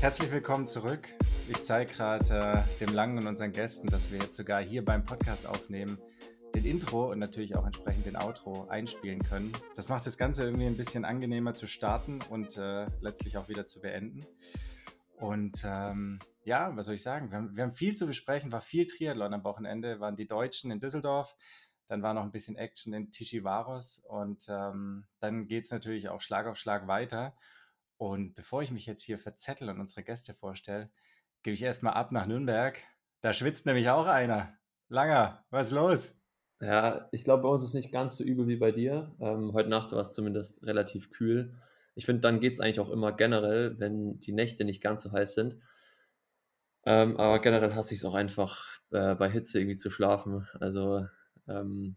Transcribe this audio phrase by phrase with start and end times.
[0.00, 1.08] Herzlich willkommen zurück.
[1.46, 5.04] Ich zeige gerade äh, dem Langen und unseren Gästen, dass wir jetzt sogar hier beim
[5.04, 5.98] Podcast aufnehmen,
[6.54, 9.52] den Intro und natürlich auch entsprechend den Outro einspielen können.
[9.74, 13.66] Das macht das Ganze irgendwie ein bisschen angenehmer zu starten und äh, letztlich auch wieder
[13.66, 14.24] zu beenden.
[15.18, 17.30] Und ähm, ja, was soll ich sagen?
[17.30, 20.70] Wir haben, wir haben, viel zu besprechen, war viel Triathlon am Wochenende, waren die Deutschen
[20.70, 21.36] in Düsseldorf,
[21.88, 26.22] dann war noch ein bisschen Action in Tishivaros und ähm, dann geht es natürlich auch
[26.22, 27.34] Schlag auf Schlag weiter.
[28.00, 30.88] Und bevor ich mich jetzt hier verzettel und unsere Gäste vorstelle,
[31.42, 32.78] gebe ich erstmal ab nach Nürnberg.
[33.20, 34.56] Da schwitzt nämlich auch einer.
[34.88, 36.14] Langer, was ist los?
[36.62, 39.14] Ja, ich glaube, bei uns ist nicht ganz so übel wie bei dir.
[39.20, 41.54] Ähm, heute Nacht war es zumindest relativ kühl.
[41.94, 45.12] Ich finde, dann geht es eigentlich auch immer generell, wenn die Nächte nicht ganz so
[45.12, 45.58] heiß sind.
[46.86, 50.48] Ähm, aber generell hasse ich es auch einfach, äh, bei Hitze irgendwie zu schlafen.
[50.58, 51.06] Also,
[51.46, 51.96] ähm,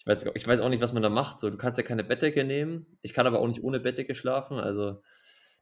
[0.00, 1.38] ich, weiß, ich weiß auch nicht, was man da macht.
[1.38, 2.86] So, du kannst ja keine Bettdecke nehmen.
[3.02, 4.58] Ich kann aber auch nicht ohne Bettdecke schlafen.
[4.58, 5.02] Also,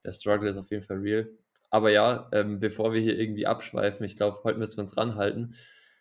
[0.04, 1.28] der Struggle ist auf jeden Fall real.
[1.70, 5.54] Aber ja, ähm, bevor wir hier irgendwie abschweifen, ich glaube, heute müssen wir uns ranhalten.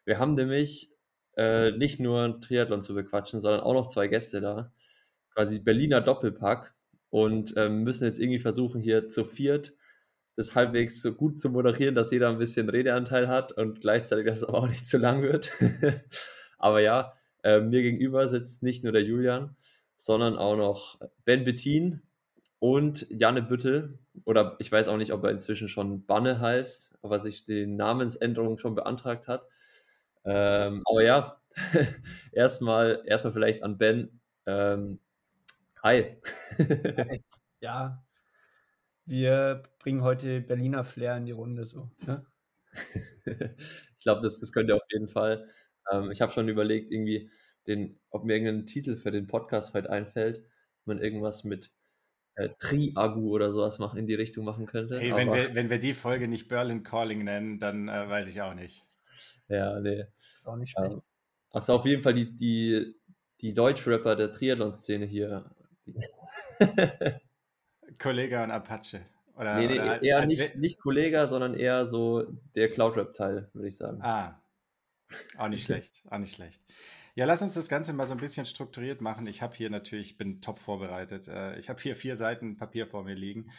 [0.05, 0.91] Wir haben nämlich
[1.35, 4.71] äh, nicht nur ein Triathlon zu bequatschen, sondern auch noch zwei Gäste da.
[5.33, 6.73] Quasi Berliner Doppelpack
[7.09, 9.73] und ähm, müssen jetzt irgendwie versuchen, hier zu viert
[10.37, 14.39] das halbwegs so gut zu moderieren, dass jeder ein bisschen Redeanteil hat und gleichzeitig, dass
[14.39, 15.51] es aber auch nicht zu lang wird.
[16.59, 19.55] aber ja, äh, mir gegenüber sitzt nicht nur der Julian,
[19.95, 22.01] sondern auch noch Ben Bettin
[22.59, 23.99] und Janne Büttel.
[24.25, 27.65] Oder ich weiß auch nicht, ob er inzwischen schon Banne heißt, ob er sich die
[27.67, 29.47] Namensänderung schon beantragt hat.
[30.25, 31.41] Ähm, aber ja,
[32.31, 34.19] erstmal, erstmal vielleicht an Ben.
[34.45, 34.99] Ähm,
[35.83, 36.17] hi.
[37.61, 38.03] ja,
[39.05, 41.89] wir bringen heute Berliner Flair in die Runde so.
[42.05, 42.25] Ne?
[43.25, 45.47] ich glaube, das, das könnt ihr auf jeden Fall.
[45.91, 47.29] Ähm, ich habe schon überlegt, irgendwie,
[47.67, 50.43] den, ob mir irgendein Titel für den Podcast heute einfällt,
[50.85, 51.71] man irgendwas mit
[52.35, 54.99] äh, Triagu oder sowas machen, in die Richtung machen könnte.
[54.99, 58.41] Hey, wenn, wir, wenn wir die Folge nicht Berlin Calling nennen, dann äh, weiß ich
[58.41, 58.85] auch nicht.
[59.49, 60.05] Ja, nee.
[60.39, 60.93] Ist auch nicht schlecht.
[60.93, 61.01] Ähm,
[61.51, 62.95] also auf jeden Fall die, die,
[63.41, 65.49] die Deutschrapper der Triathlon-Szene hier.
[67.99, 69.01] Kollege und Apache.
[69.35, 73.77] Oder, nee, nee, oder eher nicht, nicht Kollege, sondern eher so der Cloud-Rap-Teil, würde ich
[73.77, 73.99] sagen.
[74.01, 74.41] Ah,
[75.37, 76.61] auch nicht schlecht, auch nicht schlecht.
[77.17, 79.25] Ja, lass uns das Ganze mal so ein bisschen strukturiert machen.
[79.25, 81.27] Ich habe hier natürlich, ich bin top vorbereitet.
[81.27, 83.49] Äh, ich habe hier vier Seiten Papier vor mir liegen,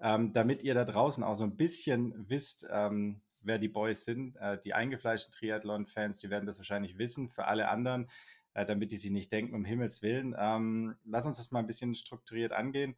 [0.00, 4.36] ähm, damit ihr da draußen auch so ein bisschen wisst, ähm, wer die Boys sind.
[4.36, 7.30] Äh, die eingefleischten Triathlon-Fans, die werden das wahrscheinlich wissen.
[7.30, 8.10] Für alle anderen,
[8.52, 10.34] äh, damit die sich nicht denken, um Himmels Willen.
[10.38, 12.96] Ähm, lass uns das mal ein bisschen strukturiert angehen.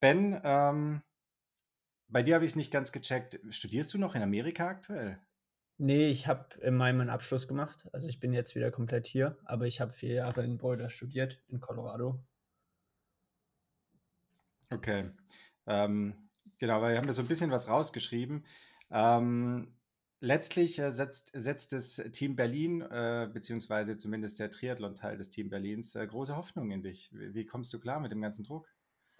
[0.00, 0.40] Ben,
[2.08, 3.40] bei dir habe ich es nicht ganz gecheckt.
[3.50, 5.20] Studierst du noch in Amerika aktuell?
[5.80, 7.88] Nee, ich habe im Mai meinen Abschluss gemacht.
[7.92, 11.40] Also ich bin jetzt wieder komplett hier, aber ich habe vier Jahre in Boulder studiert,
[11.46, 12.20] in Colorado.
[14.70, 15.10] Okay.
[15.66, 16.28] Ähm,
[16.58, 18.44] genau, weil wir haben da so ein bisschen was rausgeschrieben.
[18.90, 19.76] Ähm,
[20.20, 25.94] letztlich äh, setzt, setzt das Team Berlin, äh, beziehungsweise zumindest der Triathlon-Teil des Team Berlins,
[25.94, 27.10] äh, große Hoffnung in dich.
[27.12, 28.68] Wie, wie kommst du klar mit dem ganzen Druck?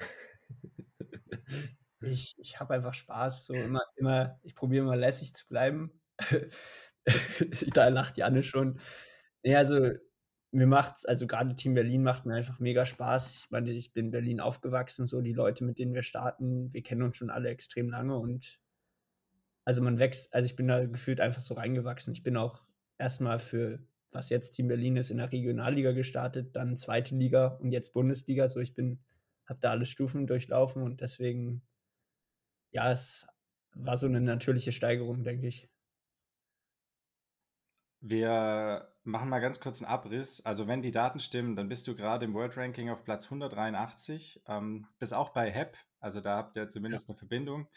[2.01, 5.98] Ich, ich habe einfach Spaß, so immer, immer, ich probiere immer lässig zu bleiben.
[7.75, 8.81] da lacht Janne schon.
[9.43, 9.91] Nee, also
[10.51, 13.37] mir macht's, also gerade Team Berlin macht mir einfach mega Spaß.
[13.37, 16.83] Ich meine, ich bin in Berlin aufgewachsen, so die Leute, mit denen wir starten, wir
[16.83, 18.59] kennen uns schon alle extrem lange und
[19.65, 22.15] also man wächst, also ich bin da gefühlt einfach so reingewachsen.
[22.15, 22.63] Ich bin auch
[22.97, 23.81] erstmal für,
[24.13, 28.49] was jetzt Team Berlin ist, in der Regionalliga gestartet, dann zweite Liga und jetzt Bundesliga.
[28.49, 28.99] So, ich bin
[29.49, 31.63] habe da alle Stufen durchlaufen und deswegen,
[32.71, 33.27] ja, es
[33.75, 35.69] war so eine natürliche Steigerung, denke ich.
[38.01, 40.45] Wir machen mal ganz kurz einen Abriss.
[40.45, 44.43] Also wenn die Daten stimmen, dann bist du gerade im World Ranking auf Platz 183,
[44.47, 47.13] ähm, bist auch bei HEP, also da habt ihr zumindest ja.
[47.13, 47.69] eine Verbindung.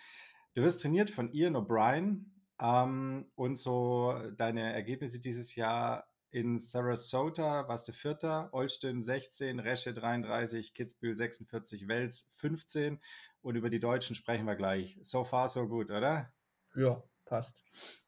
[0.53, 2.25] Du wirst trainiert von Ian O'Brien
[2.61, 9.93] ähm, und so deine Ergebnisse dieses Jahr in Sarasota warst du Vierter, Olsztyn 16, Resche
[9.93, 13.01] 33, Kitzbühel 46, Wels 15
[13.41, 14.97] und über die Deutschen sprechen wir gleich.
[15.01, 16.31] So far, so gut, oder?
[16.75, 17.61] Ja, passt.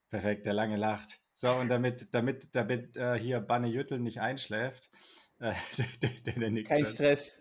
[0.10, 1.23] Perfekt, der lange lacht.
[1.34, 4.90] So, und damit, damit, damit äh, hier Banne Jüttel nicht einschläft,
[5.40, 5.54] äh,
[6.02, 6.94] der, der, der Kein schon.
[6.94, 7.32] Stress.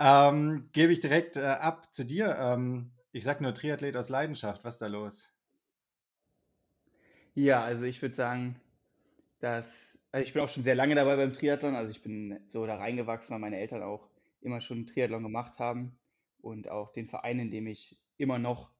[0.00, 2.36] Ähm, Gebe ich direkt äh, ab zu dir.
[2.38, 4.64] Ähm, ich sag nur Triathlet aus Leidenschaft.
[4.64, 5.32] Was ist da los?
[7.34, 8.60] Ja, also ich würde sagen,
[9.38, 9.86] dass
[10.16, 11.74] also ich bin auch schon sehr lange dabei beim Triathlon.
[11.74, 14.08] Also ich bin so da reingewachsen, weil meine Eltern auch
[14.40, 15.98] immer schon Triathlon gemacht haben
[16.40, 18.72] und auch den Verein, in dem ich immer noch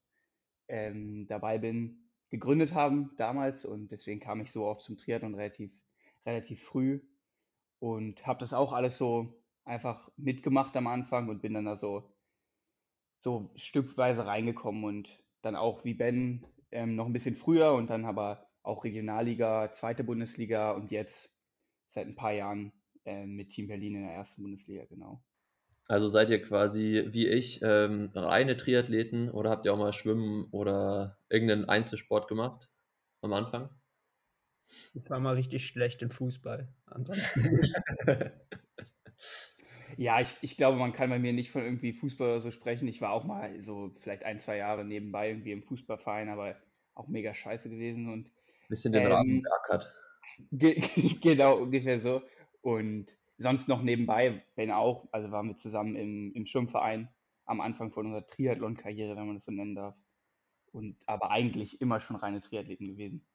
[0.69, 3.65] ähm, dabei bin, gegründet haben damals.
[3.65, 5.71] Und deswegen kam ich so auch zum Triathlon relativ,
[6.25, 7.01] relativ früh
[7.79, 12.17] und habe das auch alles so einfach mitgemacht am Anfang und bin dann da so
[13.19, 18.05] so stückweise reingekommen und dann auch wie Ben ähm, noch ein bisschen früher und dann
[18.05, 21.31] aber auch Regionalliga, zweite Bundesliga und jetzt
[21.91, 22.73] seit ein paar Jahren
[23.05, 25.23] äh, mit Team Berlin in der ersten Bundesliga, genau.
[25.89, 30.49] Also seid ihr quasi wie ich ähm, reine Triathleten oder habt ihr auch mal Schwimmen
[30.51, 32.69] oder irgendeinen Einzelsport gemacht
[33.21, 33.71] am Anfang?
[34.95, 36.69] Ich war mal richtig schlecht in Fußball.
[36.87, 37.75] Ansonsten nicht.
[39.97, 42.87] Ja, ich, ich glaube, man kann bei mir nicht von irgendwie Fußball oder so sprechen.
[42.87, 46.57] Ich war auch mal so vielleicht ein, zwei Jahre nebenbei irgendwie im Fußballverein, aber
[46.95, 48.31] auch mega scheiße gewesen und
[48.69, 49.95] Bisschen den Rasen ähm, beackert.
[50.53, 50.83] ge
[51.23, 52.23] genau, ungefähr so.
[52.61, 53.07] Und
[53.39, 57.09] sonst noch nebenbei, Ben auch, also waren wir zusammen im, im Schwimmverein
[57.45, 59.97] am Anfang von unserer Triathlon-Karriere, wenn man das so nennen darf.
[60.73, 63.27] Und aber eigentlich immer schon reine Triathleten gewesen.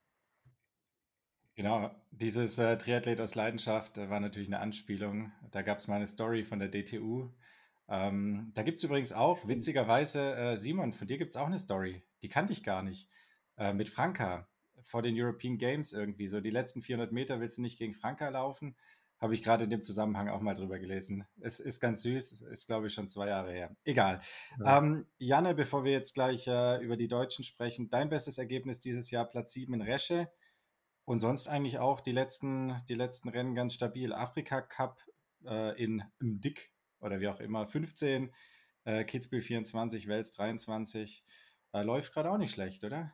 [1.55, 5.31] Genau, dieses äh, Triathlet aus Leidenschaft äh, war natürlich eine Anspielung.
[5.51, 7.29] Da gab es mal eine Story von der DTU.
[7.87, 11.59] Ähm, da gibt es übrigens auch, witzigerweise, äh, Simon, von dir gibt es auch eine
[11.59, 12.03] Story.
[12.23, 13.09] Die kannte ich gar nicht.
[13.57, 14.47] Äh, mit Franka
[14.83, 16.27] vor den European Games irgendwie.
[16.27, 18.75] So die letzten 400 Meter willst du nicht gegen Franka laufen.
[19.21, 21.27] Habe ich gerade in dem Zusammenhang auch mal drüber gelesen.
[21.39, 23.75] Es ist ganz süß, ist glaube ich schon zwei Jahre her.
[23.83, 24.19] Egal.
[24.59, 24.79] Ja.
[24.79, 29.11] Ähm, Janne, bevor wir jetzt gleich äh, über die Deutschen sprechen, dein bestes Ergebnis dieses
[29.11, 30.31] Jahr Platz 7 in Resche.
[31.05, 34.11] Und sonst eigentlich auch die letzten, die letzten Rennen ganz stabil.
[34.11, 34.99] Afrika Cup
[35.45, 38.33] äh, in Mdik oder wie auch immer 15,
[38.85, 41.23] äh, Kitzbühel 24, Wels 23.
[41.73, 43.13] Äh, läuft gerade auch nicht schlecht, oder?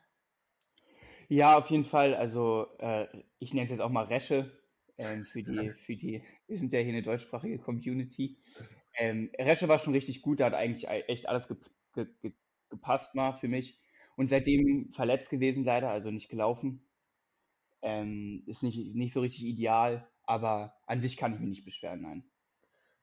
[1.28, 2.16] Ja, auf jeden Fall.
[2.16, 3.08] Also äh,
[3.40, 4.52] ich nenne es jetzt auch mal Resche
[4.98, 8.38] ähm, für die, für die, wir sind ja hier eine deutschsprachige Community.
[8.98, 11.58] Ähm, Resche war schon richtig gut, da hat eigentlich e- echt alles ge
[11.94, 12.34] ge ge
[12.70, 13.80] gepasst mal für mich.
[14.16, 16.82] Und seitdem verletzt gewesen leider, also nicht gelaufen.
[17.82, 22.02] Ähm, ist nicht, nicht so richtig ideal, aber an sich kann ich mich nicht beschweren,
[22.02, 22.24] nein.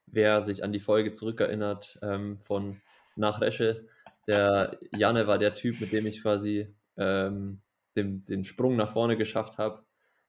[0.06, 2.80] Wer sich an die Folge zurückerinnert ähm, von
[3.16, 3.88] nach Resche,
[4.26, 7.60] der Janne war der Typ, mit dem ich quasi ähm,
[7.96, 9.84] den, den Sprung nach vorne geschafft habe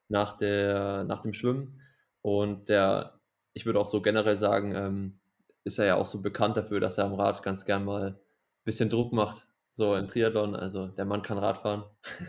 [0.07, 1.81] nach, der, nach dem Schwimmen.
[2.21, 3.19] Und der,
[3.53, 5.19] ich würde auch so generell sagen, ähm,
[5.63, 8.15] ist er ja auch so bekannt dafür, dass er am Rad ganz gern mal ein
[8.63, 10.55] bisschen Druck macht, so im Triathlon.
[10.55, 11.83] Also der Mann kann Rad fahren.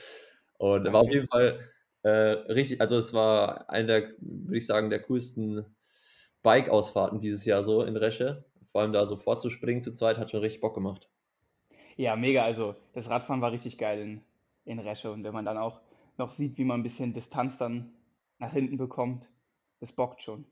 [0.58, 1.60] Und er war auf jeden Fall
[2.04, 5.66] äh, richtig, also es war eine der, würde ich sagen, der coolsten
[6.44, 8.46] Bike-Ausfahrten dieses Jahr so in Resche.
[8.72, 11.10] Vor allem da so vorzuspringen zu zweit hat schon richtig Bock gemacht.
[11.98, 12.44] Ja, mega.
[12.44, 14.22] Also das Radfahren war richtig geil in,
[14.66, 15.12] in Resche.
[15.12, 15.82] Und wenn man dann auch
[16.22, 17.94] noch sieht, wie man ein bisschen Distanz dann
[18.38, 19.30] nach hinten bekommt,
[19.80, 20.46] das bockt schon.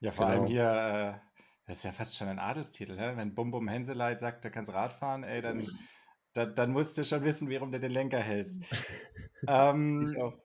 [0.00, 0.38] Ja, vor Genau.
[0.38, 1.32] allem hier, äh,
[1.66, 3.16] das ist ja fast schon ein Adelstitel, hä?
[3.16, 5.60] wenn Bum Bum Henseleit sagt, du kannst Rad fahren, ey, dann,
[6.34, 8.62] dann, dann musst du schon wissen, warum du den Lenker hältst.
[9.42, 10.38] Ich ähm, auch.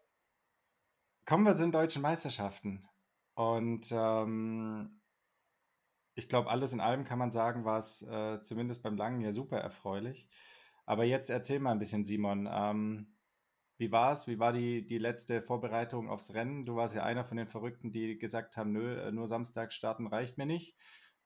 [1.26, 2.84] kommen wir zu den deutschen Meisterschaften.
[3.36, 5.02] Und ähm,
[6.16, 9.32] ich glaube, alles in allem kann man sagen, war es äh, zumindest beim Langen ja
[9.32, 10.28] super erfreulich.
[10.88, 12.50] Aber jetzt erzähl mal ein bisschen, Simon.
[12.52, 13.17] Ähm,
[13.78, 14.28] wie war es?
[14.28, 16.66] Wie war die, die letzte Vorbereitung aufs Rennen?
[16.66, 20.08] Du warst ja einer von den Verrückten, die gesagt haben, nö, äh, nur Samstag starten
[20.08, 20.76] reicht mir nicht.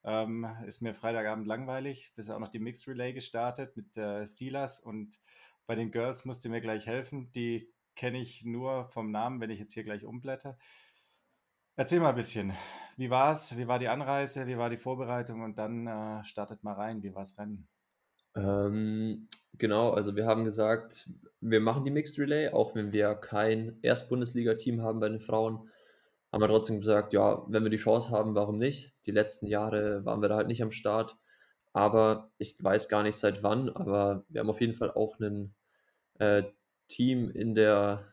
[0.03, 2.12] Ähm, ist mir Freitagabend langweilig.
[2.15, 5.21] Bist ja auch noch die Mixed Relay gestartet mit äh, Silas und
[5.65, 7.31] bei den Girls musst du mir gleich helfen.
[7.31, 10.57] Die kenne ich nur vom Namen, wenn ich jetzt hier gleich umblätter.
[11.76, 12.54] Erzähl mal ein bisschen.
[12.97, 13.57] Wie war es?
[13.57, 14.47] Wie war die Anreise?
[14.47, 15.42] Wie war die Vorbereitung?
[15.42, 17.02] Und dann äh, startet mal rein.
[17.04, 17.68] Wie war das Rennen?
[18.35, 21.09] Ähm, genau, also wir haben gesagt,
[21.42, 25.69] wir machen die Mixed Relay, auch wenn wir kein Erstbundesliga-Team haben bei den Frauen,
[26.31, 28.95] haben wir trotzdem gesagt, ja, wenn wir die Chance haben, warum nicht?
[29.06, 31.18] Die letzten Jahre waren wir da halt nicht am Start,
[31.73, 35.56] aber ich weiß gar nicht seit wann, aber wir haben auf jeden Fall auch ein
[36.19, 36.44] äh,
[36.88, 38.07] Team in der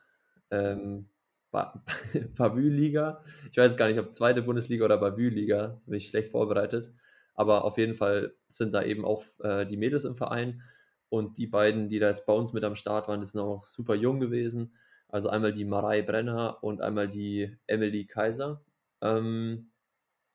[0.50, 1.10] ähm,
[1.50, 1.84] Ba-
[2.36, 3.22] Bavü-Liga.
[3.52, 6.92] Ich weiß gar nicht, ob zweite Bundesliga oder Bavü-Liga, bin ich schlecht vorbereitet.
[7.38, 10.60] Aber auf jeden Fall sind da eben auch äh, die Mädels im Verein.
[11.08, 13.58] Und die beiden, die da jetzt bei uns mit am Start waren, die sind auch
[13.58, 14.74] noch super jung gewesen.
[15.06, 18.64] Also einmal die Marei Brenner und einmal die Emily Kaiser.
[19.00, 19.70] Ähm,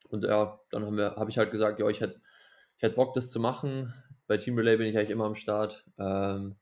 [0.08, 2.22] und ja, dann habe ich halt gesagt, ja, ich hätte
[2.78, 3.94] ich hätt Bock, das zu machen.
[4.26, 5.86] Bei Team Relay bin ich eigentlich immer am Start.
[5.98, 6.56] Ähm,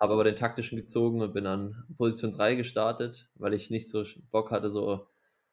[0.00, 4.02] habe aber den taktischen gezogen und bin an Position 3 gestartet, weil ich nicht so
[4.32, 5.06] Bock hatte, so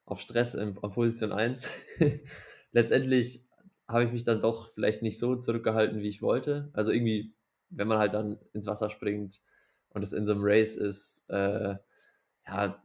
[0.06, 1.70] auf Stress in, auf Position 1.
[2.72, 3.46] Letztendlich
[3.88, 6.70] habe ich mich dann doch vielleicht nicht so zurückgehalten, wie ich wollte.
[6.74, 7.34] Also irgendwie,
[7.70, 9.42] wenn man halt dann ins Wasser springt
[9.90, 11.76] und es in so einem Race ist, äh,
[12.48, 12.84] ja,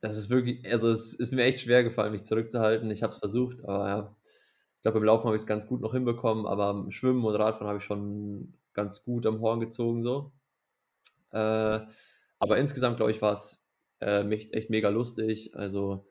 [0.00, 2.90] das ist wirklich, also es ist mir echt schwer gefallen, mich zurückzuhalten.
[2.90, 4.16] Ich habe es versucht, aber ja,
[4.76, 7.34] ich glaube, im Laufen habe ich es ganz gut noch hinbekommen, aber im Schwimmen und
[7.34, 10.32] Radfahren habe ich schon ganz gut am Horn gezogen, so.
[11.32, 11.80] Äh,
[12.38, 13.64] aber insgesamt, glaube ich, war es
[14.00, 15.54] äh, echt mega lustig.
[15.54, 16.06] Also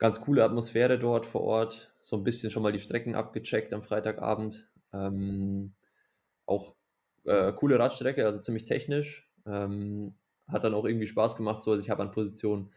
[0.00, 1.94] ganz coole Atmosphäre dort vor Ort.
[2.00, 4.68] So ein bisschen schon mal die Strecken abgecheckt am Freitagabend.
[4.92, 5.74] Ähm,
[6.46, 6.74] auch
[7.24, 9.30] äh, coole Radstrecke, also ziemlich technisch.
[9.46, 10.16] Ähm,
[10.48, 11.60] hat dann auch irgendwie Spaß gemacht.
[11.60, 12.72] So, also ich habe an Position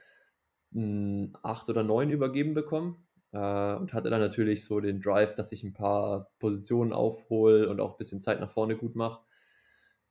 [0.76, 5.64] 8 oder 9 übergeben bekommen äh, und hatte dann natürlich so den Drive, dass ich
[5.64, 9.22] ein paar Positionen aufhole und auch ein bisschen Zeit nach vorne gut mache.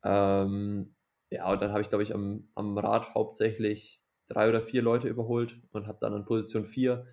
[0.04, 0.94] Ähm,
[1.30, 4.01] ja, und dann habe ich, glaube ich, am, am Rad hauptsächlich
[4.32, 7.06] drei oder vier Leute überholt und habe dann an Position 4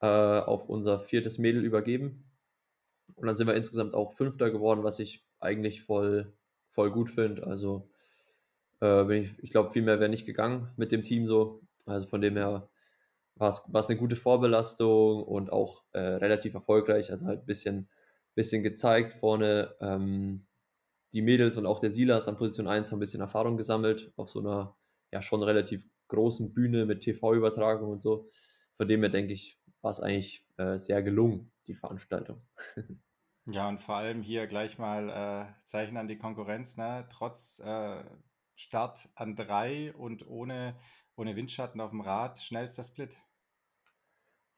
[0.00, 2.24] äh, auf unser viertes Mädel übergeben.
[3.14, 6.32] Und dann sind wir insgesamt auch Fünfter geworden, was ich eigentlich voll,
[6.68, 7.46] voll gut finde.
[7.46, 7.90] Also
[8.82, 11.62] äh, ich, ich glaube, viel mehr wäre nicht gegangen mit dem Team so.
[11.86, 12.68] Also von dem her
[13.36, 17.10] war es eine gute Vorbelastung und auch äh, relativ erfolgreich.
[17.10, 17.88] Also halt ein bisschen,
[18.34, 19.74] bisschen gezeigt vorne.
[19.80, 20.46] Ähm,
[21.12, 24.28] die Mädels und auch der Silas an Position 1 haben ein bisschen Erfahrung gesammelt auf
[24.28, 24.76] so einer
[25.12, 28.28] ja schon relativ großen Bühne mit TV-Übertragung und so.
[28.76, 32.42] Von dem her denke ich, war es eigentlich äh, sehr gelungen, die Veranstaltung.
[33.46, 37.06] Ja, und vor allem hier gleich mal äh, Zeichen an die Konkurrenz, ne?
[37.10, 38.04] Trotz äh,
[38.54, 40.76] Start an drei und ohne,
[41.16, 43.16] ohne Windschatten auf dem Rad, schnellster Split.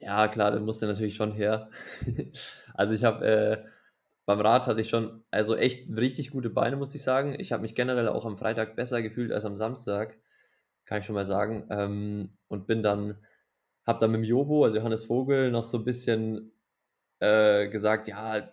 [0.01, 1.71] Ja, klar, der musste natürlich schon her.
[2.75, 3.65] also ich habe äh,
[4.27, 7.39] beim Rad hatte ich schon, also echt richtig gute Beine, muss ich sagen.
[7.39, 10.19] Ich habe mich generell auch am Freitag besser gefühlt als am Samstag,
[10.85, 11.67] kann ich schon mal sagen.
[11.71, 13.17] Ähm, und bin dann,
[13.87, 16.53] habe dann mit dem Jobo, also Johannes Vogel, noch so ein bisschen
[17.21, 18.51] äh, gesagt, ja,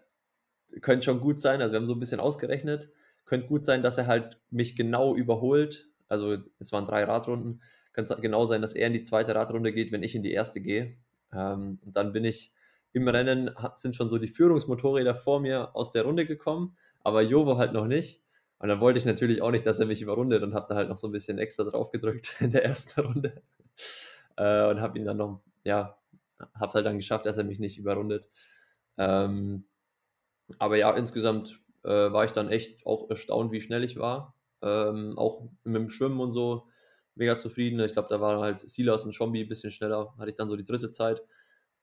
[0.82, 1.62] könnte schon gut sein.
[1.62, 2.90] Also wir haben so ein bisschen ausgerechnet.
[3.26, 5.88] Könnte gut sein, dass er halt mich genau überholt.
[6.08, 7.62] Also es waren drei Radrunden.
[7.94, 10.62] Könnte genau sein, dass er in die zweite Radrunde geht, wenn ich in die erste
[10.62, 10.98] gehe.
[11.34, 12.54] Ähm, und dann bin ich
[12.94, 17.58] im Rennen sind schon so die Führungsmotorräder vor mir aus der Runde gekommen, aber Jovo
[17.58, 18.22] halt noch nicht.
[18.60, 20.90] Und dann wollte ich natürlich auch nicht, dass er mich überrundet und habe da halt
[20.90, 23.42] noch so ein bisschen extra drauf gedrückt in der ersten Runde.
[24.36, 25.98] Äh, und habe ihn dann noch, ja,
[26.56, 28.26] habe halt dann geschafft, dass er mich nicht überrundet.
[28.98, 29.66] Ähm,
[30.58, 34.36] aber ja, insgesamt äh, war ich dann echt auch erstaunt, wie schnell ich war.
[34.62, 36.68] Ähm, auch mit dem Schwimmen und so
[37.16, 37.80] mega zufrieden.
[37.80, 40.14] Ich glaube, da waren halt Silas und Schombi ein bisschen schneller.
[40.18, 41.22] Hatte ich dann so die dritte Zeit.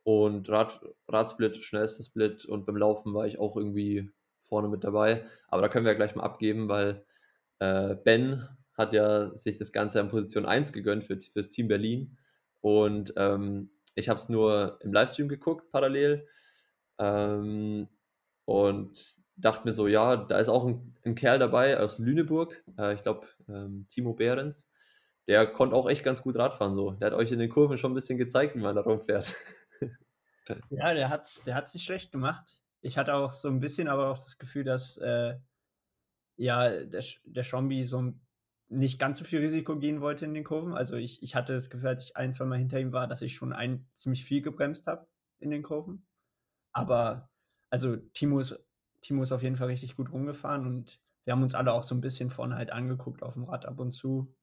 [0.03, 4.11] Und Rad, Radsplit, schnellster Split und beim Laufen war ich auch irgendwie
[4.49, 5.25] vorne mit dabei.
[5.49, 7.05] Aber da können wir ja gleich mal abgeben, weil
[7.59, 12.17] äh, Ben hat ja sich das Ganze in Position 1 gegönnt für, das Team Berlin.
[12.61, 16.27] Und ähm, ich habe es nur im Livestream geguckt, parallel.
[16.99, 17.89] Ähm,
[18.45, 22.95] und dachte mir so, ja, da ist auch ein, ein Kerl dabei aus Lüneburg, äh,
[22.95, 24.71] ich glaube ähm, Timo Behrens.
[25.27, 26.93] Der konnte auch echt ganz gut Radfahren so.
[26.93, 29.35] Der hat euch in den Kurven schon ein bisschen gezeigt, wie man da rumfährt.
[30.71, 32.63] Ja, der hat es der nicht schlecht gemacht.
[32.81, 35.37] Ich hatte auch so ein bisschen aber auch das Gefühl, dass äh,
[36.37, 38.13] ja, der, der Schombi so
[38.69, 40.75] nicht ganz so viel Risiko gehen wollte in den Kurven.
[40.75, 43.23] Also ich, ich hatte das Gefühl, als ich ein, zwei Mal hinter ihm war, dass
[43.23, 45.07] ich schon ein, ziemlich viel gebremst habe
[45.39, 46.07] in den Kurven.
[46.73, 47.31] Aber
[47.71, 48.59] also Timo ist,
[49.03, 51.95] Timo ist auf jeden Fall richtig gut rumgefahren und wir haben uns alle auch so
[51.95, 54.35] ein bisschen vorne halt angeguckt auf dem Rad ab und zu,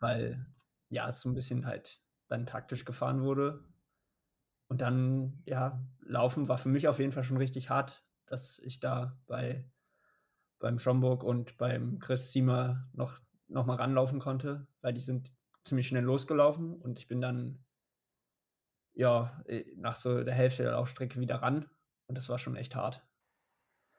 [0.00, 0.46] weil
[0.88, 3.64] ja, es so ein bisschen halt dann taktisch gefahren wurde.
[4.68, 8.80] Und dann, ja, Laufen war für mich auf jeden Fall schon richtig hart, dass ich
[8.80, 9.70] da bei
[10.58, 15.30] beim Schomburg und beim Chris Ziemer noch, noch mal ranlaufen konnte, weil die sind
[15.64, 17.64] ziemlich schnell losgelaufen und ich bin dann
[18.94, 21.68] ja äh, nach so der Hälfte der Laufstrecke wieder ran
[22.06, 23.06] und das war schon echt hart.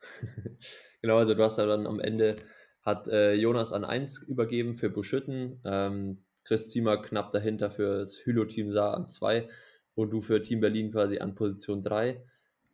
[1.02, 2.38] genau, also du hast ja dann am Ende
[2.82, 8.26] hat äh, Jonas an 1 übergeben für Buschütten, ähm, Chris Ziemer knapp dahinter für das
[8.26, 9.50] Hylo-Team sah an 2
[9.98, 12.24] und du für Team Berlin quasi an Position 3.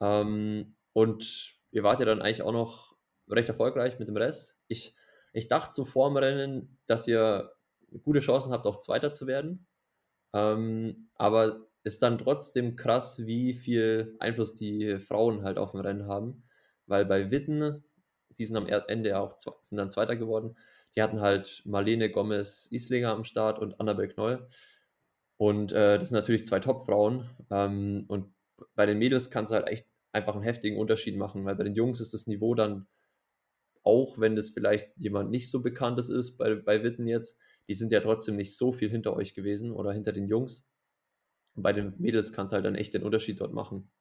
[0.02, 2.96] Ähm, und ihr wart ja dann eigentlich auch noch
[3.30, 4.60] recht erfolgreich mit dem Rest.
[4.68, 4.94] Ich,
[5.32, 7.54] ich dachte so vor dem Rennen, dass ihr
[8.04, 9.66] gute Chancen habt, auch Zweiter zu werden.
[10.34, 16.08] Ähm, aber ist dann trotzdem krass, wie viel Einfluss die Frauen halt auf dem Rennen
[16.08, 16.44] haben.
[16.88, 17.86] Weil bei Witten,
[18.38, 20.58] die sind am Ende auch sind dann Zweiter geworden,
[20.96, 24.48] die hatten halt Marlene Gomez-Islinger am Start und Annabel Knoll.
[25.44, 27.30] Und äh, das sind natürlich zwei Top-Frauen.
[27.52, 28.34] Ähm, und
[28.76, 31.76] bei den Mädels kannst du halt echt einfach einen heftigen Unterschied machen, weil bei den
[31.76, 32.88] Jungs ist das Niveau dann,
[33.84, 37.92] auch wenn das vielleicht jemand nicht so bekanntes ist, bei, bei Witten jetzt, die sind
[37.92, 40.66] ja trotzdem nicht so viel hinter euch gewesen oder hinter den Jungs.
[41.56, 43.92] Und bei den Mädels kannst du halt dann echt den Unterschied dort machen.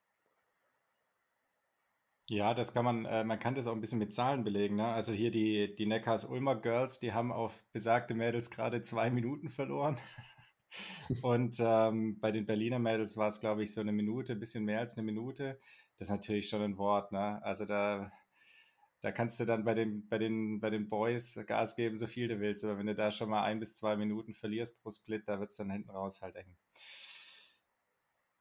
[2.29, 4.77] Ja, das kann man, äh, man kann das auch ein bisschen mit Zahlen belegen.
[4.77, 4.87] Ne?
[4.87, 9.49] Also hier die, die Neckars Ulmer Girls, die haben auf besagte Mädels gerade zwei Minuten
[9.49, 9.97] verloren.
[11.23, 14.65] Und ähm, bei den Berliner Mädels war es, glaube ich, so eine Minute, ein bisschen
[14.65, 15.59] mehr als eine Minute.
[15.97, 17.43] Das ist natürlich schon ein Wort, ne?
[17.45, 18.11] Also da,
[19.01, 22.29] da kannst du dann bei den, bei, den, bei den Boys Gas geben, so viel
[22.29, 22.65] du willst.
[22.65, 25.51] Aber wenn du da schon mal ein bis zwei Minuten verlierst pro Split, da wird
[25.51, 26.57] es dann hinten raus halt eng.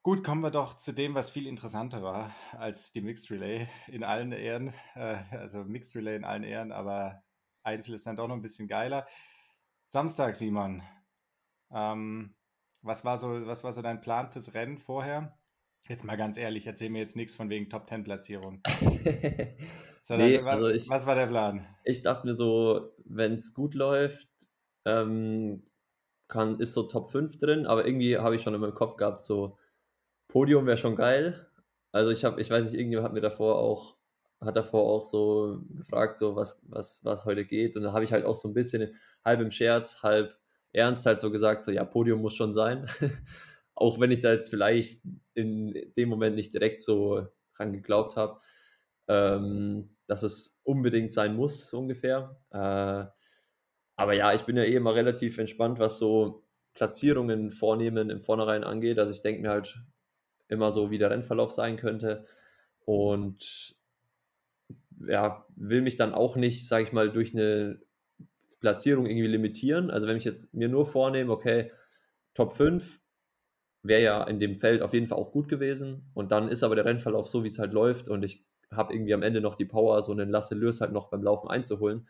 [0.03, 4.03] Gut, kommen wir doch zu dem, was viel interessanter war als die Mixed Relay in
[4.03, 4.73] allen Ehren.
[4.95, 7.23] Äh, also Mixed Relay in allen Ehren, aber
[7.61, 9.05] Einzel ist dann doch noch ein bisschen geiler.
[9.87, 10.81] Samstag, Simon.
[11.73, 12.33] Ähm,
[12.81, 15.37] was, war so, was war so dein Plan fürs Rennen vorher?
[15.87, 18.61] Jetzt mal ganz ehrlich, erzähl mir jetzt nichts von wegen Top 10 Platzierung.
[20.03, 21.65] Sondern Nee, was, also ich, was war der Plan?
[21.83, 24.27] ich dachte mir so, wenn es gut läuft,
[24.85, 25.63] ähm,
[26.27, 29.21] kann, ist so Top 5 drin, aber irgendwie habe ich schon in meinem Kopf gehabt,
[29.21, 29.57] so
[30.27, 31.47] Podium wäre schon geil.
[31.91, 33.97] Also ich habe, ich weiß nicht, irgendjemand hat mir davor auch,
[34.39, 37.75] hat davor auch so gefragt, so was, was, was heute geht.
[37.75, 40.35] Und dann habe ich halt auch so ein bisschen halb im Scherz, halb
[40.73, 42.87] ernst halt so gesagt, so ja, Podium muss schon sein.
[43.75, 45.01] Auch wenn ich da jetzt vielleicht
[45.33, 48.39] in dem Moment nicht direkt so dran geglaubt habe,
[49.07, 52.37] ähm, dass es unbedingt sein muss, so ungefähr.
[52.51, 53.05] Äh,
[53.95, 58.63] aber ja, ich bin ja eh immer relativ entspannt, was so Platzierungen vornehmen im Vornherein
[58.63, 58.99] angeht.
[58.99, 59.79] Also ich denke mir halt
[60.47, 62.25] immer so, wie der Rennverlauf sein könnte.
[62.85, 63.75] Und
[65.07, 67.79] ja, will mich dann auch nicht, sage ich mal, durch eine
[68.59, 69.91] Platzierung irgendwie limitieren.
[69.91, 71.71] Also wenn ich jetzt mir nur vornehme, okay,
[72.33, 72.99] Top 5
[73.83, 76.11] wäre ja in dem Feld auf jeden Fall auch gut gewesen.
[76.13, 79.13] Und dann ist aber der Rennverlauf so, wie es halt läuft und ich habe irgendwie
[79.13, 82.07] am Ende noch die Power, so einen Lasse Lürs halt noch beim Laufen einzuholen,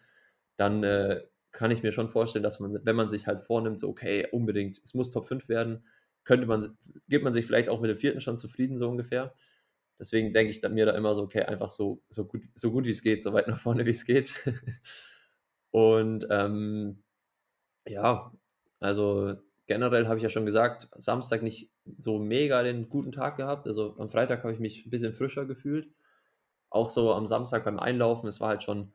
[0.58, 3.90] dann äh, kann ich mir schon vorstellen, dass man, wenn man sich halt vornimmt, so
[3.90, 5.86] okay, unbedingt, es muss Top 5 werden,
[6.24, 6.78] könnte man,
[7.10, 9.34] gibt man sich vielleicht auch mit dem vierten schon zufrieden, so ungefähr.
[10.00, 12.92] Deswegen denke ich mir da immer so, okay, einfach so, so gut, so gut wie
[12.92, 14.34] es geht, so weit nach vorne wie es geht.
[15.72, 17.04] Und ähm,
[17.86, 18.32] ja,
[18.80, 19.36] also
[19.68, 23.68] generell habe ich ja schon gesagt, Samstag nicht so mega den guten Tag gehabt.
[23.68, 25.90] Also am Freitag habe ich mich ein bisschen frischer gefühlt.
[26.70, 28.94] Auch so am Samstag beim Einlaufen, es war halt schon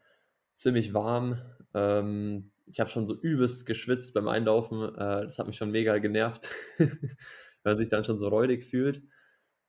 [0.55, 1.41] ziemlich warm.
[1.75, 4.83] Ähm, ich habe schon so übelst geschwitzt beim Einlaufen.
[4.95, 7.17] Äh, das hat mich schon mega genervt, wenn
[7.65, 9.03] man sich dann schon so räudig fühlt.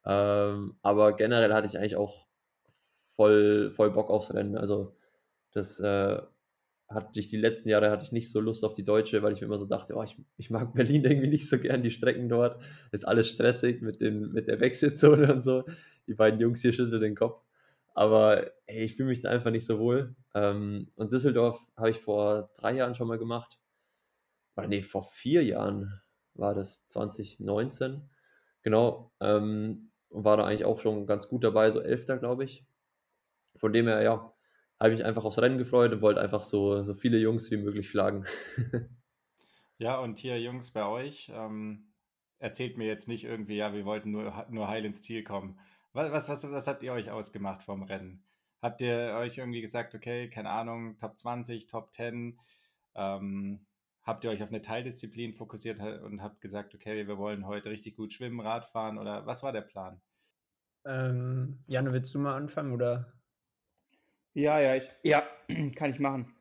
[0.06, 2.28] Ähm, aber generell hatte ich eigentlich auch
[3.13, 4.58] voll, voll Bock aufs Rennen.
[4.58, 4.96] Also
[5.52, 6.22] das äh,
[6.89, 9.41] hatte ich die letzten Jahre hatte ich nicht so Lust auf die Deutsche, weil ich
[9.41, 12.30] mir immer so dachte, oh, ich, ich mag Berlin irgendwie nicht so gern, die Strecken
[12.30, 12.62] dort.
[12.91, 15.63] Ist alles stressig mit, den, mit der Wechselzone und so.
[16.08, 17.43] Die beiden Jungs hier schütteln den Kopf.
[17.93, 20.15] Aber hey, ich fühle mich da einfach nicht so wohl.
[20.34, 23.60] Ähm, und Düsseldorf habe ich vor drei Jahren schon mal gemacht.
[24.56, 26.02] Oder nee, vor vier Jahren
[26.36, 28.08] war das 2019.
[28.62, 29.12] Genau.
[29.19, 32.65] Ähm, und war da eigentlich auch schon ganz gut dabei, so Elfter, glaube ich.
[33.58, 34.34] Von dem her, ja,
[34.80, 37.58] habe ich mich einfach aufs Rennen gefreut und wollte einfach so, so viele Jungs wie
[37.58, 38.26] möglich schlagen.
[39.80, 41.94] Ja, und hier, Jungs, bei euch, ähm,
[42.40, 45.60] erzählt mir jetzt nicht irgendwie, ja, wir wollten nur, nur heil ins Ziel kommen.
[45.94, 48.24] Was, was, was, was habt ihr euch ausgemacht vom Rennen?
[48.62, 52.40] Habt ihr euch irgendwie gesagt, okay, keine Ahnung, Top 20, Top 10?
[52.96, 53.68] Ähm,
[54.04, 57.96] habt ihr euch auf eine Teildisziplin fokussiert und habt gesagt, okay, wir wollen heute richtig
[57.96, 60.02] gut schwimmen, Radfahren oder was war der Plan?
[60.86, 63.13] Ähm, Janne, willst du mal anfangen oder?
[64.38, 65.28] Ja, ja, ich, ja,
[65.76, 66.32] kann ich machen.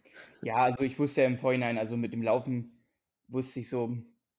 [0.42, 2.84] Ja, also ich wusste ja im Vorhinein, also mit dem Laufen
[3.26, 3.96] wusste ich so,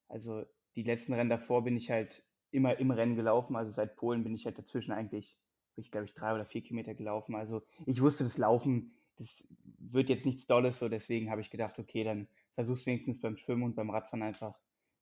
[0.07, 3.55] also die letzten Rennen davor bin ich halt immer im Rennen gelaufen.
[3.55, 5.39] Also seit Polen bin ich halt dazwischen eigentlich,
[5.75, 7.33] ich glaube ich, drei oder vier Kilometer gelaufen.
[7.33, 9.47] Also ich wusste, das Laufen, das
[9.79, 13.63] wird jetzt nichts Dolles, so deswegen habe ich gedacht, okay, dann versuch's wenigstens beim Schwimmen
[13.63, 14.53] und beim Radfahren einfach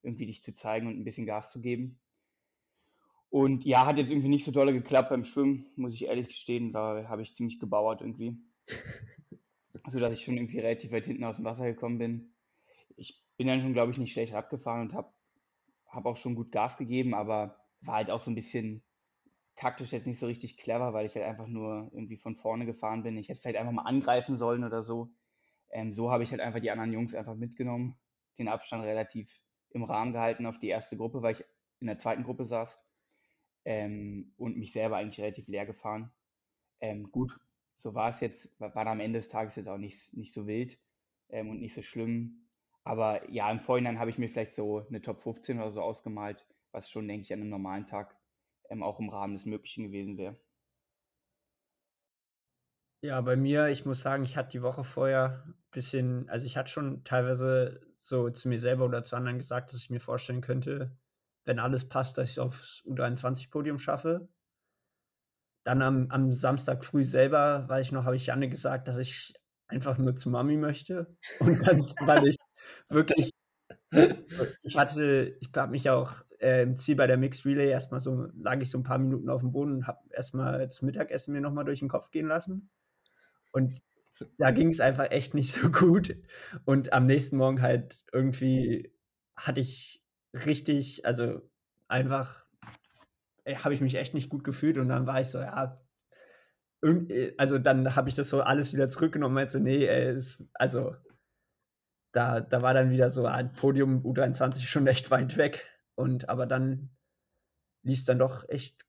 [0.02, 2.00] irgendwie dich zu zeigen und ein bisschen Gas zu geben.
[3.36, 6.72] Und ja, hat jetzt irgendwie nicht so dolle geklappt beim Schwimmen, muss ich ehrlich gestehen,
[6.72, 8.38] da habe ich ziemlich gebauert irgendwie.
[9.90, 12.34] so dass ich schon irgendwie relativ weit hinten aus dem Wasser gekommen bin.
[12.96, 15.12] Ich bin dann schon, glaube ich, nicht schlecht abgefahren und habe
[15.90, 18.86] hab auch schon gut Gas gegeben, aber war halt auch so ein bisschen
[19.58, 23.04] taktisch jetzt nicht so richtig clever, weil ich halt einfach nur irgendwie von vorne gefahren
[23.04, 23.18] bin.
[23.18, 25.12] Ich hätte vielleicht einfach mal angreifen sollen oder so.
[25.72, 27.98] Ähm, so habe ich halt einfach die anderen Jungs einfach mitgenommen,
[28.40, 29.30] den Abstand relativ
[29.72, 31.44] im Rahmen gehalten auf die erste Gruppe, weil ich
[31.82, 32.80] in der zweiten Gruppe saß
[33.66, 36.12] ähm, und mich selber eigentlich relativ leer gefahren.
[36.80, 37.38] Ähm, gut,
[37.78, 40.48] so war es jetzt, war, war am Ende des Tages jetzt auch nicht, nicht so
[40.48, 40.80] wild
[41.30, 42.48] ähm, und nicht so schlimm.
[42.84, 46.46] Aber ja, im Vorhinein habe ich mir vielleicht so eine Top 15 oder so ausgemalt,
[46.72, 48.16] was schon, denke ich, an einem normalen Tag
[48.70, 50.38] ähm, auch im Rahmen des Möglichen gewesen wäre.
[53.02, 56.58] Ja, bei mir, ich muss sagen, ich hatte die Woche vorher ein bisschen, also ich
[56.58, 60.42] hatte schon teilweise so zu mir selber oder zu anderen gesagt, dass ich mir vorstellen
[60.42, 60.98] könnte,
[61.46, 64.28] wenn alles passt, dass ich aufs U23-Podium schaffe.
[65.64, 69.34] Dann am, am Samstag früh selber, weil ich noch, habe ich Janne gesagt, dass ich
[69.68, 71.16] einfach nur zu Mami möchte.
[71.40, 72.38] Und dann, weil ich
[72.90, 73.32] wirklich,
[74.64, 78.28] ich hatte, ich habe mich auch äh, im Ziel bei der Mixed Relay erstmal so,
[78.36, 81.42] lag ich so ein paar Minuten auf dem Boden und habe erstmal das Mittagessen mir
[81.42, 82.70] nochmal durch den Kopf gehen lassen.
[83.52, 83.82] Und
[84.38, 86.16] da ging es einfach echt nicht so gut.
[86.66, 88.92] Und am nächsten Morgen halt irgendwie
[89.36, 90.05] hatte ich
[90.46, 91.42] richtig, also
[91.88, 92.46] einfach
[93.44, 95.82] äh, habe ich mich echt nicht gut gefühlt und dann war ich so, ja,
[96.84, 100.96] äh, also dann habe ich das so alles wieder zurückgenommen und meinte nee, es, also
[102.16, 105.68] da, da war dann wieder so ein Podium U23 schon echt weit weg.
[105.96, 106.90] Und aber dann
[107.84, 108.86] ließ dann doch echt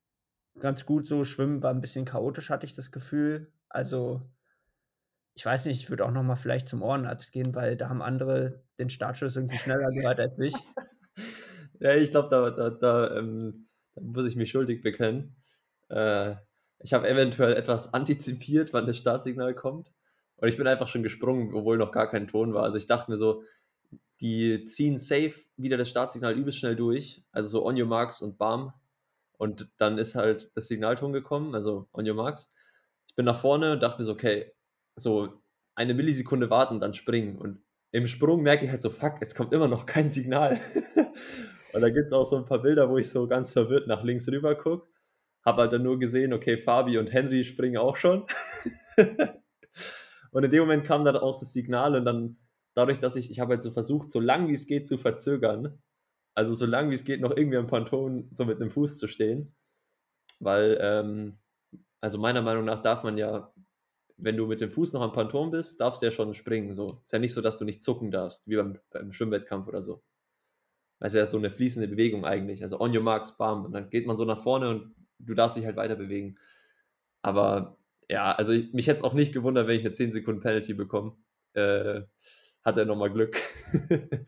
[0.61, 1.25] ganz gut so.
[1.25, 3.53] Schwimmen war ein bisschen chaotisch, hatte ich das Gefühl.
[3.69, 4.23] Also,
[5.35, 8.01] ich weiß nicht, ich würde auch noch mal vielleicht zum Ohrenarzt gehen, weil da haben
[8.01, 10.55] andere den Startschuss irgendwie schneller gehört als ich.
[11.81, 15.37] Ja, ich glaube, da, da, da, ähm, da, muss ich mich schuldig bekennen.
[15.89, 16.37] Äh,
[16.81, 19.93] ich habe eventuell etwas antizipiert, wann das Startsignal kommt.
[20.37, 22.65] Und ich bin einfach schon gesprungen, obwohl noch gar kein Ton war.
[22.65, 23.43] Also ich dachte mir so,
[24.21, 27.25] die ziehen safe wieder das Startsignal übelst schnell durch.
[27.33, 28.73] Also so on your marks und bam.
[29.39, 32.51] Und dann ist halt das Signalton gekommen, also on your marks.
[33.09, 34.53] Ich bin nach vorne und dachte mir so, okay,
[34.97, 35.43] so
[35.75, 37.39] eine Millisekunde warten, dann springen.
[37.39, 37.61] Und
[37.93, 40.61] im Sprung merke ich halt so, fuck, jetzt kommt immer noch kein Signal.
[41.77, 44.03] und da gibt es auch so ein paar Bilder, wo ich so ganz verwirrt nach
[44.03, 44.89] links rüber gucke.
[45.45, 48.25] Habe halt dann nur gesehen, okay, Fabi und Henry springen auch schon.
[50.31, 52.39] und in dem Moment kam dann auch das Signal und dann
[52.73, 55.79] dadurch, dass ich, ich habe halt so versucht, so lang wie es geht zu verzögern,
[56.35, 59.07] also so lang wie es geht, noch irgendwie am Ponton so mit dem Fuß zu
[59.07, 59.55] stehen.
[60.39, 61.37] Weil, ähm,
[62.01, 63.53] also meiner Meinung nach darf man ja,
[64.17, 66.75] wenn du mit dem Fuß noch am Ponton bist, darfst du ja schon springen.
[66.75, 67.03] So.
[67.05, 70.03] Ist ja nicht so, dass du nicht zucken darfst, wie beim, beim Schwimmwettkampf oder so.
[70.99, 72.63] Also ja so eine fließende Bewegung eigentlich.
[72.63, 73.65] Also on your marks, bam.
[73.65, 76.39] Und dann geht man so nach vorne und du darfst dich halt weiter bewegen.
[77.23, 77.79] Aber
[78.09, 80.75] ja, also ich, mich hätte es auch nicht gewundert, wenn ich eine 10 Sekunden Penalty
[80.75, 81.17] bekomme.
[81.55, 82.03] Äh,
[82.65, 83.41] hat er nochmal Glück.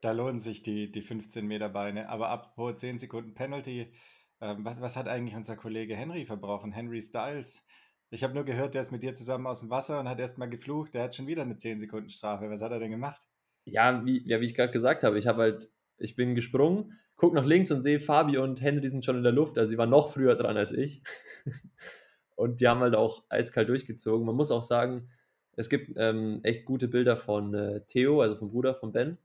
[0.00, 2.08] da lohnen sich die, die 15 Meter Beine.
[2.08, 3.92] Aber apropos 10 Sekunden Penalty,
[4.40, 6.72] ähm, was, was hat eigentlich unser Kollege Henry verbrochen?
[6.72, 7.66] Henry Styles.
[8.10, 10.50] Ich habe nur gehört, der ist mit dir zusammen aus dem Wasser und hat erstmal
[10.50, 10.94] geflucht.
[10.94, 12.50] Der hat schon wieder eine 10 Sekunden Strafe.
[12.50, 13.28] Was hat er denn gemacht?
[13.64, 17.34] Ja, wie, ja, wie ich gerade gesagt habe, ich habe halt, ich bin gesprungen, guck
[17.34, 19.58] nach links und sehe, Fabi und Henry sind schon in der Luft.
[19.58, 21.02] Also sie waren noch früher dran als ich.
[22.36, 24.26] und die haben halt auch eiskalt durchgezogen.
[24.26, 25.08] Man muss auch sagen,
[25.54, 29.18] es gibt ähm, echt gute Bilder von äh, Theo, also vom Bruder von Ben.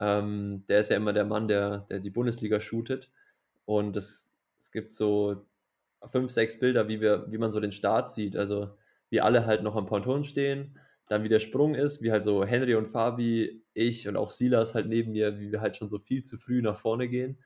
[0.00, 3.10] Ähm, der ist ja immer der Mann, der, der die Bundesliga shootet.
[3.64, 5.44] Und es, es gibt so
[6.10, 8.36] fünf, sechs Bilder, wie, wir, wie man so den Start sieht.
[8.36, 8.70] Also
[9.10, 12.44] wie alle halt noch am Ponton stehen, dann wie der Sprung ist, wie halt so
[12.44, 15.98] Henry und Fabi, ich und auch Silas halt neben mir, wie wir halt schon so
[15.98, 17.38] viel zu früh nach vorne gehen.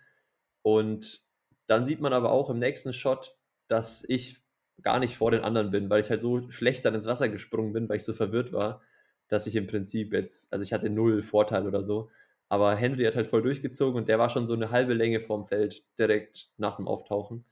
[0.62, 1.20] Und
[1.66, 3.36] dann sieht man aber auch im nächsten Shot,
[3.68, 4.42] dass ich
[4.82, 7.72] gar nicht vor den anderen bin, weil ich halt so schlecht dann ins Wasser gesprungen
[7.72, 8.82] bin, weil ich so verwirrt war,
[9.28, 12.10] dass ich im Prinzip jetzt, also ich hatte null Vorteil oder so.
[12.48, 15.46] Aber Henry hat halt voll durchgezogen und der war schon so eine halbe Länge vorm
[15.46, 17.44] Feld direkt nach dem Auftauchen.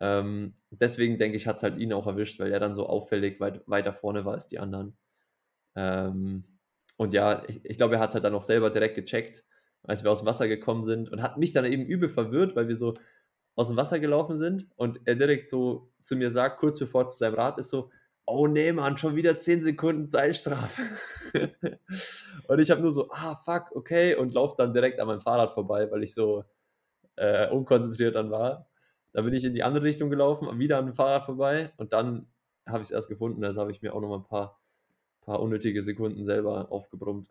[0.00, 3.40] Ähm, deswegen denke ich, hat es halt ihn auch erwischt, weil er dann so auffällig
[3.40, 4.96] weit, weiter vorne war als die anderen.
[5.76, 6.44] Ähm,
[7.02, 9.44] und ja, ich, ich glaube, er hat halt dann auch selber direkt gecheckt,
[9.82, 12.68] als wir aus dem Wasser gekommen sind und hat mich dann eben übel verwirrt, weil
[12.68, 12.94] wir so
[13.56, 17.06] aus dem Wasser gelaufen sind und er direkt so zu mir sagt, kurz bevor er
[17.06, 17.90] zu seinem Rad ist, so,
[18.24, 20.82] oh nee, Mann, schon wieder 10 Sekunden Zeitstrafe.
[22.46, 25.52] und ich habe nur so, ah, fuck, okay, und laufe dann direkt an meinem Fahrrad
[25.52, 26.44] vorbei, weil ich so
[27.16, 28.68] äh, unkonzentriert dann war.
[29.12, 32.28] Da bin ich in die andere Richtung gelaufen, wieder an dem Fahrrad vorbei und dann
[32.64, 34.61] habe ich es erst gefunden, also habe ich mir auch noch mal ein paar,
[35.22, 37.28] paar unnötige Sekunden selber aufgebrummt.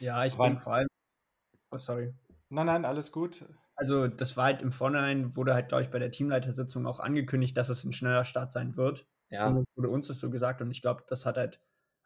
[0.00, 0.88] ja, ich bin vor allem.
[1.70, 2.14] Oh, sorry.
[2.48, 3.44] Nein, nein, alles gut.
[3.76, 7.56] Also, das war halt im Vorhinein, wurde halt, glaube ich, bei der Teamleitersitzung auch angekündigt,
[7.56, 9.06] dass es ein schneller Start sein wird.
[9.30, 9.48] Ja.
[9.48, 11.60] Zumindest wurde uns das so gesagt und ich glaube, das hat halt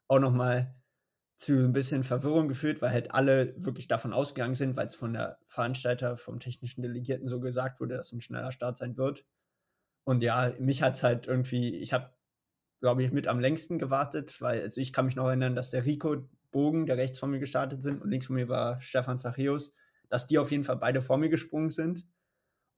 [0.09, 0.75] auch nochmal
[1.37, 5.13] zu ein bisschen Verwirrung geführt, weil halt alle wirklich davon ausgegangen sind, weil es von
[5.13, 9.25] der Veranstalter, vom technischen Delegierten so gesagt wurde, dass es ein schneller Start sein wird.
[10.05, 12.11] Und ja, mich hat es halt irgendwie, ich habe,
[12.81, 15.85] glaube ich, mit am längsten gewartet, weil also ich kann mich noch erinnern, dass der
[15.85, 19.75] Rico Bogen, der rechts von mir gestartet sind und links von mir war Stefan Zachius,
[20.09, 22.07] dass die auf jeden Fall beide vor mir gesprungen sind.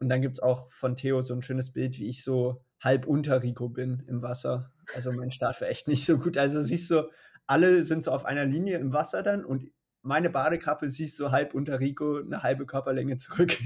[0.00, 3.06] Und dann gibt es auch von Theo so ein schönes Bild, wie ich so halb
[3.06, 4.72] unter Rico bin im Wasser.
[4.94, 6.36] Also mein Start war echt nicht so gut.
[6.38, 7.10] Also siehst du,
[7.46, 9.70] alle sind so auf einer Linie im Wasser dann und
[10.02, 13.56] meine Badekappe siehst du halb unter Rico eine halbe Körperlänge zurück.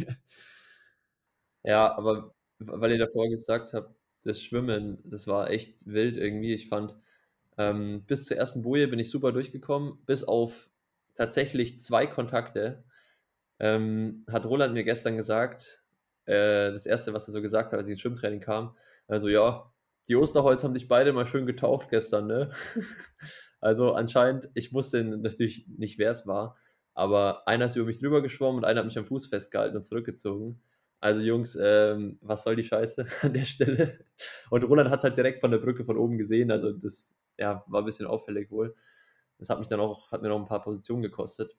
[1.62, 3.94] Ja, aber weil ihr davor gesagt habt,
[4.26, 6.54] das Schwimmen, das war echt wild irgendwie.
[6.54, 6.96] Ich fand,
[7.58, 10.68] ähm, bis zur ersten Boje bin ich super durchgekommen, bis auf
[11.14, 12.84] tatsächlich zwei Kontakte
[13.60, 15.82] ähm, hat Roland mir gestern gesagt,
[16.26, 19.72] äh, das erste, was er so gesagt hat, als ich ins Schwimmtraining kam, also ja,
[20.08, 22.50] die Osterholz haben dich beide mal schön getaucht gestern, ne?
[23.60, 26.56] also anscheinend, ich wusste natürlich nicht, wer es war,
[26.94, 29.84] aber einer ist über mich drüber geschwommen und einer hat mich am Fuß festgehalten und
[29.84, 30.60] zurückgezogen.
[31.04, 33.98] Also Jungs, ähm, was soll die Scheiße an der Stelle?
[34.48, 37.62] Und Roland hat es halt direkt von der Brücke von oben gesehen, also das ja,
[37.66, 38.74] war ein bisschen auffällig wohl.
[39.36, 41.58] Das hat mich dann auch, hat mir noch ein paar Positionen gekostet.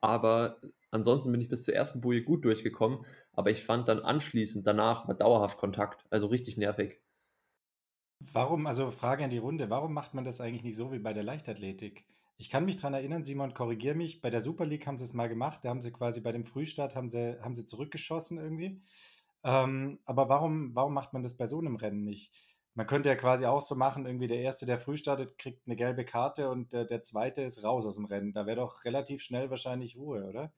[0.00, 0.58] Aber
[0.90, 5.06] ansonsten bin ich bis zur ersten Boje gut durchgekommen, aber ich fand dann anschließend danach
[5.06, 7.02] war dauerhaft Kontakt, also richtig nervig.
[8.32, 11.12] Warum, also Frage an die Runde, warum macht man das eigentlich nicht so wie bei
[11.12, 12.06] der Leichtathletik?
[12.38, 15.14] Ich kann mich daran erinnern, Simon, korrigier mich, bei der Super League haben sie es
[15.14, 18.82] mal gemacht, da haben sie quasi bei dem Frühstart, haben sie, haben sie zurückgeschossen irgendwie.
[19.44, 22.34] Ähm, aber warum, warum macht man das bei so einem Rennen nicht?
[22.74, 25.76] Man könnte ja quasi auch so machen, irgendwie der Erste, der früh startet, kriegt eine
[25.76, 28.32] gelbe Karte und der, der Zweite ist raus aus dem Rennen.
[28.32, 30.52] Da wäre doch relativ schnell wahrscheinlich Ruhe, oder?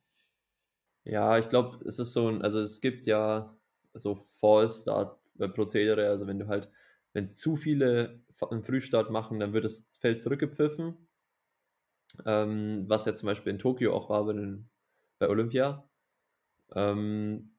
[1.04, 3.56] Ja, ich glaube, es ist so ein, also es gibt ja
[3.94, 6.70] so Fall-Start-Prozedere, also wenn du halt,
[7.12, 11.07] wenn zu viele einen Frühstart machen, dann wird das Feld zurückgepfiffen.
[12.26, 14.58] Ähm, was ja zum Beispiel in Tokio auch war bei,
[15.18, 15.88] bei Olympia.
[16.74, 17.52] Ähm,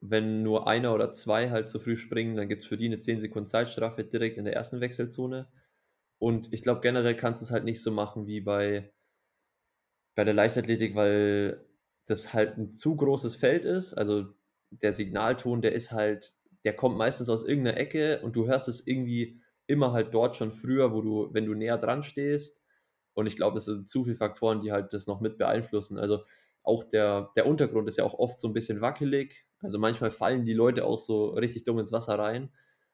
[0.00, 3.00] wenn nur einer oder zwei halt zu früh springen, dann gibt es für die eine
[3.00, 5.48] 10 Sekunden Zeitstrafe direkt in der ersten Wechselzone.
[6.18, 8.92] Und ich glaube, generell kannst du es halt nicht so machen wie bei,
[10.14, 11.64] bei der Leichtathletik, weil
[12.06, 13.94] das halt ein zu großes Feld ist.
[13.94, 14.26] Also
[14.70, 16.34] der Signalton, der ist halt,
[16.64, 20.52] der kommt meistens aus irgendeiner Ecke und du hörst es irgendwie immer halt dort schon
[20.52, 22.62] früher, wo du, wenn du näher dran stehst.
[23.14, 25.98] Und ich glaube, es sind zu viele Faktoren, die halt das noch mit beeinflussen.
[25.98, 26.20] Also
[26.62, 29.46] auch der, der Untergrund ist ja auch oft so ein bisschen wackelig.
[29.60, 32.50] Also manchmal fallen die Leute auch so richtig dumm ins Wasser rein.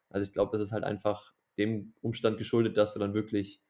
[0.09, 3.61] Also ich glaube, das ist halt einfach dem Umstand geschuldet, dass du dann wirklich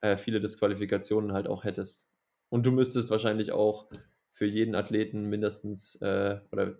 [0.00, 2.08] äh, viele Disqualifikationen halt auch hättest.
[2.48, 3.88] Und du müsstest wahrscheinlich auch
[4.30, 6.76] für jeden Athleten mindestens äh, oder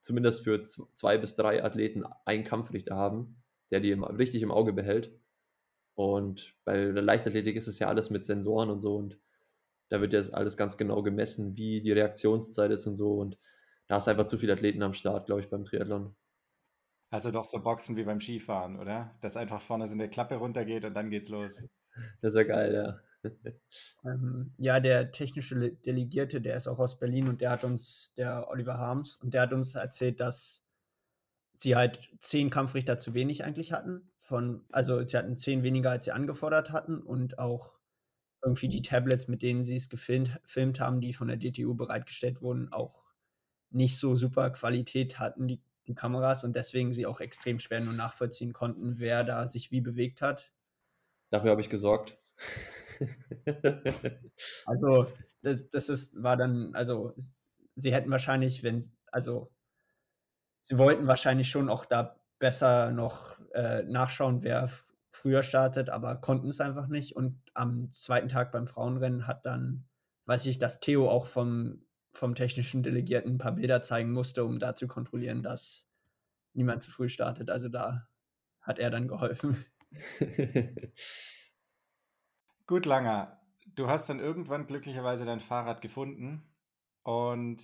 [0.00, 3.36] zumindest für zwei bis drei Athleten einen Kampfrichter haben,
[3.70, 5.12] der die im, richtig im Auge behält.
[5.96, 9.18] Und bei der Leichtathletik ist es ja alles mit Sensoren und so und
[9.88, 13.14] da wird ja alles ganz genau gemessen, wie die Reaktionszeit ist und so.
[13.14, 13.38] Und
[13.86, 16.14] da hast du einfach zu viele Athleten am Start, glaube ich, beim Triathlon.
[17.10, 19.16] Also doch so Boxen wie beim Skifahren, oder?
[19.20, 21.62] Dass einfach vorne so eine Klappe runtergeht und dann geht's los.
[22.20, 23.00] Das ist ja geil, ja.
[24.04, 28.48] Ähm, ja, der technische Delegierte, der ist auch aus Berlin und der hat uns, der
[28.50, 30.62] Oliver Harms, und der hat uns erzählt, dass
[31.56, 34.10] sie halt zehn Kampfrichter zu wenig eigentlich hatten.
[34.26, 37.74] Von, also sie hatten zehn weniger, als sie angefordert hatten und auch
[38.42, 42.42] irgendwie die Tablets, mit denen sie es gefilmt filmt haben, die von der DTU bereitgestellt
[42.42, 43.04] wurden, auch
[43.70, 47.92] nicht so super Qualität hatten, die, die Kameras, und deswegen sie auch extrem schwer nur
[47.94, 50.52] nachvollziehen konnten, wer da sich wie bewegt hat.
[51.30, 52.18] Dafür habe ich gesorgt.
[54.66, 55.06] also,
[55.42, 57.14] das, das ist, war dann, also,
[57.76, 59.52] sie hätten wahrscheinlich, wenn, also,
[60.62, 64.68] sie wollten wahrscheinlich schon auch da besser noch äh, nachschauen, wer
[65.10, 67.16] früher startet, aber konnten es einfach nicht.
[67.16, 69.86] Und am zweiten Tag beim Frauenrennen hat dann,
[70.26, 74.58] weiß ich, dass Theo auch vom, vom technischen Delegierten ein paar Bilder zeigen musste, um
[74.58, 75.88] da zu kontrollieren, dass
[76.52, 77.50] niemand zu früh startet.
[77.50, 78.08] Also da
[78.60, 79.64] hat er dann geholfen.
[82.66, 83.40] Gut, Langer.
[83.74, 86.42] Du hast dann irgendwann glücklicherweise dein Fahrrad gefunden
[87.02, 87.62] und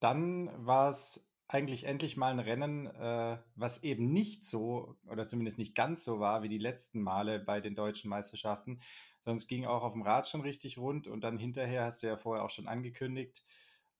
[0.00, 5.58] dann war es eigentlich endlich mal ein Rennen, äh, was eben nicht so oder zumindest
[5.58, 8.80] nicht ganz so war wie die letzten Male bei den deutschen Meisterschaften,
[9.20, 12.08] sondern es ging auch auf dem Rad schon richtig rund und dann hinterher hast du
[12.08, 13.44] ja vorher auch schon angekündigt,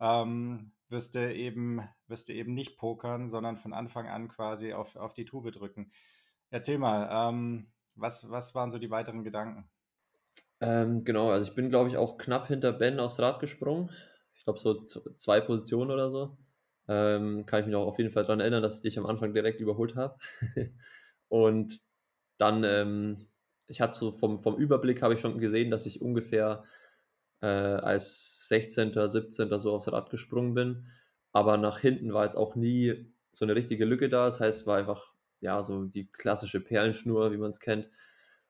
[0.00, 4.96] ähm, wirst du eben, wirst du eben nicht pokern, sondern von Anfang an quasi auf,
[4.96, 5.90] auf die Tube drücken.
[6.50, 9.68] Erzähl mal, ähm, was, was waren so die weiteren Gedanken?
[10.60, 13.90] Ähm, genau, also ich bin, glaube ich, auch knapp hinter Ben aufs Rad gesprungen.
[14.34, 16.36] Ich glaube, so zwei Positionen oder so.
[16.88, 19.34] Ähm, kann ich mich noch auf jeden Fall daran erinnern, dass ich dich am Anfang
[19.34, 20.18] direkt überholt habe.
[21.28, 21.80] und
[22.38, 23.28] dann, ähm,
[23.66, 26.62] ich hatte so vom, vom Überblick habe ich schon gesehen, dass ich ungefähr
[27.40, 29.58] äh, als 16., 17.
[29.58, 30.86] so aufs Rad gesprungen bin.
[31.32, 34.26] Aber nach hinten war jetzt auch nie so eine richtige Lücke da.
[34.26, 37.90] Das heißt, es war einfach ja so die klassische Perlenschnur, wie man es kennt.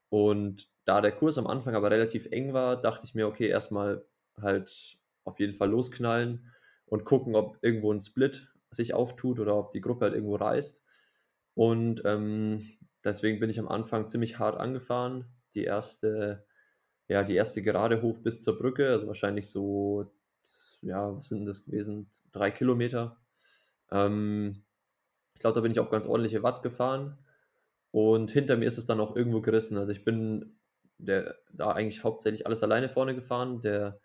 [0.09, 4.05] Und da der Kurs am Anfang aber relativ eng war, dachte ich mir, okay, erstmal
[4.41, 6.53] halt auf jeden Fall losknallen
[6.87, 10.83] und gucken, ob irgendwo ein Split sich auftut oder ob die Gruppe halt irgendwo reißt.
[11.55, 12.61] Und ähm,
[13.05, 15.27] deswegen bin ich am Anfang ziemlich hart angefahren.
[15.55, 16.47] Die erste,
[17.09, 20.13] ja, die erste Gerade hoch bis zur Brücke, also wahrscheinlich so,
[20.83, 22.09] ja, was sind das gewesen?
[22.33, 23.17] Drei Kilometer.
[23.91, 24.65] Ähm,
[25.35, 27.19] ich glaube, da bin ich auch ganz ordentliche Watt gefahren.
[27.91, 29.79] Und hinter mir ist es dann auch irgendwo gerissen.
[29.79, 30.59] Also ich bin
[30.99, 33.61] der, da eigentlich hauptsächlich alles alleine vorne gefahren.
[33.63, 34.01] Der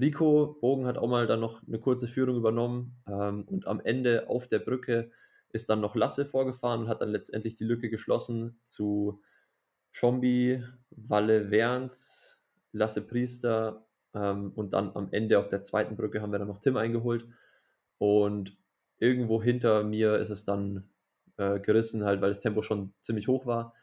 [0.00, 4.28] Rico Bogen hat auch mal dann noch eine kurze Führung übernommen ähm, und am Ende
[4.28, 5.10] auf der Brücke
[5.50, 9.22] ist dann noch Lasse vorgefahren und hat dann letztendlich die Lücke geschlossen zu
[9.90, 12.40] Schombi, Walle Werns,
[12.72, 16.58] Lasse Priester ähm, und dann am Ende auf der zweiten Brücke haben wir dann noch
[16.58, 17.26] Tim eingeholt.
[17.98, 18.56] Und
[18.98, 20.88] irgendwo hinter mir ist es dann
[21.36, 23.74] äh, gerissen, halt weil das Tempo schon ziemlich hoch war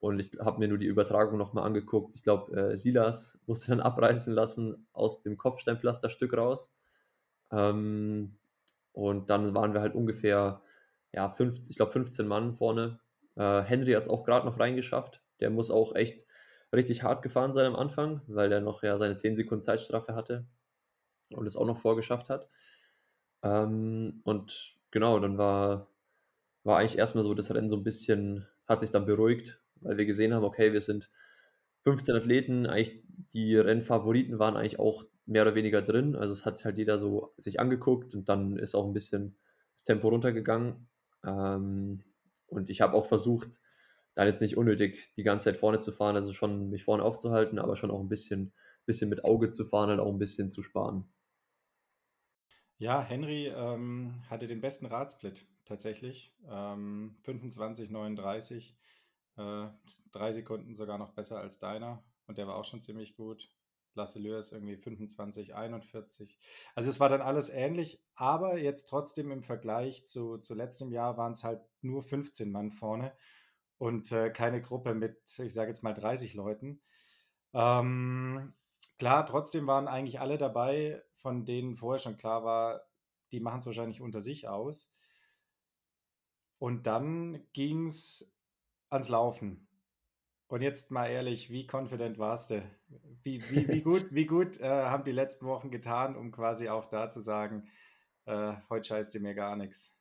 [0.00, 2.14] Und ich habe mir nur die Übertragung nochmal angeguckt.
[2.16, 6.74] Ich glaube, äh, Silas musste dann abreißen lassen aus dem Kopfsteinpflasterstück raus.
[7.50, 8.36] Ähm,
[8.92, 10.62] und dann waren wir halt ungefähr,
[11.12, 13.00] ja, fünf, ich glaube 15 Mann vorne.
[13.36, 15.22] Äh, Henry hat es auch gerade noch reingeschafft.
[15.40, 16.26] Der muss auch echt
[16.74, 20.46] richtig hart gefahren sein am Anfang, weil der noch ja seine 10 Sekunden Zeitstrafe hatte
[21.30, 22.48] und es auch noch vorgeschafft hat.
[23.42, 25.88] Ähm, und genau, dann war,
[26.64, 30.06] war eigentlich erstmal so das Rennen so ein bisschen, hat sich dann beruhigt, weil wir
[30.06, 31.10] gesehen haben, okay, wir sind
[31.82, 36.16] 15 Athleten, eigentlich die Rennfavoriten waren eigentlich auch mehr oder weniger drin.
[36.16, 39.36] Also es hat sich halt jeder so sich angeguckt und dann ist auch ein bisschen
[39.74, 40.88] das Tempo runtergegangen.
[41.24, 42.02] Ähm,
[42.48, 43.60] und ich habe auch versucht,
[44.14, 47.58] dann jetzt nicht unnötig die ganze Zeit vorne zu fahren, also schon mich vorne aufzuhalten,
[47.58, 48.52] aber schon auch ein bisschen,
[48.86, 51.12] bisschen mit Auge zu fahren und auch ein bisschen zu sparen.
[52.78, 56.34] Ja, Henry ähm, hatte den besten Radsplit tatsächlich.
[56.48, 58.76] Ähm, 25, 39.
[59.36, 59.68] Äh,
[60.12, 62.04] drei Sekunden sogar noch besser als deiner.
[62.26, 63.50] Und der war auch schon ziemlich gut.
[63.96, 66.38] Lasse ist irgendwie 25, 41.
[66.74, 71.16] Also es war dann alles ähnlich, aber jetzt trotzdem im Vergleich zu, zu letztem Jahr
[71.16, 73.14] waren es halt nur 15 Mann vorne
[73.78, 76.82] und äh, keine Gruppe mit, ich sage jetzt mal 30 Leuten.
[77.54, 78.54] Ähm,
[78.98, 82.82] klar, trotzdem waren eigentlich alle dabei, von denen vorher schon klar war,
[83.32, 84.94] die machen es wahrscheinlich unter sich aus.
[86.58, 88.35] Und dann ging es
[88.90, 89.66] ans Laufen.
[90.48, 92.62] Und jetzt mal ehrlich, wie confident warst du?
[93.22, 96.88] Wie, wie, wie gut, wie gut äh, haben die letzten Wochen getan, um quasi auch
[96.88, 97.68] da zu sagen,
[98.26, 99.96] äh, heute scheißt dir mir gar nichts?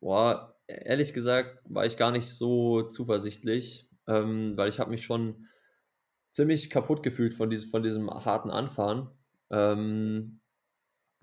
[0.00, 5.48] Boah, ehrlich gesagt war ich gar nicht so zuversichtlich, ähm, weil ich habe mich schon
[6.30, 9.10] ziemlich kaputt gefühlt von, diesem, von diesem harten Anfahren.
[9.50, 10.40] Ähm,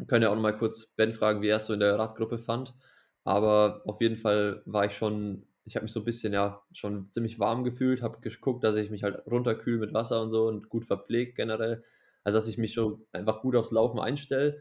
[0.07, 2.39] können ja auch noch mal kurz Ben fragen, wie er es so in der Radgruppe
[2.39, 2.73] fand.
[3.23, 7.10] Aber auf jeden Fall war ich schon ich habe mich so ein bisschen ja schon
[7.12, 10.69] ziemlich warm gefühlt, habe geguckt, dass ich mich halt runterkühle mit Wasser und so und
[10.69, 11.84] gut verpflegt generell.
[12.23, 14.60] Also dass ich mich schon einfach gut aufs Laufen einstelle.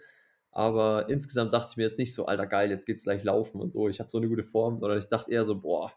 [0.51, 3.73] Aber insgesamt dachte ich mir jetzt nicht so, alter geil, jetzt geht's gleich laufen und
[3.73, 3.89] so.
[3.89, 5.93] Ich habe so eine gute Form, sondern ich dachte eher so, boah,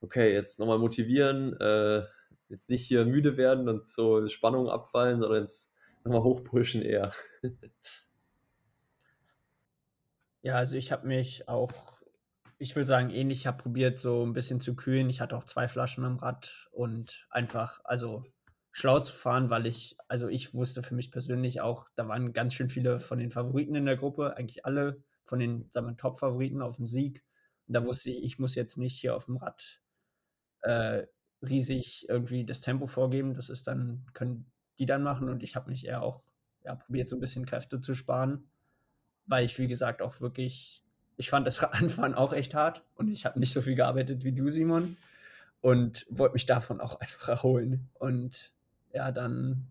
[0.00, 2.04] okay, jetzt nochmal motivieren, äh,
[2.48, 5.72] jetzt nicht hier müde werden und so Spannung abfallen, sondern jetzt
[6.04, 7.12] nochmal hochpushen eher.
[10.42, 11.97] ja, also ich habe mich auch
[12.58, 13.40] ich will sagen, ähnlich.
[13.40, 15.08] Ich habe probiert, so ein bisschen zu kühlen.
[15.10, 18.24] Ich hatte auch zwei Flaschen am Rad und einfach, also
[18.72, 22.54] schlau zu fahren, weil ich, also ich wusste für mich persönlich auch, da waren ganz
[22.54, 26.62] schön viele von den Favoriten in der Gruppe, eigentlich alle von den, sagen wir, Top-Favoriten
[26.62, 27.24] auf den Sieg.
[27.66, 29.80] Und da wusste ich, ich muss jetzt nicht hier auf dem Rad
[30.62, 31.06] äh,
[31.42, 33.34] riesig irgendwie das Tempo vorgeben.
[33.34, 36.22] Das ist dann, können die dann machen und ich habe mich eher auch
[36.64, 38.50] ja, probiert, so ein bisschen Kräfte zu sparen,
[39.26, 40.84] weil ich, wie gesagt, auch wirklich
[41.18, 44.32] ich fand das Anfahren auch echt hart und ich habe nicht so viel gearbeitet wie
[44.32, 44.96] du, Simon.
[45.60, 47.90] Und wollte mich davon auch einfach erholen.
[47.94, 48.52] Und
[48.92, 49.66] ja, dann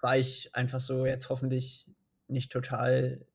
[0.00, 1.86] war ich einfach so jetzt hoffentlich
[2.28, 3.26] nicht total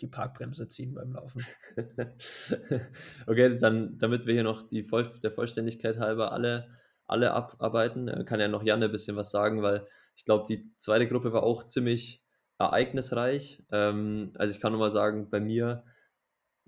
[0.00, 1.44] die Parkbremse ziehen beim Laufen.
[3.26, 6.68] okay, dann, damit wir hier noch die Voll der Vollständigkeit halber alle,
[7.06, 10.70] alle abarbeiten, äh, kann ja noch Jan ein bisschen was sagen, weil ich glaube, die
[10.78, 12.22] zweite Gruppe war auch ziemlich
[12.58, 13.62] ereignisreich.
[13.72, 15.84] Ähm, also ich kann nur mal sagen, bei mir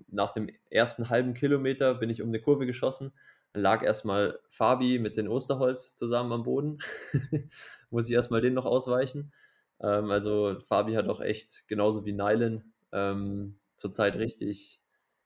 [0.07, 3.13] nach dem ersten halben Kilometer bin ich um eine Kurve geschossen.
[3.53, 6.79] Dann lag erstmal Fabi mit den Osterholz zusammen am Boden.
[7.89, 9.31] Muss ich erstmal den noch ausweichen.
[9.81, 14.81] Ähm, also Fabi hat auch echt, genauso wie Nylan, ähm, zurzeit richtig,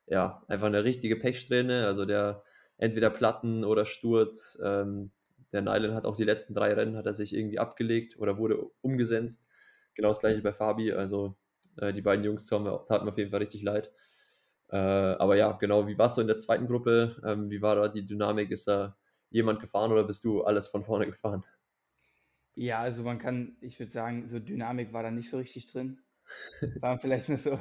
[0.06, 1.86] ja, einfach eine richtige Pechsträhne.
[1.86, 2.42] Also der
[2.78, 4.58] entweder Platten oder Sturz.
[4.62, 5.12] Ähm,
[5.52, 8.58] der Nylan hat auch die letzten drei Rennen, hat er sich irgendwie abgelegt oder wurde
[8.80, 9.46] umgesetzt.
[9.94, 10.92] Genau das gleiche bei Fabi.
[10.92, 11.36] Also
[11.76, 13.92] äh, die beiden Jungs taten mir auf jeden Fall richtig leid.
[14.72, 17.22] Äh, aber ja, genau, wie warst du in der zweiten Gruppe?
[17.26, 18.50] Ähm, wie war da die Dynamik?
[18.50, 18.96] Ist da
[19.30, 21.44] jemand gefahren oder bist du alles von vorne gefahren?
[22.54, 26.00] Ja, also man kann, ich würde sagen, so Dynamik war da nicht so richtig drin.
[26.80, 27.58] Waren vielleicht noch so,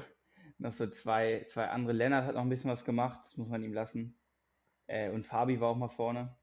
[0.58, 1.94] noch so zwei, zwei andere.
[1.94, 4.20] Lennart hat noch ein bisschen was gemacht, das muss man ihm lassen.
[4.88, 6.38] Äh, und Fabi war auch mal vorne.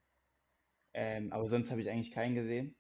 [0.95, 2.77] Ähm, aber sonst habe ich eigentlich keinen gesehen.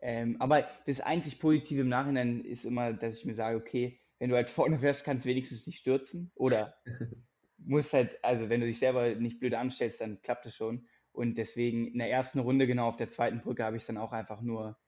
[0.00, 4.30] Ähm, aber das einzig Positive im Nachhinein ist immer, dass ich mir sage, okay, wenn
[4.30, 6.30] du halt vorne fährst, kannst du wenigstens nicht stürzen.
[6.36, 6.76] Oder
[7.56, 10.86] musst halt, also wenn du dich selber nicht blöd anstellst, dann klappt es schon.
[11.10, 13.96] Und deswegen in der ersten Runde, genau auf der zweiten Brücke, habe ich es dann
[13.96, 14.78] auch einfach nur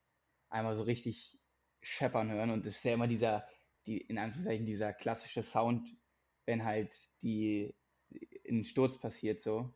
[0.49, 1.39] einmal so richtig
[1.81, 2.51] scheppern hören.
[2.51, 3.45] Und das ist ja immer dieser,
[3.87, 5.89] die, in Anführungszeichen, dieser klassische Sound,
[6.45, 7.75] wenn halt die
[8.47, 9.73] ein Sturz passiert so.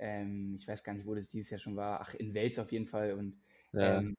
[0.00, 2.00] Ähm, ich weiß gar nicht, wo das dieses Jahr schon war.
[2.00, 3.12] Ach, in Wels auf jeden Fall.
[3.12, 3.40] Und
[3.72, 3.98] ja.
[3.98, 4.16] ähm,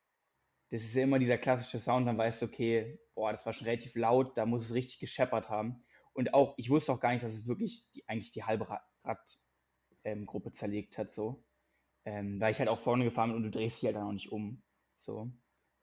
[0.73, 3.67] das ist ja immer dieser klassische Sound, dann weißt du, okay, boah, das war schon
[3.67, 5.83] relativ laut, da muss es richtig gescheppert haben.
[6.13, 8.67] Und auch, ich wusste auch gar nicht, dass es wirklich die, eigentlich die halbe
[9.03, 11.45] Radgruppe ähm, zerlegt hat, so.
[12.05, 14.13] ähm, weil ich halt auch vorne gefahren bin und du drehst dich halt dann auch
[14.13, 14.63] nicht um.
[14.97, 15.31] So.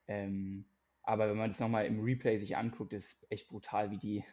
[0.08, 0.68] Ähm,
[1.04, 4.24] aber wenn man das nochmal im Replay sich anguckt, ist echt brutal, wie die,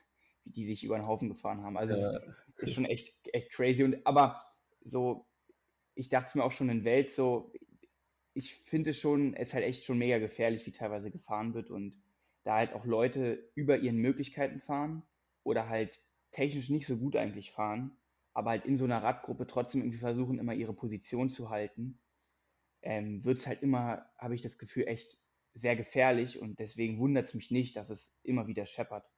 [0.44, 1.78] wie die sich über den Haufen gefahren haben.
[1.78, 2.20] Also ja.
[2.58, 3.84] ist schon echt, echt crazy.
[3.84, 4.44] Und aber
[4.82, 5.28] so,
[5.94, 7.54] ich dachte mir auch schon in Welt so,
[8.38, 12.00] ich finde schon, es ist halt echt schon mega gefährlich, wie teilweise gefahren wird und
[12.44, 15.02] da halt auch Leute über ihren Möglichkeiten fahren
[15.44, 16.00] oder halt
[16.32, 17.98] technisch nicht so gut eigentlich fahren,
[18.34, 22.00] aber halt in so einer Radgruppe trotzdem irgendwie versuchen, immer ihre Position zu halten,
[22.84, 25.18] ähm, wird es halt immer, habe ich das Gefühl, echt
[25.56, 29.10] sehr gefährlich und deswegen wundert es mich nicht, dass es immer wieder scheppert.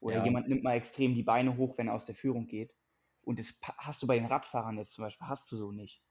[0.00, 0.24] Oder ja.
[0.24, 2.74] jemand nimmt mal extrem die Beine hoch, wenn er aus der Führung geht.
[3.22, 6.02] Und das hast du bei den Radfahrern jetzt zum Beispiel, hast du so nicht.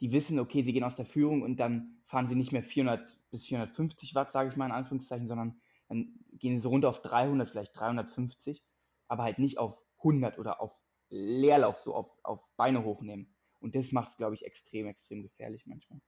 [0.00, 3.18] Die wissen, okay, sie gehen aus der Führung und dann fahren sie nicht mehr 400
[3.30, 7.48] bis 450 Watt, sage ich mal in Anführungszeichen, sondern dann gehen sie runter auf 300,
[7.48, 8.64] vielleicht 350,
[9.08, 10.78] aber halt nicht auf 100 oder auf
[11.08, 13.34] Leerlauf so auf, auf Beine hochnehmen.
[13.60, 16.00] Und das macht es, glaube ich, extrem, extrem gefährlich manchmal.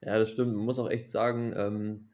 [0.00, 0.54] Ja, das stimmt.
[0.54, 2.10] Man muss auch echt sagen, ähm,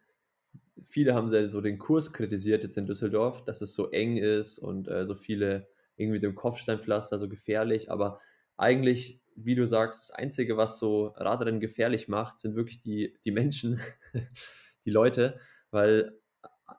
[0.81, 4.89] viele haben so den Kurs kritisiert jetzt in Düsseldorf, dass es so eng ist und
[4.89, 7.91] äh, so viele irgendwie dem Kopfsteinpflaster so gefährlich.
[7.91, 8.21] Aber
[8.57, 13.31] eigentlich, wie du sagst, das Einzige, was so Radrennen gefährlich macht, sind wirklich die, die
[13.31, 13.81] Menschen,
[14.85, 15.39] die Leute,
[15.71, 16.19] weil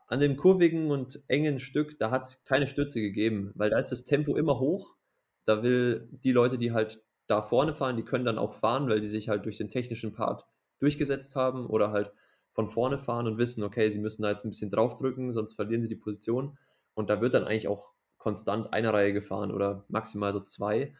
[0.08, 3.92] an dem kurvigen und engen Stück, da hat es keine Stütze gegeben, weil da ist
[3.92, 4.96] das Tempo immer hoch
[5.44, 9.02] da will die Leute, die halt da vorne fahren, die können dann auch fahren, weil
[9.02, 10.46] sie sich halt durch den technischen Part
[10.80, 12.12] durchgesetzt haben oder halt
[12.52, 15.82] von vorne fahren und wissen, okay, sie müssen da jetzt ein bisschen draufdrücken, sonst verlieren
[15.82, 16.58] sie die Position.
[16.94, 20.94] Und da wird dann eigentlich auch konstant eine Reihe gefahren oder maximal so zwei.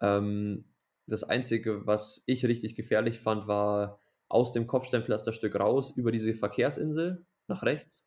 [0.00, 0.64] Ähm,
[1.08, 3.98] das Einzige, was ich richtig gefährlich fand, war
[4.28, 8.06] aus dem Kopfsteinpflasterstück raus über diese Verkehrsinsel nach rechts.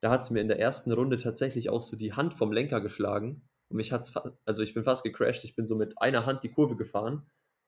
[0.00, 2.80] Da hat es mir in der ersten Runde tatsächlich auch so die Hand vom Lenker
[2.80, 3.48] geschlagen.
[3.68, 4.12] Und mich hat's,
[4.44, 5.44] also ich bin fast gecrashed.
[5.44, 7.26] Ich bin so mit einer Hand die Kurve gefahren,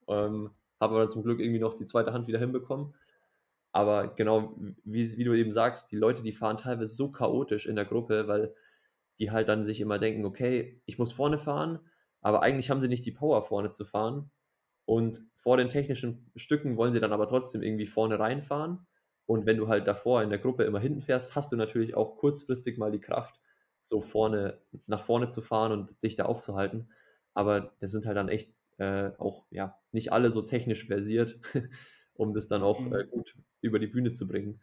[0.09, 2.95] ähm, habe aber zum Glück irgendwie noch die zweite Hand wieder hinbekommen.
[3.73, 4.55] Aber genau,
[4.85, 8.29] wie, wie du eben sagst, die Leute, die fahren teilweise so chaotisch in der Gruppe,
[8.29, 8.55] weil
[9.19, 11.81] die halt dann sich immer denken, okay, ich muss vorne fahren,
[12.21, 14.31] aber eigentlich haben sie nicht die Power vorne zu fahren.
[14.87, 18.87] Und vor den technischen Stücken wollen sie dann aber trotzdem irgendwie vorne reinfahren.
[19.27, 22.17] Und wenn du halt davor in der Gruppe immer hinten fährst, hast du natürlich auch
[22.17, 23.41] kurzfristig mal die Kraft,
[23.83, 26.91] so vorne, nach vorne zu fahren und sich da aufzuhalten.
[27.33, 31.39] Aber das sind halt dann echt äh, auch, ja, nicht alle so technisch versiert,
[32.15, 32.95] um das dann auch mhm.
[32.95, 34.61] äh, gut über die Bühne zu bringen.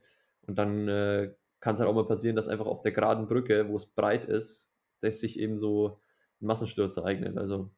[0.48, 3.68] Und dann äh, kann es halt auch mal passieren, dass einfach auf der geraden Brücke,
[3.70, 6.00] wo es breit ist, dass sich eben so
[6.42, 7.38] ein Massensturz ereignet.
[7.38, 7.72] Also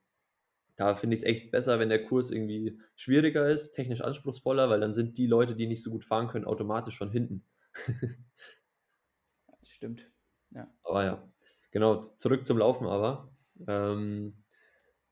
[0.75, 4.79] da finde ich es echt besser, wenn der Kurs irgendwie schwieriger ist, technisch anspruchsvoller, weil
[4.79, 7.45] dann sind die Leute, die nicht so gut fahren können, automatisch schon hinten.
[9.65, 10.09] Stimmt.
[10.51, 10.71] Ja.
[10.83, 11.33] Aber ja,
[11.73, 13.33] Genau, zurück zum Laufen aber.
[13.67, 14.43] Ähm,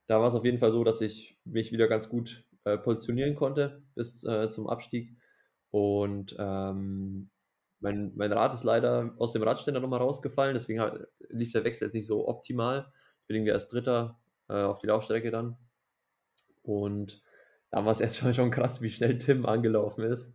[0.05, 3.36] da war es auf jeden Fall so, dass ich mich wieder ganz gut äh, positionieren
[3.36, 5.18] konnte bis äh, zum Abstieg.
[5.72, 7.32] Und ähm,
[7.80, 11.95] mein, mein Rad ist leider aus dem Radständer nochmal rausgefallen, deswegen lief der Wechsel jetzt
[11.95, 12.93] nicht so optimal.
[13.22, 14.21] Ich bin irgendwie als Dritter
[14.52, 15.58] äh, auf die Laufstrecke dann.
[16.64, 17.22] Und
[17.72, 20.34] da war es erstmal schon krass, wie schnell Tim angelaufen ist.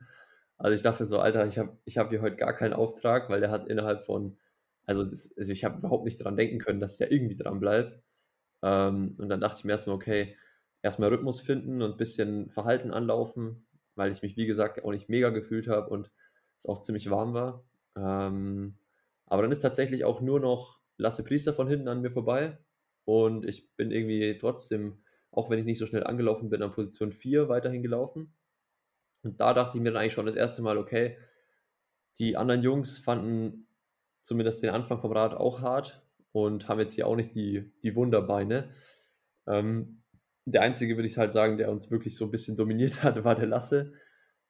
[0.59, 3.41] Also ich dachte so, Alter, ich habe ich hab hier heute gar keinen Auftrag, weil
[3.41, 4.39] der hat innerhalb von
[4.87, 8.01] also, das, also ich habe überhaupt nicht daran denken können, dass der irgendwie dran bleibt.
[8.63, 10.37] Ähm, und dann dachte ich mir erstmal, okay,
[10.83, 15.09] erstmal Rhythmus finden und ein bisschen Verhalten anlaufen, weil ich mich, wie gesagt, auch nicht
[15.09, 16.11] mega gefühlt habe und
[16.57, 17.65] es auch ziemlich warm war.
[17.97, 18.79] Ähm,
[19.27, 22.59] aber dann ist tatsächlich auch nur noch Lasse Priester von hinten an mir vorbei
[23.07, 24.99] und ich bin irgendwie trotzdem,
[25.31, 28.35] auch wenn ich nicht so schnell angelaufen bin, an Position 4 weiterhin gelaufen.
[29.23, 31.17] Und da dachte ich mir dann eigentlich schon das erste Mal, okay,
[32.19, 33.69] die anderen Jungs fanden
[34.23, 37.95] zumindest den Anfang vom Rad auch hart und haben jetzt hier auch nicht die, die
[37.95, 38.71] Wunderbeine.
[39.47, 40.03] Ähm,
[40.45, 43.37] der einzige, würde ich halt sagen, der uns wirklich so ein bisschen dominiert hat, war
[43.37, 43.93] der Lasse.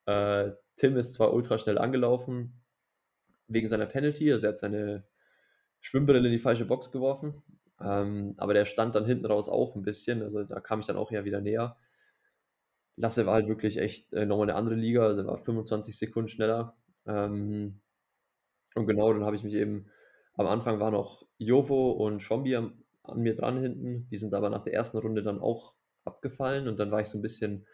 [0.05, 2.63] Äh, Tim ist zwar ultra schnell angelaufen,
[3.47, 5.07] wegen seiner Penalty, also er hat seine
[5.79, 7.43] Schwimmbrille in die falsche Box geworfen,
[7.79, 10.97] ähm, aber der stand dann hinten raus auch ein bisschen, also da kam ich dann
[10.97, 11.77] auch ja wieder näher.
[12.95, 16.29] Lasse war halt wirklich echt äh, nochmal eine andere Liga, also er war 25 Sekunden
[16.29, 16.75] schneller.
[17.05, 17.81] Ähm,
[18.75, 19.87] und genau, dann habe ich mich eben,
[20.33, 24.07] am Anfang war noch Jovo und Schombi an, an mir dran hinten.
[24.09, 25.75] Die sind aber nach der ersten Runde dann auch
[26.05, 27.67] abgefallen und dann war ich so ein bisschen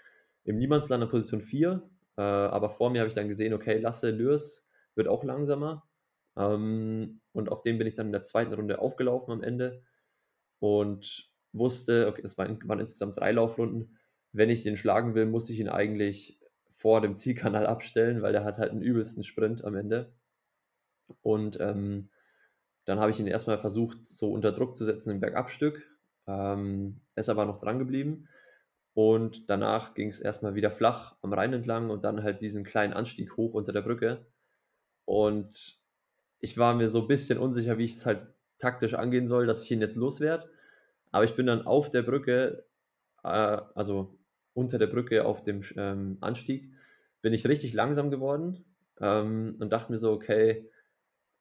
[0.43, 1.89] im Niemandsland in Position 4.
[2.17, 5.87] Äh, aber vor mir habe ich dann gesehen, okay, Lasse Lürs wird auch langsamer.
[6.35, 9.83] Ähm, und auf den bin ich dann in der zweiten Runde aufgelaufen am Ende
[10.63, 13.97] und wusste, okay, es waren, waren insgesamt drei Laufrunden.
[14.31, 16.39] Wenn ich den schlagen will, muss ich ihn eigentlich
[16.69, 20.13] vor dem Zielkanal abstellen, weil der hat halt einen übelsten Sprint am Ende.
[21.21, 22.07] Und ähm,
[22.85, 25.85] dann habe ich ihn erstmal versucht, so unter Druck zu setzen im Bergabstück.
[26.27, 28.29] Ähm, ist aber noch dran geblieben.
[28.93, 32.93] Und danach ging es erstmal wieder flach am Rhein entlang und dann halt diesen kleinen
[32.93, 34.25] Anstieg hoch unter der Brücke.
[35.03, 35.77] Und
[36.39, 38.32] ich war mir so ein bisschen unsicher, wie ich es halt
[38.63, 40.49] taktisch angehen soll, dass ich ihn jetzt loswerde.
[41.11, 42.65] Aber ich bin dann auf der Brücke,
[43.23, 43.27] äh,
[43.75, 44.17] also
[44.53, 46.71] unter der Brücke auf dem ähm, Anstieg,
[47.21, 48.65] bin ich richtig langsam geworden
[48.99, 50.69] ähm, und dachte mir so, okay,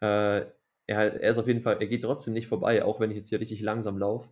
[0.00, 0.46] äh,
[0.86, 3.28] er, er ist auf jeden Fall, er geht trotzdem nicht vorbei, auch wenn ich jetzt
[3.28, 4.28] hier richtig langsam laufe.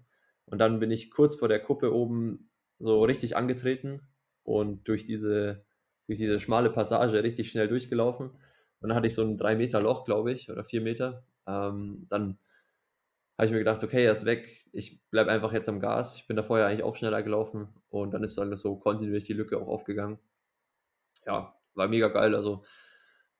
[0.46, 4.00] Und dann bin ich kurz vor der Kuppe oben so richtig angetreten
[4.42, 5.64] und durch diese,
[6.06, 8.30] durch diese schmale Passage richtig schnell durchgelaufen.
[8.30, 11.24] Und dann hatte ich so ein 3 Meter Loch, glaube ich, oder 4 Meter.
[11.46, 12.38] Ähm, dann
[13.40, 16.16] habe ich mir gedacht, okay, er ist weg, ich bleibe einfach jetzt am Gas.
[16.16, 19.32] Ich bin da vorher eigentlich auch schneller gelaufen und dann ist dann so kontinuierlich die
[19.32, 20.18] Lücke auch aufgegangen.
[21.24, 22.34] Ja, war mega geil.
[22.34, 22.64] Also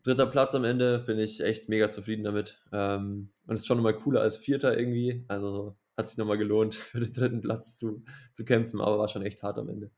[0.03, 2.63] dritter Platz am Ende, bin ich echt mega zufrieden damit.
[2.73, 5.23] Ähm, und ist schon nochmal cooler als Vierter irgendwie.
[5.29, 9.23] Also hat sich nochmal gelohnt, für den dritten Platz zu, zu kämpfen, aber war schon
[9.23, 9.91] echt hart am Ende.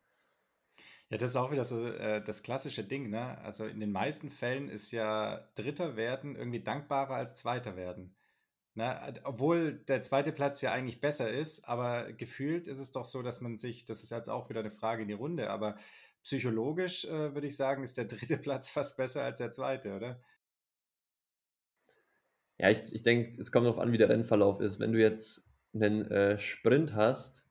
[1.10, 3.38] Ja, das ist auch wieder so äh, das klassische Ding, ne?
[3.42, 8.16] Also in den meisten Fällen ist ja Dritter werden irgendwie dankbarer als Zweiter werden.
[8.74, 9.12] Ne?
[9.24, 13.40] Obwohl der zweite Platz ja eigentlich besser ist, aber gefühlt ist es doch so, dass
[13.40, 15.76] man sich, das ist jetzt auch wieder eine Frage in die Runde, aber
[16.22, 20.20] psychologisch äh, würde ich sagen, ist der dritte Platz fast besser als der zweite, oder?
[22.58, 24.78] Ja, ich, ich denke, es kommt darauf an, wie der Rennverlauf ist.
[24.78, 25.44] Wenn du jetzt
[25.74, 27.44] einen äh, Sprint hast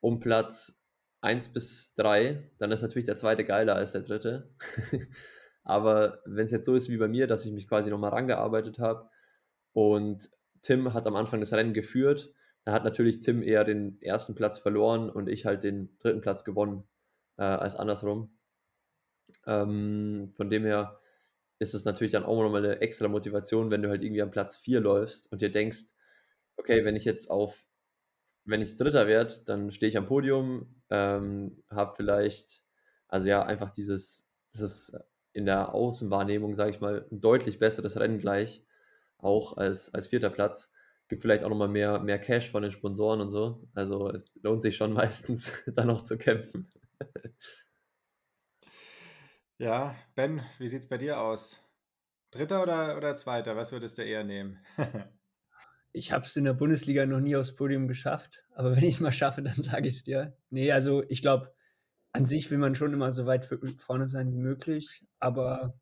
[0.00, 0.80] um Platz
[1.20, 4.54] 1 bis 3, dann ist natürlich der zweite geiler als der dritte.
[5.64, 8.78] Aber wenn es jetzt so ist wie bei mir, dass ich mich quasi nochmal rangearbeitet
[8.78, 9.10] habe
[9.72, 10.30] und
[10.66, 12.32] Tim hat am Anfang das Rennen geführt,
[12.64, 16.42] dann hat natürlich Tim eher den ersten Platz verloren und ich halt den dritten Platz
[16.42, 16.82] gewonnen,
[17.36, 18.36] äh, als andersrum.
[19.46, 21.00] Ähm, von dem her
[21.60, 24.56] ist es natürlich dann auch nochmal eine extra Motivation, wenn du halt irgendwie am Platz
[24.56, 25.84] 4 läufst und dir denkst,
[26.56, 27.64] okay, wenn ich jetzt auf,
[28.44, 32.64] wenn ich Dritter werde, dann stehe ich am Podium, ähm, habe vielleicht,
[33.06, 34.92] also ja, einfach dieses, dieses
[35.32, 38.65] in der Außenwahrnehmung, sage ich mal, ein deutlich besseres Rennen gleich,
[39.18, 40.72] auch als, als vierter Platz.
[41.08, 43.68] Gibt vielleicht auch nochmal mehr, mehr Cash von den Sponsoren und so.
[43.74, 44.12] Also
[44.42, 46.70] lohnt sich schon meistens, da noch zu kämpfen.
[49.58, 51.64] Ja, Ben, wie sieht es bei dir aus?
[52.30, 53.56] Dritter oder, oder Zweiter?
[53.56, 54.58] Was würdest du eher nehmen?
[55.92, 59.00] Ich habe es in der Bundesliga noch nie aufs Podium geschafft, aber wenn ich es
[59.00, 60.36] mal schaffe, dann sage ich es dir.
[60.50, 61.54] Nee, also ich glaube,
[62.12, 63.48] an sich will man schon immer so weit
[63.78, 65.80] vorne sein wie möglich, aber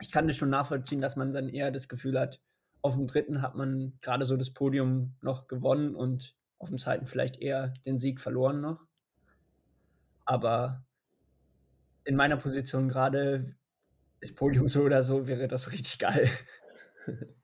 [0.00, 2.40] ich kann das schon nachvollziehen, dass man dann eher das Gefühl hat,
[2.82, 7.06] auf dem dritten hat man gerade so das Podium noch gewonnen und auf dem zweiten
[7.06, 8.86] vielleicht eher den Sieg verloren noch.
[10.24, 10.84] Aber
[12.04, 13.54] in meiner Position gerade
[14.20, 16.30] ist Podium so oder so, wäre das richtig geil.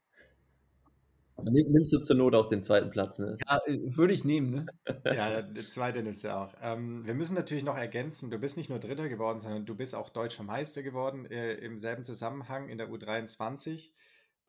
[1.49, 3.39] Nimmst du zur Not auch den zweiten Platz, ne?
[3.49, 4.67] Ja, äh, würde ich nehmen, ne?
[5.05, 6.53] Ja, der zweite nimmst du auch.
[6.63, 9.95] Ähm, wir müssen natürlich noch ergänzen, du bist nicht nur Dritter geworden, sondern du bist
[9.95, 13.93] auch Deutscher Meister geworden äh, im selben Zusammenhang in der U23.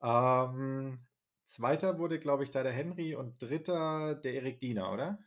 [0.01, 0.99] Ähm,
[1.47, 5.17] Zweiter wurde, glaube ich, da der Henry und Dritter der Erik Diener, oder?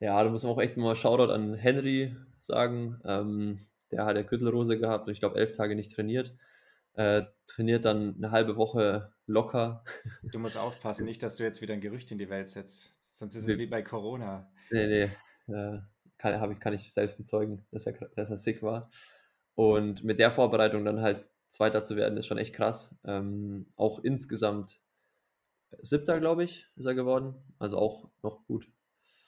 [0.00, 3.00] Ja, da muss man auch echt mal Shoutout an Henry sagen.
[3.06, 3.58] Ähm,
[3.90, 6.34] der hat ja Gürtelrose gehabt und ich glaube elf Tage nicht trainiert.
[6.98, 9.84] Äh, trainiert dann eine halbe Woche locker.
[10.24, 12.96] Du musst aufpassen, nicht, dass du jetzt wieder ein Gerücht in die Welt setzt.
[13.16, 14.50] Sonst ist es wie bei Corona.
[14.72, 14.86] Nee,
[15.46, 15.54] nee.
[15.54, 15.78] Äh,
[16.18, 18.90] kann, ich, kann ich selbst bezeugen, dass er, dass er sick war.
[19.54, 22.96] Und mit der Vorbereitung dann halt Zweiter zu werden, ist schon echt krass.
[23.04, 24.80] Ähm, auch insgesamt
[25.80, 27.36] Siebter, glaube ich, ist er geworden.
[27.60, 28.66] Also auch noch gut.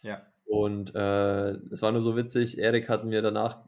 [0.03, 0.27] Ja.
[0.45, 3.64] Und äh, es war nur so witzig, Erik hat mir danach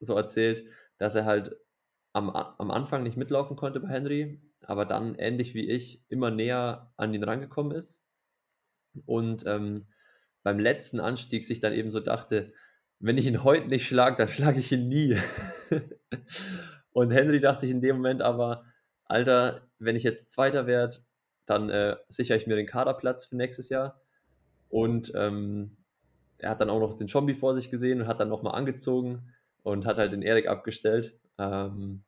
[0.00, 0.64] so erzählt,
[0.96, 1.54] dass er halt
[2.12, 6.92] am, am Anfang nicht mitlaufen konnte bei Henry, aber dann ähnlich wie ich immer näher
[6.96, 8.00] an ihn rangekommen ist.
[9.06, 9.86] Und ähm,
[10.42, 12.52] beim letzten Anstieg sich dann eben so dachte,
[12.98, 15.16] wenn ich ihn heute nicht schlage, dann schlage ich ihn nie.
[16.92, 18.64] und Henry dachte sich in dem Moment aber,
[19.04, 20.98] Alter, wenn ich jetzt Zweiter werde,
[21.46, 24.00] dann äh, sichere ich mir den Kaderplatz für nächstes Jahr.
[24.68, 25.76] Und ähm,
[26.38, 29.32] er hat dann auch noch den Zombie vor sich gesehen und hat dann nochmal angezogen
[29.62, 31.18] und hat halt den Erik abgestellt.
[31.42, 32.02] Ähm,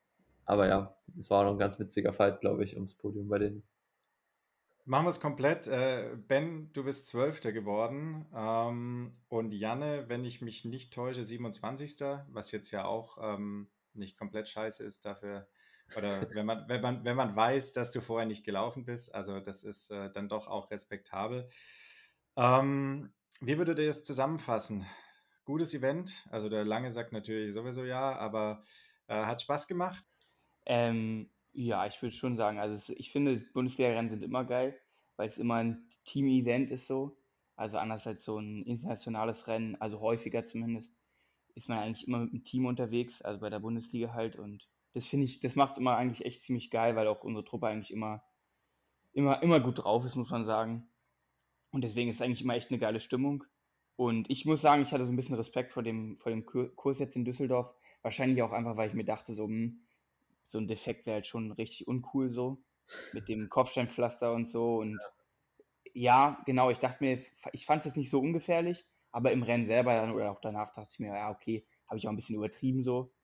[0.45, 3.63] aber ja, das war noch ein ganz witziger Fight, glaube ich, ums Podium bei denen.
[4.87, 5.67] Machen wir es komplett.
[5.67, 8.27] Äh, ben, du bist Zwölfter geworden.
[8.37, 12.01] Ähm, und Janne, wenn ich mich nicht täusche, 27.
[12.29, 15.49] Was jetzt ja auch ähm, nicht komplett scheiße ist dafür.
[15.97, 19.15] Oder wenn man, wenn, man, wenn man weiß, dass du vorher nicht gelaufen bist.
[19.15, 21.49] Also das ist äh, dann doch auch respektabel.
[22.37, 23.11] Ähm,
[23.41, 24.85] wie würdet ihr das zusammenfassen?
[25.47, 26.27] Gutes Event.
[26.31, 28.63] Also der Lange sagt natürlich sowieso ja, aber
[29.09, 30.05] äh, hat Spaß gemacht?
[30.67, 34.79] Ähm, ja, ich würde schon sagen, also ich finde, Bundesliga-Rennen sind immer geil,
[35.17, 37.17] weil es immer ein Team-Event ist so.
[37.57, 40.93] Also anders als so ein internationales Rennen, also häufiger zumindest.
[41.55, 44.37] ist man eigentlich immer mit dem Team unterwegs, also bei der Bundesliga halt.
[44.37, 47.45] Und das finde ich, das macht es immer eigentlich echt ziemlich geil, weil auch unsere
[47.45, 48.25] Truppe eigentlich immer,
[49.13, 50.89] immer, immer gut drauf ist, muss man sagen.
[51.71, 53.45] Und deswegen ist es eigentlich immer echt eine geile Stimmung.
[53.97, 56.99] Und ich muss sagen, ich hatte so ein bisschen Respekt vor dem, vor dem Kurs
[56.99, 57.73] jetzt in Düsseldorf.
[58.05, 59.81] Wahrscheinlich auch einfach, weil ich mir dachte, so, hm,
[60.49, 62.63] so ein Defekt wäre halt schon richtig uncool so.
[63.15, 64.77] Mit dem Kopfsteinpflaster und so.
[64.77, 65.01] Und
[65.95, 69.67] ja, genau, ich dachte mir, ich fand es jetzt nicht so ungefährlich, aber im Rennen
[69.67, 72.37] selber dann oder auch danach dachte ich mir, ja, okay, habe ich auch ein bisschen
[72.37, 73.15] übertrieben so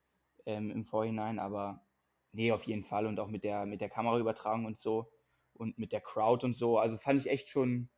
[0.46, 1.86] ähm, im Vorhinein, aber
[2.32, 5.12] nee, auf jeden Fall und auch mit der, mit der Kameraübertragung und so
[5.54, 6.78] und mit der Crowd und so.
[6.78, 7.90] Also fand ich echt schon,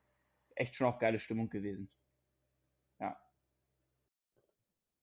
[0.56, 1.90] echt schon auch geile Stimmung gewesen.
[2.98, 3.16] Ja.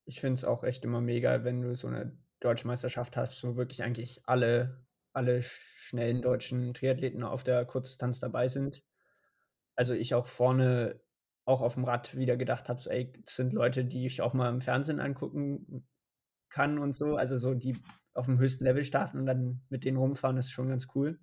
[0.09, 3.55] Ich finde es auch echt immer mega, wenn du so eine deutsche Meisterschaft hast, wo
[3.55, 4.83] wirklich eigentlich alle,
[5.13, 8.81] alle schnellen deutschen Triathleten auf der Kurzdistanz dabei sind.
[9.75, 10.99] Also ich auch vorne,
[11.45, 14.33] auch auf dem Rad wieder gedacht habe, so, ey, das sind Leute, die ich auch
[14.33, 15.87] mal im Fernsehen angucken
[16.49, 17.15] kann und so.
[17.15, 17.77] Also so, die
[18.15, 21.19] auf dem höchsten Level starten und dann mit denen rumfahren, ist schon ganz cool.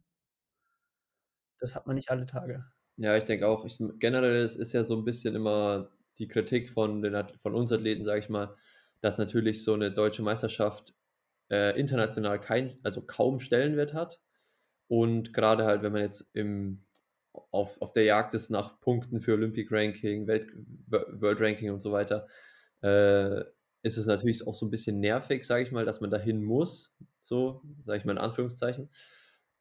[1.59, 2.65] Das hat man nicht alle Tage.
[2.99, 6.71] Ja, ich denke auch, ich, generell ist, ist ja so ein bisschen immer die Kritik
[6.71, 8.55] von, den, von uns Athleten, sage ich mal,
[9.01, 10.95] dass natürlich so eine deutsche Meisterschaft
[11.51, 14.21] äh, international kein, also kaum Stellenwert hat.
[14.89, 16.85] Und gerade halt, wenn man jetzt im,
[17.51, 20.51] auf, auf der Jagd ist nach Punkten für Olympic Ranking, Welt,
[20.89, 22.27] World Ranking und so weiter,
[22.83, 23.41] äh,
[23.83, 26.97] ist es natürlich auch so ein bisschen nervig, sage ich mal, dass man dahin muss,
[27.23, 28.91] so, sage ich mal in Anführungszeichen.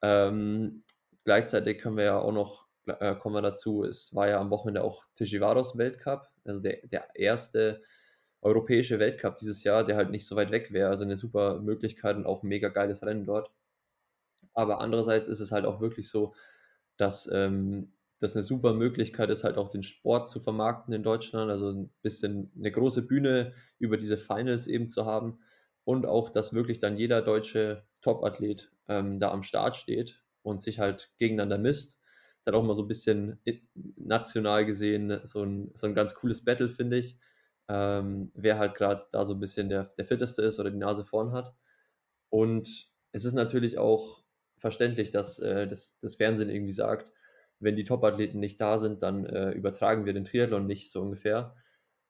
[0.01, 0.83] Ähm,
[1.23, 4.83] gleichzeitig können wir ja auch noch, äh, kommen wir dazu, es war ja am Wochenende
[4.83, 7.81] auch Tijivaros Weltcup, also der, der erste
[8.45, 10.89] europäische Weltcup dieses Jahr, der halt nicht so weit weg wäre.
[10.89, 13.51] Also eine super Möglichkeit und auch ein mega geiles Rennen dort.
[14.53, 16.35] Aber andererseits ist es halt auch wirklich so,
[16.95, 21.49] dass ähm, das eine super Möglichkeit ist, halt auch den Sport zu vermarkten in Deutschland.
[21.51, 25.39] Also ein bisschen eine große Bühne über diese Finals eben zu haben.
[25.83, 30.79] Und auch, dass wirklich dann jeder deutsche Top-Athlet ähm, da am Start steht und sich
[30.79, 31.99] halt gegeneinander misst.
[32.39, 33.39] Ist halt auch mal so ein bisschen
[33.97, 37.17] national gesehen so ein, so ein ganz cooles Battle, finde ich
[37.67, 41.03] ähm, wer halt gerade da so ein bisschen der, der fitteste ist oder die Nase
[41.03, 41.55] vorn hat.
[42.29, 44.23] Und es ist natürlich auch
[44.57, 47.11] verständlich, dass äh, das, das Fernsehen irgendwie sagt,
[47.59, 51.55] wenn die Top-Athleten nicht da sind, dann äh, übertragen wir den Triathlon nicht so ungefähr,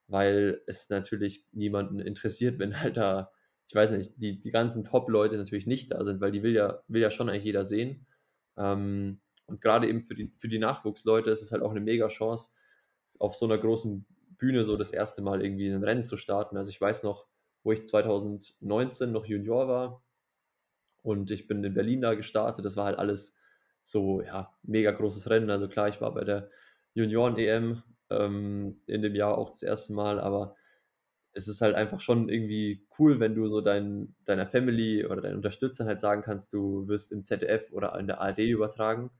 [0.07, 3.31] weil es natürlich niemanden interessiert, wenn halt da,
[3.67, 6.81] ich weiß nicht, die, die ganzen Top-Leute natürlich nicht da sind, weil die will ja,
[6.87, 8.05] will ja schon eigentlich jeder sehen.
[8.57, 12.07] Ähm, und gerade eben für die, für die Nachwuchsleute ist es halt auch eine mega
[12.07, 12.49] Chance,
[13.19, 14.05] auf so einer großen
[14.37, 16.57] Bühne so das erste Mal irgendwie ein Rennen zu starten.
[16.57, 17.27] Also ich weiß noch,
[17.63, 20.03] wo ich 2019 noch Junior war
[21.01, 22.65] und ich bin in Berlin da gestartet.
[22.65, 23.35] Das war halt alles
[23.83, 25.49] so, ja, mega großes Rennen.
[25.49, 26.49] Also klar, ich war bei der
[26.93, 30.55] Junioren-EM ähm, in dem Jahr auch das erste Mal, aber
[31.33, 35.35] es ist halt einfach schon irgendwie cool, wenn du so dein, deiner Family oder deinen
[35.35, 39.11] Unterstützern halt sagen kannst, du wirst im ZDF oder in der ARD übertragen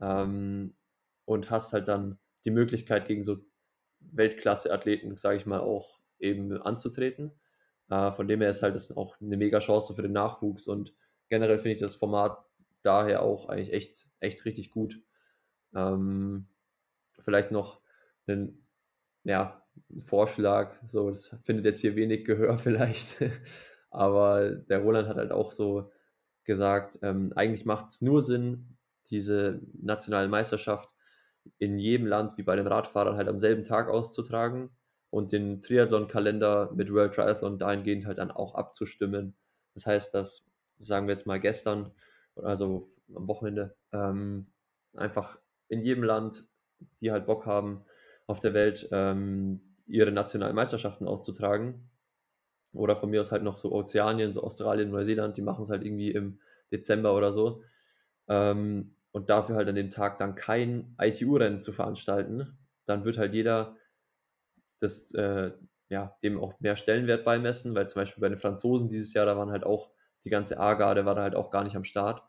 [0.00, 0.74] ähm,
[1.24, 3.38] und hast halt dann die Möglichkeit gegen so
[4.12, 7.32] Weltklasse-Athleten, sage ich mal, auch eben anzutreten.
[7.90, 10.94] Äh, von dem her ist halt das auch eine mega Chance für den Nachwuchs und
[11.28, 12.38] generell finde ich das Format
[12.82, 15.00] daher auch eigentlich echt, echt richtig gut.
[15.74, 16.46] Ähm,
[17.20, 17.80] vielleicht noch
[18.26, 18.66] einen
[19.24, 19.62] ja,
[20.04, 23.16] Vorschlag, so, das findet jetzt hier wenig Gehör vielleicht,
[23.90, 25.90] aber der Roland hat halt auch so
[26.44, 28.76] gesagt, ähm, eigentlich macht es nur Sinn,
[29.10, 30.93] diese nationale Meisterschaft
[31.58, 34.70] in jedem Land wie bei den Radfahrern halt am selben Tag auszutragen
[35.10, 39.36] und den Triathlon-Kalender mit World Triathlon dahingehend halt dann auch abzustimmen.
[39.74, 40.44] Das heißt, dass,
[40.78, 41.92] sagen wir jetzt mal gestern,
[42.36, 44.46] also am Wochenende, ähm,
[44.94, 45.38] einfach
[45.68, 46.46] in jedem Land,
[47.00, 47.84] die halt Bock haben,
[48.26, 51.90] auf der Welt ähm, ihre nationalen Meisterschaften auszutragen.
[52.72, 55.84] Oder von mir aus halt noch so Ozeanien, so Australien, Neuseeland, die machen es halt
[55.84, 56.40] irgendwie im
[56.72, 57.62] Dezember oder so.
[58.26, 63.32] Ähm, und dafür halt an dem Tag dann kein ITU-Rennen zu veranstalten, dann wird halt
[63.32, 63.76] jeder
[64.80, 65.52] das, äh,
[65.88, 69.36] ja, dem auch mehr Stellenwert beimessen, weil zum Beispiel bei den Franzosen dieses Jahr, da
[69.36, 69.90] waren halt auch
[70.24, 72.22] die ganze A-Garde war da halt auch gar nicht am Start.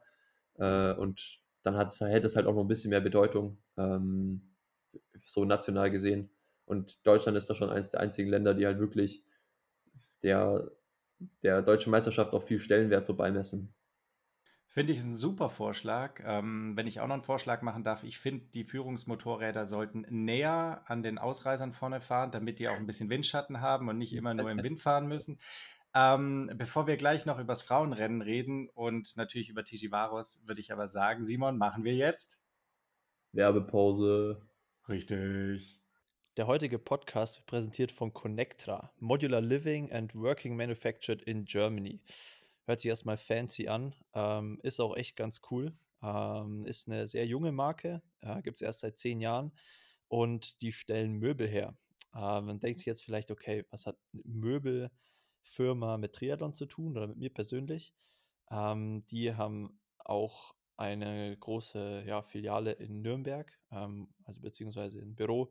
[0.55, 4.55] Äh, und dann hat es, hätte es halt auch noch ein bisschen mehr Bedeutung, ähm,
[5.23, 6.29] so national gesehen.
[6.65, 9.23] Und Deutschland ist da schon eines der einzigen Länder, die halt wirklich
[10.23, 10.71] der,
[11.43, 13.73] der deutschen Meisterschaft auch viel Stellenwert so beimessen.
[14.75, 16.21] Finde ich ein super Vorschlag.
[16.25, 20.83] Ähm, wenn ich auch noch einen Vorschlag machen darf, ich finde, die Führungsmotorräder sollten näher
[20.87, 24.33] an den Ausreisern vorne fahren, damit die auch ein bisschen Windschatten haben und nicht immer
[24.33, 25.39] nur im Wind fahren müssen.
[25.93, 30.73] Ähm, bevor wir gleich noch über das Frauenrennen reden und natürlich über Tijivaros, würde ich
[30.73, 32.41] aber sagen, Simon, machen wir jetzt
[33.31, 34.41] Werbepause.
[34.89, 35.79] Richtig.
[36.35, 42.01] Der heutige Podcast wird präsentiert von Connectra, Modular Living and Working Manufactured in Germany.
[42.65, 45.77] Hört sich erstmal fancy an, ähm, ist auch echt ganz cool.
[46.01, 49.51] Ähm, ist eine sehr junge Marke, äh, gibt es erst seit zehn Jahren
[50.07, 51.77] und die stellen Möbel her.
[52.13, 56.97] Äh, man denkt sich jetzt vielleicht, okay, was hat eine Möbelfirma mit Triathlon zu tun
[56.97, 57.93] oder mit mir persönlich?
[58.51, 65.49] Ähm, die haben auch eine große ja, Filiale in Nürnberg, ähm, also beziehungsweise ein Büro.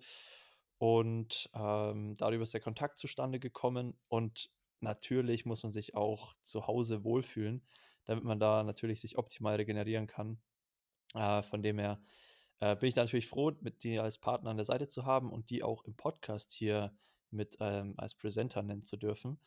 [0.79, 3.99] Und ähm, darüber ist der Kontakt zustande gekommen.
[4.09, 4.51] Und
[4.81, 7.67] natürlich muss man sich auch zu Hause wohlfühlen,
[8.05, 10.39] damit man da natürlich sich optimal regenerieren kann.
[11.15, 12.01] Äh, von dem her
[12.61, 15.31] äh, bin ich da natürlich froh, mit dir als Partner an der Seite zu haben
[15.31, 16.97] und die auch im Podcast hier
[17.31, 19.41] mit ähm, als Presenter nennen zu dürfen.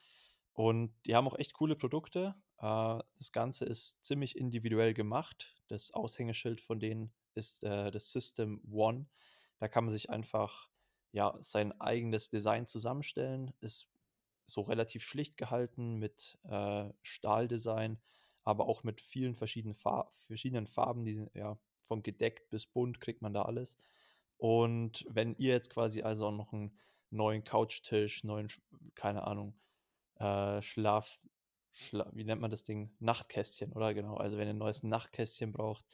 [0.53, 2.35] Und die haben auch echt coole Produkte.
[2.59, 5.55] Äh, das Ganze ist ziemlich individuell gemacht.
[5.67, 9.07] Das Aushängeschild von denen ist äh, das System One.
[9.59, 10.69] Da kann man sich einfach
[11.11, 13.53] ja, sein eigenes Design zusammenstellen.
[13.61, 13.89] Ist
[14.47, 17.99] so relativ schlicht gehalten mit äh, Stahldesign,
[18.43, 23.21] aber auch mit vielen verschiedenen, Far verschiedenen Farben, die ja von gedeckt bis bunt kriegt
[23.21, 23.77] man da alles.
[24.37, 26.77] Und wenn ihr jetzt quasi also auch noch einen
[27.09, 28.49] neuen Couchtisch, neuen,
[28.95, 29.59] keine Ahnung,
[30.15, 31.19] äh, Schlaf,
[31.73, 32.95] Schla wie nennt man das Ding?
[32.99, 33.93] Nachtkästchen, oder?
[33.93, 34.15] Genau.
[34.15, 35.85] Also wenn ihr ein neues Nachtkästchen braucht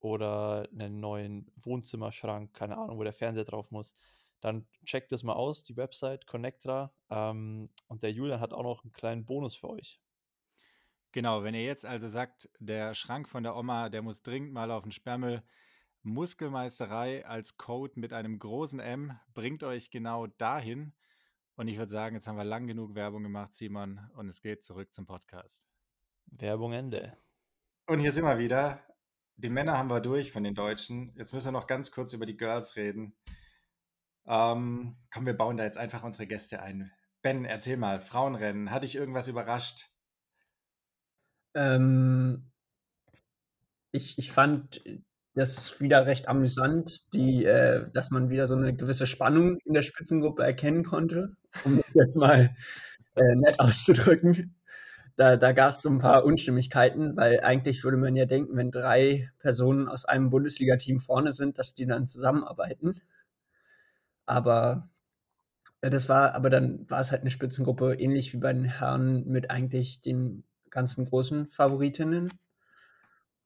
[0.00, 3.94] oder einen neuen Wohnzimmerschrank, keine Ahnung, wo der Fernseher drauf muss,
[4.40, 6.92] dann checkt das mal aus, die Website Connectra.
[7.10, 10.00] Ähm, und der Julian hat auch noch einen kleinen Bonus für euch.
[11.12, 14.70] Genau, wenn ihr jetzt also sagt, der Schrank von der Oma, der muss dringend mal
[14.70, 15.42] auf den Sperrmüll,
[16.02, 20.94] Muskelmeisterei als Code mit einem großen M bringt euch genau dahin.
[21.56, 24.62] Und ich würde sagen, jetzt haben wir lang genug Werbung gemacht, Simon, und es geht
[24.62, 25.68] zurück zum Podcast.
[26.26, 27.16] Werbung Ende.
[27.86, 28.84] Und hier sind wir wieder.
[29.36, 31.12] Die Männer haben wir durch von den Deutschen.
[31.16, 33.16] Jetzt müssen wir noch ganz kurz über die Girls reden.
[34.28, 36.92] Ähm, komm, wir bauen da jetzt einfach unsere Gäste ein.
[37.22, 39.88] Ben, erzähl mal, Frauenrennen, hat dich irgendwas überrascht?
[41.54, 42.50] Ähm,
[43.90, 44.82] ich, ich fand
[45.34, 49.82] das wieder recht amüsant, die, äh, dass man wieder so eine gewisse Spannung in der
[49.82, 52.54] Spitzengruppe erkennen konnte, um das jetzt mal
[53.14, 54.54] äh, nett auszudrücken.
[55.16, 58.70] Da, da gab es so ein paar Unstimmigkeiten, weil eigentlich würde man ja denken, wenn
[58.70, 62.94] drei Personen aus einem Bundesliga-Team vorne sind, dass die dann zusammenarbeiten.
[64.28, 64.90] Aber
[65.80, 69.26] äh, das war, aber dann war es halt eine Spitzengruppe, ähnlich wie bei den Herren
[69.26, 72.30] mit eigentlich den ganzen großen Favoritinnen.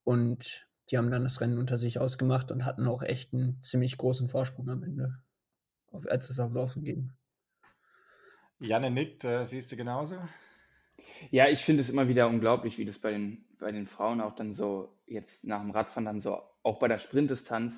[0.05, 3.97] Und die haben dann das Rennen unter sich ausgemacht und hatten auch echt einen ziemlich
[3.97, 5.19] großen Vorsprung am Ende,
[6.09, 7.13] als es auf Laufen ging.
[8.59, 10.17] Janne nickt, äh, siehst du genauso?
[11.31, 14.35] Ja, ich finde es immer wieder unglaublich, wie das bei den, bei den Frauen auch
[14.35, 17.75] dann so jetzt nach dem Radfahren dann so, auch bei der Sprintdistanz,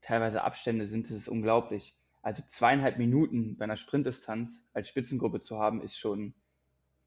[0.00, 1.97] teilweise Abstände sind, das ist unglaublich.
[2.28, 6.34] Also zweieinhalb Minuten bei einer Sprintdistanz als Spitzengruppe zu haben, ist schon,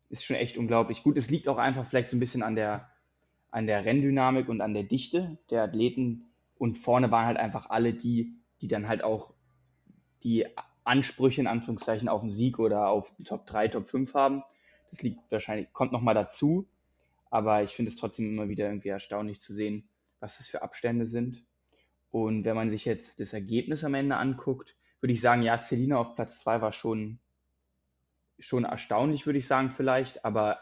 [0.09, 1.03] ist schon echt unglaublich.
[1.03, 2.89] Gut, es liegt auch einfach vielleicht so ein bisschen an der,
[3.51, 6.31] an der Renndynamik und an der Dichte der Athleten.
[6.57, 9.35] Und vorne waren halt einfach alle die, die dann halt auch
[10.23, 10.47] die
[10.85, 14.41] Ansprüche in Anführungszeichen auf den Sieg oder auf Top 3, Top 5 haben.
[14.89, 16.67] Das liegt wahrscheinlich, kommt nochmal dazu.
[17.29, 19.87] Aber ich finde es trotzdem immer wieder irgendwie erstaunlich zu sehen,
[20.19, 21.43] was das für Abstände sind.
[22.09, 25.97] Und wenn man sich jetzt das Ergebnis am Ende anguckt, würde ich sagen, ja, Selina
[25.97, 27.19] auf Platz 2 war schon,
[28.39, 30.59] schon erstaunlich, würde ich sagen, vielleicht, aber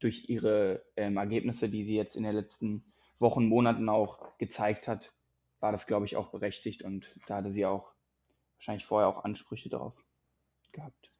[0.00, 5.12] durch ihre ähm, Ergebnisse, die sie jetzt in den letzten Wochen, Monaten auch gezeigt hat,
[5.60, 7.92] war das, glaube ich, auch berechtigt und da hatte sie auch
[8.56, 9.94] wahrscheinlich vorher auch Ansprüche drauf
[10.72, 11.10] gehabt.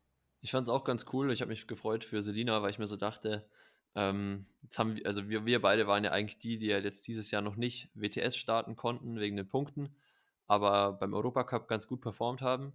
[0.40, 1.32] Ich fand es auch ganz cool.
[1.32, 3.48] Ich habe mich gefreut für Selina, weil ich mir so dachte,
[3.94, 7.06] ähm, jetzt haben wir, also wir, wir beide waren ja eigentlich die, die ja jetzt
[7.06, 9.94] dieses Jahr noch nicht WTS starten konnten wegen den Punkten
[10.47, 12.72] aber beim Europacup ganz gut performt haben.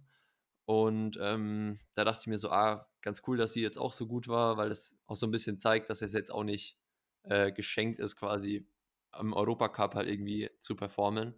[0.64, 4.06] Und ähm, da dachte ich mir so, ah, ganz cool, dass sie jetzt auch so
[4.06, 6.78] gut war, weil es auch so ein bisschen zeigt, dass es jetzt auch nicht
[7.24, 8.68] äh, geschenkt ist, quasi
[9.10, 11.34] am Europacup halt irgendwie zu performen.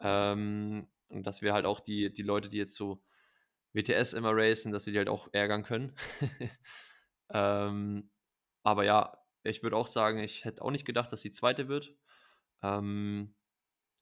[0.00, 3.02] Ähm, und dass wir halt auch die, die Leute, die jetzt so
[3.72, 5.94] WTS immer racen, dass wir die halt auch ärgern können.
[7.30, 8.10] ähm,
[8.62, 11.94] aber ja, ich würde auch sagen, ich hätte auch nicht gedacht, dass sie zweite wird.
[12.62, 13.34] Ähm,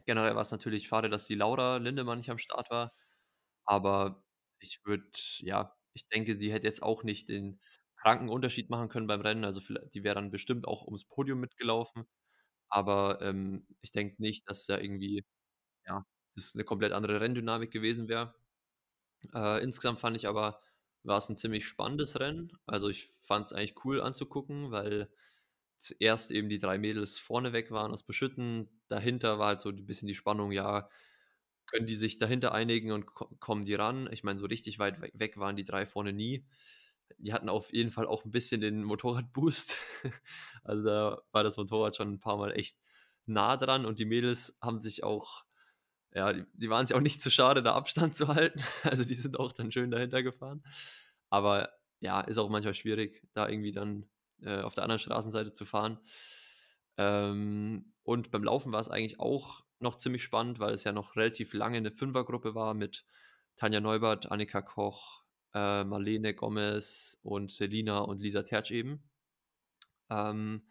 [0.07, 2.95] Generell war es natürlich schade, dass die Laura Lindemann nicht am Start war.
[3.65, 4.25] Aber
[4.61, 5.07] ich würde,
[5.41, 7.61] ja, ich denke, sie hätte jetzt auch nicht den
[7.97, 9.45] kranken Unterschied machen können beim Rennen.
[9.45, 9.61] Also
[9.95, 12.07] die wäre dann bestimmt auch ums Podium mitgelaufen.
[12.71, 15.25] Aber ähm, ich denke nicht, dass da irgendwie,
[15.87, 16.05] ja,
[16.37, 18.35] das eine komplett andere Renndynamik gewesen wäre.
[19.35, 20.61] Äh, insgesamt fand ich aber,
[21.05, 22.53] war es ein ziemlich spannendes Rennen.
[22.67, 25.09] Also ich fand es eigentlich cool anzugucken, weil
[25.79, 28.76] zuerst eben die drei Mädels vorne weg waren aus Beschütten.
[28.89, 30.89] Dahinter war halt so ein bisschen die Spannung, ja,
[31.66, 34.09] können die sich dahinter einigen und ko kommen die ran.
[34.12, 36.47] Ich meine, so richtig weit weg waren die drei vorne nie.
[37.18, 39.76] Die hatten auf jeden Fall auch ein bisschen den Motorradboost.
[40.64, 42.76] Also da war das Motorrad schon ein paar Mal echt
[43.26, 45.45] nah dran und die Mädels haben sich auch,
[46.14, 48.61] ja, die, die waren sich auch nicht zu schade, da Abstand zu halten.
[48.84, 50.64] Also die sind auch dann schön dahinter gefahren.
[51.30, 51.70] Aber
[52.01, 54.07] ja, ist auch manchmal schwierig, da irgendwie dann
[54.43, 56.01] äh, auf der anderen Straßenseite zu fahren.
[56.97, 61.17] Ähm, und beim Laufen war es eigentlich auch noch ziemlich spannend, weil es ja noch
[61.17, 63.05] relativ lange eine Fünfergruppe war mit
[63.57, 69.03] Tanja Neubert, Annika Koch, äh, Marlene Gomez und Selina und Lisa Tertsch eben.
[70.09, 70.63] Ähm,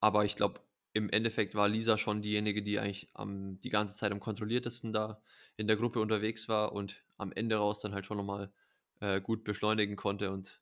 [0.00, 0.60] aber ich glaube,
[0.92, 5.22] im Endeffekt war Lisa schon diejenige, die eigentlich am, die ganze Zeit am kontrolliertesten da
[5.56, 8.52] in der Gruppe unterwegs war und am Ende raus dann halt schon nochmal
[8.98, 10.60] äh, gut beschleunigen konnte und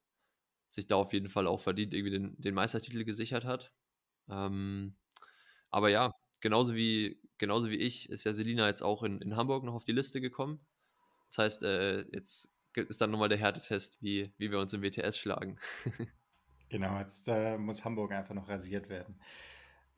[0.68, 3.72] sich da auf jeden Fall auch verdient irgendwie den, den Meistertitel gesichert hat.
[4.28, 4.94] Ähm,
[5.70, 9.64] aber ja, genauso wie, genauso wie ich ist ja Selina jetzt auch in, in Hamburg
[9.64, 10.60] noch auf die Liste gekommen.
[11.28, 15.18] Das heißt, äh, jetzt ist dann nochmal der Härtetest, wie, wie wir uns im WTS
[15.18, 15.58] schlagen.
[16.68, 19.20] genau, jetzt äh, muss Hamburg einfach noch rasiert werden.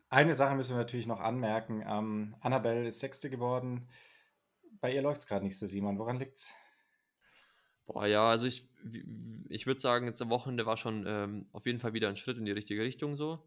[0.09, 1.85] Eine Sache müssen wir natürlich noch anmerken.
[1.87, 3.89] Ähm, Annabelle ist Sechste geworden.
[4.81, 5.99] Bei ihr läuft es gerade nicht so, Simon.
[5.99, 6.53] Woran liegt's?
[7.87, 8.69] Boah, ja, also ich,
[9.49, 12.39] ich würde sagen, jetzt am Wochenende war schon ähm, auf jeden Fall wieder ein Schritt
[12.39, 13.47] in die richtige Richtung so.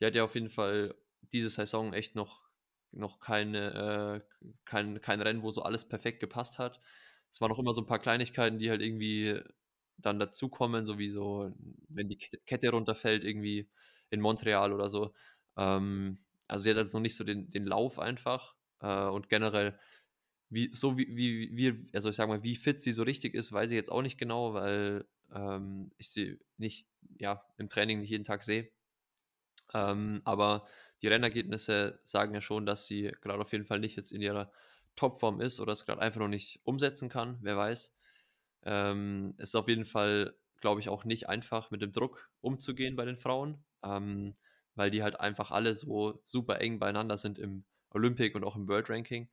[0.00, 0.94] Die hat ja auf jeden Fall
[1.32, 2.48] diese Saison echt noch,
[2.92, 6.80] noch keine, äh, kein, kein Rennen, wo so alles perfekt gepasst hat.
[7.30, 9.40] Es waren noch immer so ein paar Kleinigkeiten, die halt irgendwie
[9.98, 11.52] dann dazukommen, so wie so,
[11.88, 13.70] wenn die Kette runterfällt, irgendwie
[14.10, 15.14] in Montreal oder so.
[15.56, 19.78] Ähm, also sie hat jetzt noch nicht so den, den Lauf einfach äh, und generell,
[20.50, 23.52] wie, so wie, wie, wie, also ich sag mal, wie fit sie so richtig ist,
[23.52, 26.88] weiß ich jetzt auch nicht genau, weil ähm, ich sie nicht,
[27.18, 28.70] ja, im Training nicht jeden Tag sehe.
[29.74, 30.66] Ähm, aber
[31.02, 34.50] die Rennergebnisse sagen ja schon, dass sie gerade auf jeden Fall nicht jetzt in ihrer
[34.96, 37.94] Topform ist oder es gerade einfach noch nicht umsetzen kann, wer weiß.
[38.64, 43.04] Ähm, ist auf jeden Fall, glaube ich, auch nicht einfach mit dem Druck umzugehen bei
[43.04, 44.34] den Frauen, ähm,
[44.74, 48.68] weil die halt einfach alle so super eng beieinander sind im Olympic und auch im
[48.68, 49.28] World Ranking,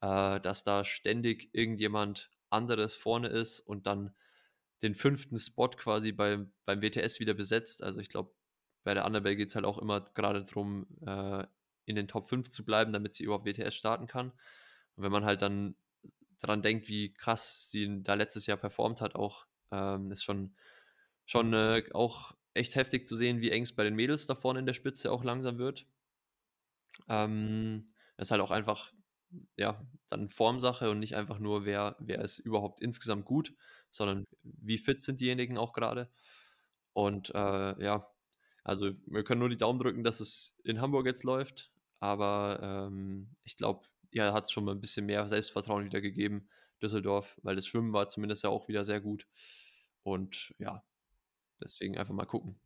[0.00, 4.14] äh, dass da ständig irgendjemand anderes vorne ist und dann
[4.82, 7.82] den fünften Spot quasi beim, beim WTS wieder besetzt.
[7.82, 8.32] Also ich glaube,
[8.84, 11.46] bei der Annabelle geht es halt auch immer gerade darum, äh,
[11.84, 14.30] in den Top 5 zu bleiben, damit sie überhaupt WTS starten kann.
[14.96, 15.74] Und wenn man halt dann
[16.40, 20.54] daran denkt, wie krass sie da letztes Jahr performt hat, auch ähm, ist schon,
[21.26, 24.60] schon äh, auch echt heftig zu sehen, wie eng es bei den Mädels da vorne
[24.60, 25.86] in der Spitze auch langsam wird.
[27.08, 28.92] Ähm, ist halt auch einfach,
[29.56, 33.54] ja, dann Formsache und nicht einfach nur, wer, wer ist überhaupt insgesamt gut,
[33.90, 36.10] sondern wie fit sind diejenigen auch gerade.
[36.92, 38.10] Und äh, ja,
[38.68, 43.34] also wir können nur die Daumen drücken, dass es in Hamburg jetzt läuft, aber ähm,
[43.42, 46.50] ich glaube, ja, hat es schon mal ein bisschen mehr Selbstvertrauen wieder gegeben,
[46.82, 49.26] Düsseldorf, weil das Schwimmen war zumindest ja auch wieder sehr gut.
[50.02, 50.84] Und ja,
[51.62, 52.60] deswegen einfach mal gucken.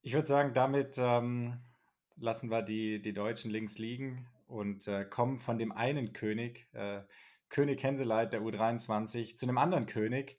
[0.00, 1.60] Ich würde sagen, damit ähm,
[2.16, 7.02] lassen wir die, die Deutschen links liegen und äh, kommen von dem einen König, äh,
[7.50, 10.38] König Henseleit der U23, zu einem anderen König,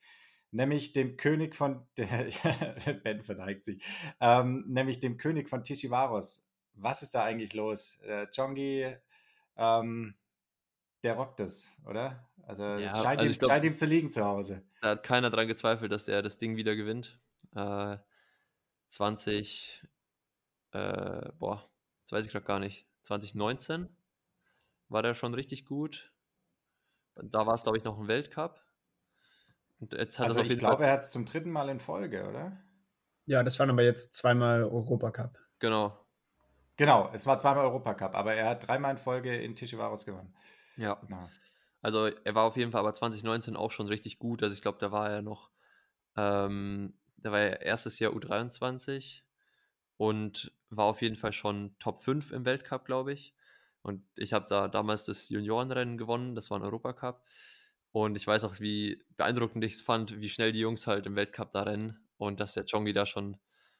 [0.51, 3.83] nämlich dem König von, Ben verneigt sich,
[4.19, 6.45] ähm, nämlich dem König von Tishivaros.
[6.73, 7.99] Was ist da eigentlich los?
[8.01, 8.95] Äh, Chongi
[9.57, 10.15] ähm,
[11.03, 12.27] der rockt es, oder?
[12.43, 14.63] Also ja, es scheint, also ihm, glaub, scheint, ihm, zu liegen zu Hause.
[14.81, 17.19] Da hat keiner dran gezweifelt, dass der das Ding wieder gewinnt.
[17.55, 17.97] Äh,
[18.87, 19.83] 20,
[20.71, 21.69] äh, boah,
[22.03, 22.87] das weiß ich gerade gar nicht.
[23.03, 23.87] 2019
[24.89, 26.11] war der schon richtig gut.
[27.15, 28.64] Da war es, glaube ich, noch ein Weltcup.
[30.17, 32.57] Also ich glaube, Fall er hat es zum dritten Mal in Folge, oder?
[33.25, 35.37] Ja, das waren aber jetzt zweimal Europacup.
[35.59, 36.05] Genau,
[36.77, 40.33] Genau, es war zweimal Europacup, aber er hat dreimal in Folge in Tishivaros gewonnen.
[40.75, 40.95] Ja.
[40.95, 41.29] Genau.
[41.81, 44.43] Also er war auf jeden Fall aber 2019 auch schon richtig gut.
[44.43, 45.51] Also ich glaube, da war er noch,
[46.17, 49.23] ähm, da war er erstes Jahr U23
[49.97, 53.35] und war auf jeden Fall schon Top 5 im Weltcup, glaube ich.
[53.81, 57.23] Und ich habe da damals das Juniorenrennen gewonnen, das war ein Europacup.
[57.95, 61.15] Und ich weiß auch, wie beeindruckend ich es fand, wie schnell die Jungs halt im
[61.15, 63.37] Weltcup da rennen und dass der Chongi da schon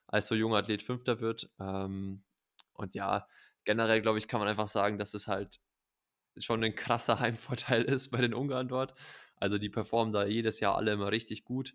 [0.07, 1.49] als so junger Athlet Fünfter wird.
[1.59, 2.24] Ähm,
[2.72, 3.28] und ja,
[3.66, 5.59] generell glaube ich, kann man einfach sagen, dass es halt
[6.38, 8.95] schon ein krasser Heimvorteil ist bei den Ungarn dort.
[9.36, 11.74] Also die performen da jedes Jahr alle immer richtig gut.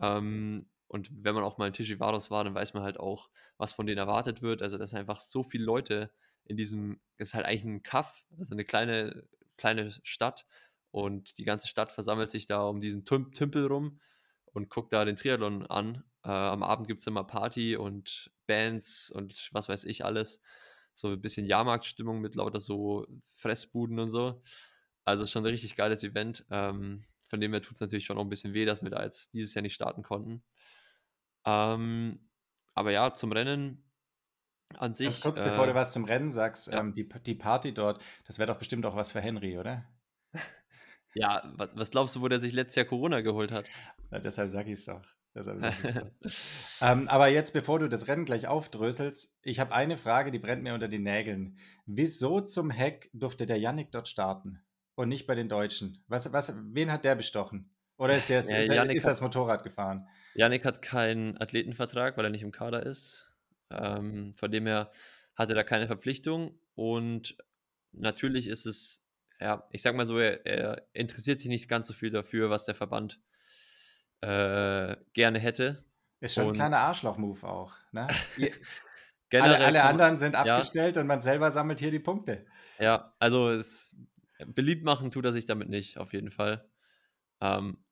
[0.00, 3.72] Ähm, und wenn man auch mal in Tishivaros war, dann weiß man halt auch, was
[3.72, 4.60] von denen erwartet wird.
[4.60, 6.12] Also dass einfach so viele Leute
[6.44, 9.26] in diesem, es ist halt eigentlich ein Kaff, also eine kleine,
[9.56, 10.44] kleine Stadt.
[10.90, 14.00] Und die ganze Stadt versammelt sich da um diesen Tümpel rum
[14.52, 16.04] und guckt da den Triathlon an.
[16.24, 20.40] Äh, am Abend gibt es immer Party und Bands und was weiß ich alles.
[20.94, 24.42] So ein bisschen Jahrmarktstimmung mit lauter so Fressbuden und so.
[25.04, 26.44] Also schon ein richtig geiles Event.
[26.50, 29.04] Ähm, von dem her tut es natürlich schon auch ein bisschen weh, dass wir da
[29.04, 30.42] jetzt dieses Jahr nicht starten konnten.
[31.44, 32.28] Ähm,
[32.74, 33.84] aber ja, zum Rennen
[34.76, 35.06] an sich.
[35.06, 36.80] Ganz kurz, äh, bevor du was zum Rennen sagst, ja.
[36.80, 39.86] ähm, die, die Party dort, das wäre doch bestimmt auch was für Henry, oder?
[41.14, 43.66] Ja, was, was, glaubst du, wo der sich letztes Jahr Corona geholt hat?
[44.10, 45.02] Ja, deshalb sag ich es doch.
[46.80, 50.64] ähm, aber jetzt, bevor du das Rennen gleich aufdröselst, ich habe eine Frage, die brennt
[50.64, 51.56] mir unter den Nägeln.
[51.86, 54.60] Wieso zum Heck durfte der Yannick dort starten
[54.96, 56.02] und nicht bei den Deutschen?
[56.08, 57.70] Was, was, wen hat der bestochen?
[57.96, 60.08] Oder ist, der, ja, ist, ist das Motorrad gefahren?
[60.34, 63.30] Yannick hat keinen Athletenvertrag, weil er nicht im Kader ist.
[63.70, 64.90] Ähm, von dem her
[65.36, 67.36] hat er da keine Verpflichtung und
[67.92, 68.99] natürlich ist es,
[69.40, 72.64] ja, ich sag mal so, er, er interessiert sich nicht ganz so viel dafür, was
[72.64, 73.20] der Verband
[74.20, 75.84] äh, gerne hätte.
[76.20, 77.74] Ist schon und, ein kleiner Arschloch-Move auch.
[77.92, 78.08] Ne?
[79.32, 81.02] alle, alle anderen sind abgestellt ja.
[81.02, 82.46] und man selber sammelt hier die Punkte.
[82.78, 83.96] Ja, also es,
[84.46, 86.68] beliebt machen tut er sich damit nicht, auf jeden Fall.
[87.40, 87.82] Ähm,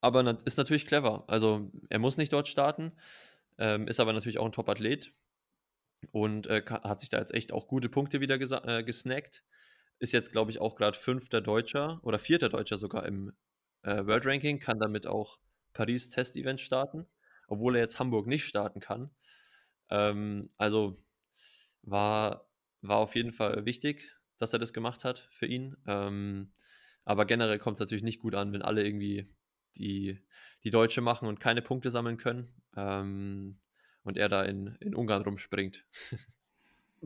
[0.00, 1.24] aber ist natürlich clever.
[1.26, 2.92] Also er muss nicht dort starten,
[3.58, 5.12] ähm, ist aber natürlich auch ein Top-Athlet
[6.12, 9.42] und äh, hat sich da jetzt echt auch gute Punkte wieder äh, gesnackt.
[9.98, 13.32] Ist jetzt, glaube ich, auch gerade fünfter Deutscher oder vierter Deutscher sogar im
[13.82, 15.38] äh, World Ranking, kann damit auch
[15.72, 17.06] Paris Test-Event starten,
[17.48, 19.10] obwohl er jetzt Hamburg nicht starten kann.
[19.90, 21.02] Ähm, also
[21.82, 22.48] war,
[22.80, 25.76] war auf jeden Fall wichtig, dass er das gemacht hat für ihn.
[25.86, 26.52] Ähm,
[27.04, 29.34] aber generell kommt es natürlich nicht gut an, wenn alle irgendwie
[29.76, 30.18] die,
[30.62, 32.48] die Deutsche machen und keine Punkte sammeln können.
[32.76, 33.58] Ähm,
[34.02, 35.84] und er da in, in Ungarn rumspringt.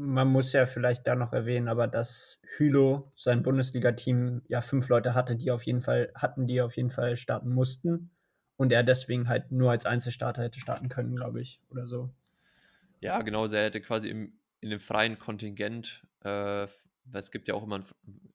[0.01, 5.15] Man muss ja vielleicht da noch erwähnen, aber dass Hülo sein Bundesliga-Team ja fünf Leute
[5.15, 8.11] hatte, die auf jeden Fall hatten, die auf jeden Fall starten mussten
[8.57, 12.11] und er deswegen halt nur als Einzelstarter hätte starten können, glaube ich, oder so.
[13.01, 16.69] Ja, genau, er hätte quasi im, in dem freien Kontingent, äh,
[17.13, 17.85] es gibt ja auch immer ein,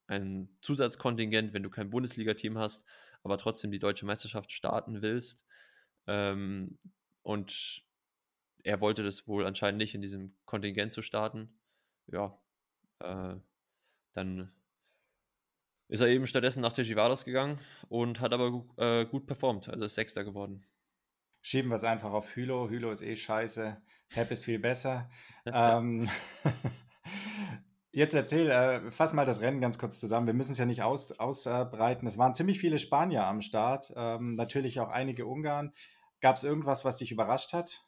[0.07, 2.84] ein Zusatzkontingent, wenn du kein Bundesliga-Team hast,
[3.24, 5.45] aber trotzdem die deutsche Meisterschaft starten willst.
[6.07, 6.78] Ähm,
[7.22, 7.84] und
[8.64, 11.59] er wollte das wohl anscheinend nicht in diesem Kontingent zu starten.
[12.07, 12.38] Ja,
[12.99, 13.36] äh,
[14.14, 14.51] dann
[15.89, 17.59] ist er eben stattdessen nach Tejivaros gegangen
[17.89, 20.66] und hat aber äh, gut performt, also ist Sechster geworden.
[21.41, 22.70] Schieben wir es einfach auf Hülo.
[22.70, 23.82] Hülo ist eh scheiße.
[24.09, 25.09] Pep ist viel besser.
[25.45, 26.09] ähm,
[27.91, 30.26] jetzt erzähl, äh, fass mal das Rennen ganz kurz zusammen.
[30.26, 32.07] Wir müssen es ja nicht aus, ausbreiten.
[32.07, 35.74] Es waren ziemlich viele Spanier am Start, ähm, natürlich auch einige Ungarn.
[36.22, 37.84] Gab es irgendwas, was dich überrascht hat?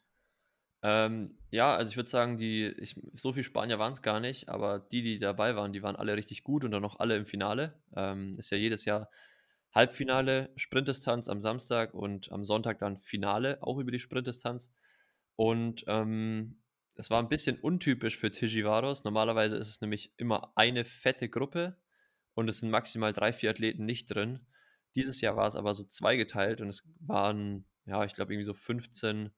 [0.88, 4.48] Ähm, ja, also ich würde sagen, die, ich, so viele Spanier waren es gar nicht,
[4.48, 7.26] aber die, die dabei waren, die waren alle richtig gut und dann noch alle im
[7.26, 7.74] Finale.
[7.96, 9.10] Ähm, ist ja jedes Jahr
[9.74, 14.72] Halbfinale, Sprintdistanz am Samstag und am Sonntag dann Finale, auch über die Sprintdistanz.
[15.34, 16.62] Und ähm,
[16.94, 19.02] es war ein bisschen untypisch für Tijivaros.
[19.02, 21.76] Normalerweise ist es nämlich immer eine fette Gruppe
[22.34, 24.38] und es sind maximal drei, vier Athleten nicht drin.
[24.94, 28.54] Dieses Jahr war es aber so zweigeteilt und es waren, ja, ich glaube, irgendwie so
[28.54, 29.32] 15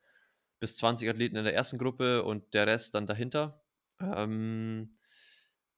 [0.61, 3.63] bis 20 Athleten in der ersten Gruppe und der Rest dann dahinter.
[4.01, 4.93] Ähm,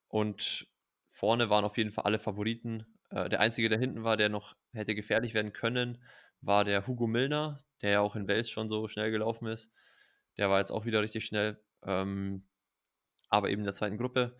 [0.08, 0.66] und
[1.08, 2.86] vorne waren auf jeden Fall alle Favoriten.
[3.10, 6.02] Äh, der einzige, der hinten war, der noch hätte gefährlich werden können,
[6.40, 9.70] war der Hugo Milner, der ja auch in Wales schon so schnell gelaufen ist.
[10.36, 12.46] Der war jetzt auch wieder richtig schnell, ähm,
[13.28, 14.36] aber eben in der zweiten Gruppe.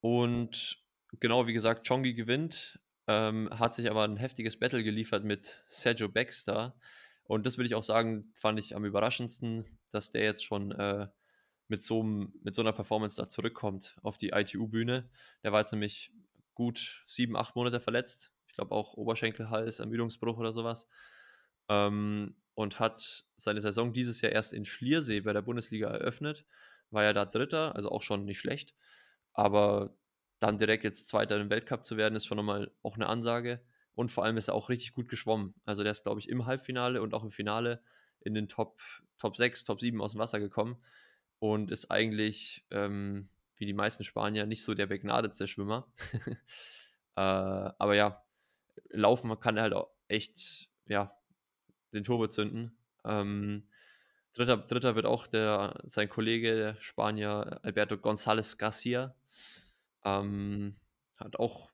[0.00, 0.82] Und
[1.18, 6.08] genau wie gesagt, Chongi gewinnt, ähm, hat sich aber ein heftiges Battle geliefert mit Sergio
[6.08, 6.76] Baxter,
[7.30, 11.06] und das würde ich auch sagen, fand ich am überraschendsten, dass der jetzt schon äh,
[11.68, 15.08] mit, so, mit so einer Performance da zurückkommt auf die ITU-Bühne.
[15.44, 16.12] Der war jetzt nämlich
[16.54, 18.32] gut sieben, acht Monate verletzt.
[18.48, 20.88] Ich glaube auch Oberschenkelhals, Ermüdungsbruch oder sowas.
[21.68, 26.44] Ähm, und hat seine Saison dieses Jahr erst in Schliersee bei der Bundesliga eröffnet.
[26.90, 28.74] War ja da Dritter, also auch schon nicht schlecht.
[29.34, 29.96] Aber
[30.40, 33.60] dann direkt jetzt Zweiter im Weltcup zu werden, ist schon nochmal auch eine Ansage.
[33.94, 35.54] Und vor allem ist er auch richtig gut geschwommen.
[35.64, 37.82] Also der ist, glaube ich, im Halbfinale und auch im Finale
[38.20, 38.80] in den Top,
[39.18, 40.82] Top 6, Top 7 aus dem Wasser gekommen
[41.38, 45.92] und ist eigentlich, ähm, wie die meisten Spanier, nicht so der begnadetste Schwimmer.
[47.16, 48.24] äh, aber ja,
[48.90, 51.14] laufen kann er halt auch echt, ja,
[51.92, 52.76] den Turbo zünden.
[53.04, 53.68] Ähm,
[54.32, 59.14] dritter, dritter wird auch der, sein Kollege, der Spanier Alberto González Garcia.
[60.04, 60.76] Ähm,
[61.16, 61.70] hat auch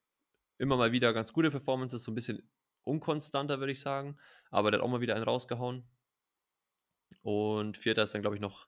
[0.59, 2.49] immer mal wieder ganz gute Performances, so ein bisschen
[2.85, 4.17] unkonstanter, würde ich sagen.
[4.51, 5.89] Aber der hat auch mal wieder einen rausgehauen.
[7.23, 8.67] Und vierter ist dann, glaube ich, noch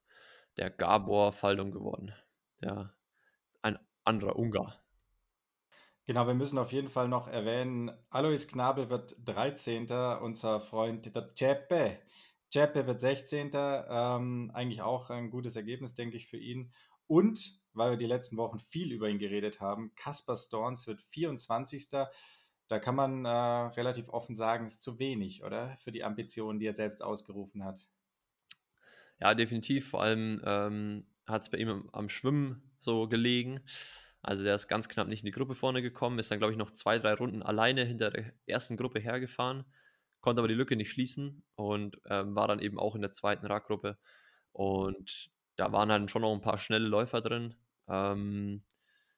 [0.56, 2.12] der Gabor Faldung geworden.
[2.62, 2.94] Der,
[3.62, 4.82] ein anderer Ungar.
[6.06, 9.90] Genau, wir müssen auf jeden Fall noch erwähnen, Alois Knabel wird 13.
[10.22, 11.98] Unser Freund der Ceppe.
[12.50, 13.50] Ceppe wird 16.
[13.54, 16.72] Ähm, eigentlich auch ein gutes Ergebnis, denke ich, für ihn.
[17.06, 21.88] Und, weil wir die letzten Wochen viel über ihn geredet haben, Kaspar Storns wird 24.
[22.68, 25.76] da kann man äh, relativ offen sagen, ist zu wenig, oder?
[25.80, 27.80] Für die Ambitionen, die er selbst ausgerufen hat.
[29.20, 29.88] Ja, definitiv.
[29.88, 33.60] Vor allem ähm, hat es bei ihm am, am Schwimmen so gelegen.
[34.22, 36.58] Also der ist ganz knapp nicht in die Gruppe vorne gekommen, ist dann, glaube ich,
[36.58, 39.64] noch zwei, drei Runden alleine hinter der ersten Gruppe hergefahren,
[40.20, 43.46] konnte aber die Lücke nicht schließen und ähm, war dann eben auch in der zweiten
[43.46, 43.98] Radgruppe.
[44.52, 47.54] Und da waren halt schon noch ein paar schnelle Läufer drin.
[47.88, 48.62] Ähm,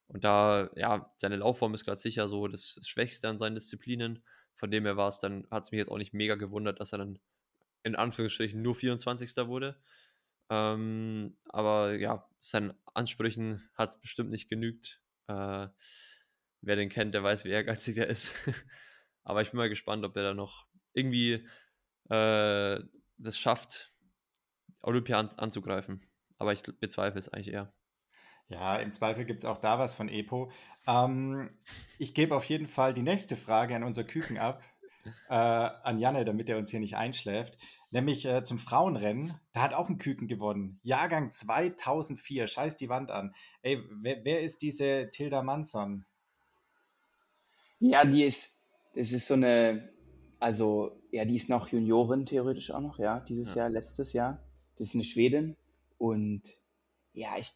[0.09, 4.25] und da, ja, seine Laufform ist gerade sicher so das, Schwächste an seinen Disziplinen.
[4.57, 6.93] Von dem her war es dann, hat es mich jetzt auch nicht mega gewundert, dass
[6.93, 7.19] er dann
[7.83, 9.37] in Anführungsstrichen nur 24.
[9.47, 9.81] wurde.
[10.51, 15.01] Ähm, aber ja, seinen Ansprüchen hat es bestimmt nicht genügt.
[15.29, 15.69] Äh,
[16.61, 18.35] wer den kennt, der weiß, wie ehrgeizig er ist.
[19.23, 21.47] aber ich bin mal gespannt, ob er da noch irgendwie
[22.11, 22.81] äh,
[23.17, 23.95] das schafft,
[24.83, 26.05] Olympia an, anzugreifen.
[26.39, 27.73] Aber ich bezweifle es eigentlich eher.
[28.51, 30.51] Ja, im Zweifel gibt es auch da was von Epo.
[30.87, 31.51] Ähm,
[31.99, 34.63] ich gebe auf jeden Fall die nächste Frage an unser Küken ab,
[35.29, 37.57] äh, an Janne, damit er uns hier nicht einschläft.
[37.93, 39.35] Nämlich äh, zum Frauenrennen.
[39.53, 40.81] Da hat auch ein Küken gewonnen.
[40.83, 42.49] Jahrgang 2004.
[42.49, 43.35] Scheiß die Wand an.
[43.63, 46.05] Ey, wer, wer ist diese Tilda Manson?
[47.79, 48.53] Ja, die ist,
[48.95, 49.93] das ist so eine,
[50.41, 53.63] also, ja, die ist noch Juniorin theoretisch auch noch, ja, dieses ja.
[53.63, 54.43] Jahr, letztes Jahr.
[54.77, 55.57] Das ist eine Schwedin.
[55.99, 56.43] Und
[57.13, 57.53] ja, ich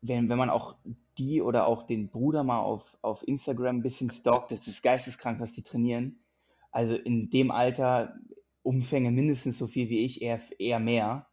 [0.00, 0.76] wenn, wenn man auch
[1.18, 5.40] die oder auch den Bruder mal auf, auf Instagram ein bisschen stalkt, das ist geisteskrank,
[5.40, 6.24] was die trainieren.
[6.70, 8.14] Also in dem Alter
[8.62, 11.26] Umfänge mindestens so viel wie ich, eher, eher mehr.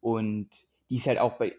[0.00, 0.48] Und
[0.88, 1.54] die ist halt auch bei,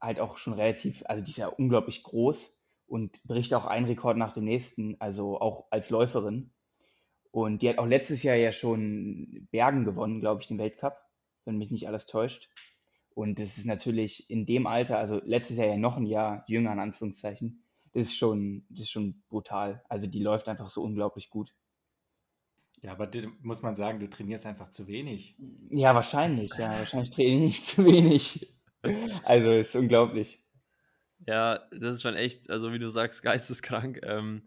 [0.00, 4.16] halt auch schon relativ, also die ist ja unglaublich groß und bricht auch einen Rekord
[4.16, 6.52] nach dem nächsten, also auch als Läuferin.
[7.30, 10.96] Und die hat auch letztes Jahr ja schon Bergen gewonnen, glaube ich, den Weltcup,
[11.44, 12.48] wenn mich nicht alles täuscht.
[13.14, 16.72] Und das ist natürlich in dem Alter, also letztes Jahr ja noch ein Jahr jünger
[16.72, 17.62] in Anführungszeichen,
[17.92, 19.82] das ist schon, das ist schon brutal.
[19.88, 21.54] Also die läuft einfach so unglaublich gut.
[22.82, 23.10] Ja, aber
[23.40, 25.36] muss man sagen, du trainierst einfach zu wenig.
[25.70, 26.52] Ja, wahrscheinlich.
[26.58, 28.50] Ja, wahrscheinlich trainiere ich zu wenig.
[29.24, 30.44] Also ist unglaublich.
[31.26, 34.00] Ja, das ist schon echt, also wie du sagst, geisteskrank.
[34.02, 34.46] Ähm,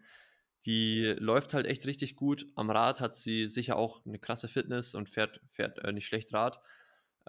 [0.68, 2.46] die läuft halt echt richtig gut.
[2.56, 6.32] Am Rad hat sie sicher auch eine krasse Fitness und fährt, fährt äh, nicht schlecht
[6.34, 6.60] Rad.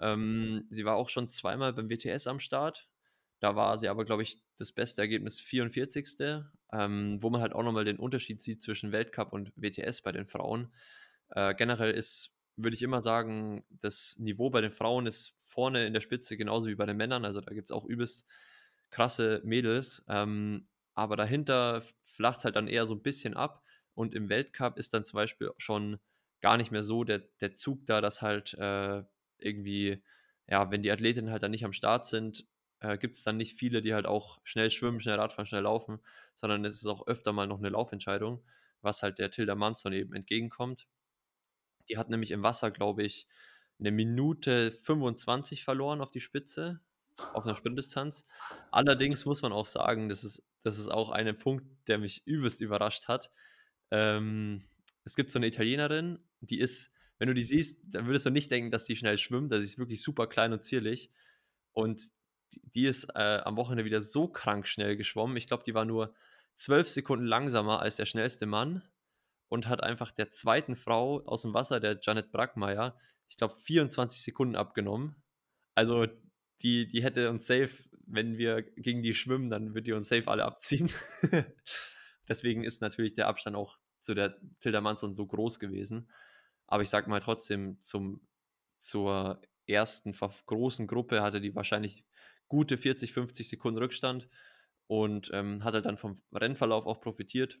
[0.01, 2.89] Ähm, sie war auch schon zweimal beim WTS am Start.
[3.39, 6.43] Da war sie aber, glaube ich, das beste Ergebnis 44.
[6.71, 10.25] Ähm, wo man halt auch nochmal den Unterschied sieht zwischen Weltcup und WTS bei den
[10.25, 10.71] Frauen.
[11.29, 15.93] Äh, generell ist, würde ich immer sagen, das Niveau bei den Frauen ist vorne in
[15.93, 17.25] der Spitze genauso wie bei den Männern.
[17.25, 18.27] Also da gibt es auch übelst
[18.91, 20.05] krasse Mädels.
[20.07, 23.63] Ähm, aber dahinter flacht es halt dann eher so ein bisschen ab.
[23.93, 25.99] Und im Weltcup ist dann zum Beispiel schon
[26.41, 29.03] gar nicht mehr so der, der Zug da, dass halt äh,
[29.43, 30.03] irgendwie,
[30.47, 32.45] ja, wenn die Athletinnen halt dann nicht am Start sind,
[32.79, 35.99] äh, gibt es dann nicht viele, die halt auch schnell schwimmen, schnell Radfahren, schnell laufen,
[36.35, 38.43] sondern es ist auch öfter mal noch eine Laufentscheidung,
[38.81, 40.87] was halt der Tilda Manson eben entgegenkommt.
[41.89, 43.27] Die hat nämlich im Wasser, glaube ich,
[43.79, 46.81] eine Minute 25 verloren auf die Spitze,
[47.33, 48.25] auf einer Sprintdistanz.
[48.71, 52.61] Allerdings muss man auch sagen, das ist, das ist auch ein Punkt, der mich übelst
[52.61, 53.31] überrascht hat.
[53.91, 54.63] Ähm,
[55.05, 58.49] es gibt so eine Italienerin, die ist wenn du die siehst, dann würdest du nicht
[58.49, 59.51] denken, dass die schnell schwimmt.
[59.51, 61.11] Das ist wirklich super klein und zierlich.
[61.73, 62.01] Und
[62.51, 65.37] die ist äh, am Wochenende wieder so krank schnell geschwommen.
[65.37, 66.15] Ich glaube, die war nur
[66.53, 68.83] zwölf Sekunden langsamer als der schnellste Mann
[69.49, 72.97] und hat einfach der zweiten Frau aus dem Wasser, der Janet Brackmeier,
[73.27, 75.15] ich glaube, 24 Sekunden abgenommen.
[75.75, 76.07] Also
[76.61, 77.71] die, die hätte uns safe,
[78.05, 80.89] wenn wir gegen die schwimmen, dann wird die uns safe alle abziehen.
[82.27, 86.09] Deswegen ist natürlich der Abstand auch zu der Tilda Manson so groß gewesen.
[86.69, 88.21] Aber ich sag mal trotzdem, zum,
[88.77, 92.05] zur ersten großen Gruppe hatte die wahrscheinlich
[92.47, 94.29] gute 40, 50 Sekunden Rückstand
[94.85, 97.59] und ähm, hat halt dann vom Rennverlauf auch profitiert.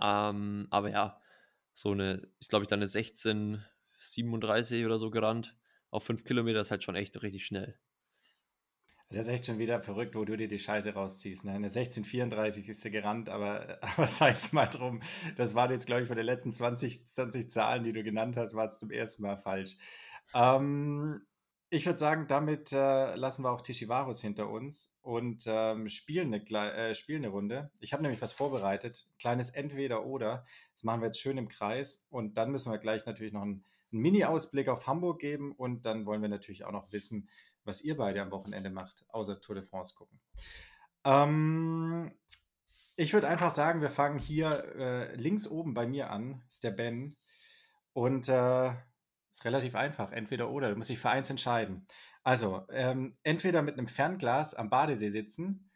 [0.00, 1.20] Ähm, aber ja,
[1.74, 3.64] so eine, ist glaube ich dann eine 16,
[3.98, 5.56] 37 oder so gerannt.
[5.90, 7.76] Auf 5 Kilometer ist halt schon echt richtig schnell.
[9.12, 11.44] Das ist echt schon wieder verrückt, wo du dir die Scheiße rausziehst.
[11.44, 11.50] Ne?
[11.50, 15.00] Eine 1634 ist sie gerannt, aber, aber sei es mal drum.
[15.36, 18.54] Das waren jetzt, glaube ich, von den letzten 20, 20 Zahlen, die du genannt hast,
[18.54, 19.76] war es zum ersten Mal falsch.
[20.32, 21.22] Ähm,
[21.70, 26.72] ich würde sagen, damit äh, lassen wir auch Tishivarus hinter uns und ähm, spielen, eine,
[26.72, 27.70] äh, spielen eine Runde.
[27.80, 29.08] Ich habe nämlich was vorbereitet.
[29.18, 30.44] Kleines Entweder-Oder.
[30.72, 33.64] Das machen wir jetzt schön im Kreis und dann müssen wir gleich natürlich noch einen,
[33.92, 37.28] einen Mini-Ausblick auf Hamburg geben und dann wollen wir natürlich auch noch wissen,
[37.70, 40.20] was ihr beide am Wochenende macht, außer Tour de France gucken.
[41.04, 42.12] Ähm,
[42.96, 46.72] ich würde einfach sagen, wir fangen hier äh, links oben bei mir an, ist der
[46.72, 47.16] Ben.
[47.92, 48.72] Und äh,
[49.30, 51.86] ist relativ einfach, entweder oder, du musst dich für eins entscheiden.
[52.24, 55.70] Also, ähm, entweder mit einem Fernglas am Badesee sitzen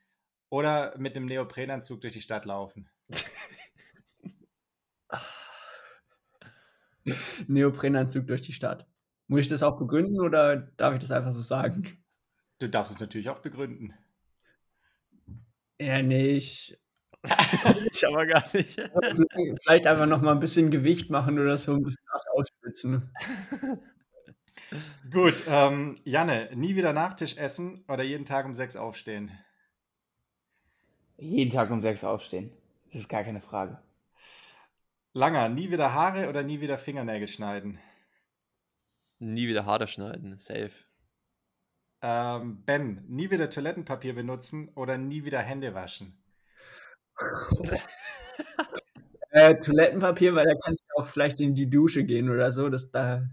[0.50, 2.90] oder mit einem Neoprenanzug durch die Stadt laufen.
[7.46, 8.88] Neoprenanzug durch die Stadt.
[9.26, 11.98] Muss ich das auch begründen oder darf ich das einfach so sagen?
[12.58, 13.94] Du darfst es natürlich auch begründen.
[15.80, 16.78] Ja, nee, ich.
[17.90, 18.80] ich aber gar nicht.
[19.62, 23.10] Vielleicht einfach noch mal ein bisschen Gewicht machen oder so, ein bisschen was ausspitzen.
[25.10, 29.30] Gut, ähm, Janne, nie wieder Nachtisch essen oder jeden Tag um sechs aufstehen?
[31.16, 32.52] Jeden Tag um sechs aufstehen.
[32.92, 33.78] Das ist gar keine Frage.
[35.12, 37.78] Langer, nie wieder Haare oder nie wieder Fingernägel schneiden?
[39.24, 40.70] Nie wieder Haare schneiden, safe.
[42.02, 46.22] Ähm, ben, nie wieder Toilettenpapier benutzen oder nie wieder Hände waschen?
[49.30, 52.68] äh, Toilettenpapier, weil da kannst du auch vielleicht in die Dusche gehen oder so.
[52.68, 53.26] Das da.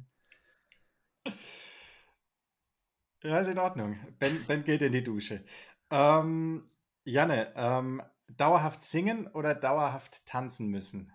[3.23, 3.99] Ja, ist in Ordnung.
[4.17, 5.43] Ben, ben geht in die Dusche.
[5.89, 6.69] Ähm,
[7.03, 11.11] Janne, ähm, dauerhaft singen oder dauerhaft tanzen müssen?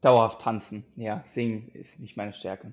[0.00, 1.24] Dauerhaft tanzen, ja.
[1.26, 2.72] Singen ist nicht meine Stärke.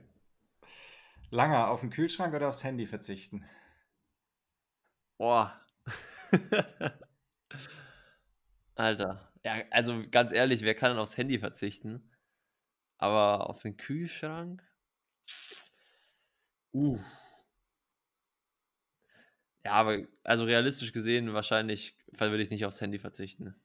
[1.32, 3.46] Langer, auf den Kühlschrank oder aufs Handy verzichten?
[5.18, 5.60] Boah.
[8.76, 9.32] Alter.
[9.44, 12.12] Ja, also ganz ehrlich, wer kann denn aufs Handy verzichten?
[12.98, 14.64] Aber auf den Kühlschrank?
[16.74, 17.00] Uh.
[19.64, 23.56] Ja, aber also realistisch gesehen, wahrscheinlich würde ich nicht aufs Handy verzichten.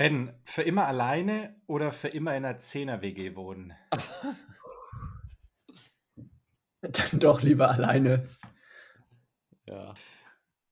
[0.00, 3.74] Ben, für immer alleine oder für immer in einer Zehner-WG wohnen?
[6.80, 8.26] Dann doch lieber alleine.
[9.66, 9.92] Ja.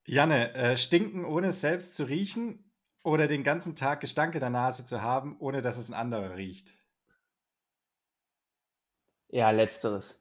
[0.06, 2.72] Janne, äh, stinken ohne es selbst zu riechen
[3.02, 6.36] oder den ganzen Tag Gestank in der Nase zu haben, ohne dass es ein anderer
[6.36, 6.72] riecht?
[9.28, 10.18] Ja, letzteres.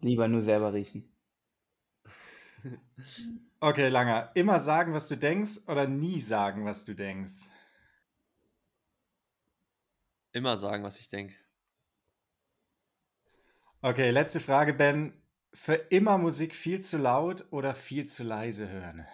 [0.00, 1.16] Lieber nur selber riechen.
[3.60, 4.32] Okay, Langer.
[4.34, 7.51] Immer sagen, was du denkst oder nie sagen, was du denkst?
[10.32, 11.34] Immer sagen, was ich denke.
[13.82, 15.12] Okay, letzte Frage, Ben.
[15.54, 19.06] Für immer Musik viel zu laut oder viel zu leise hören?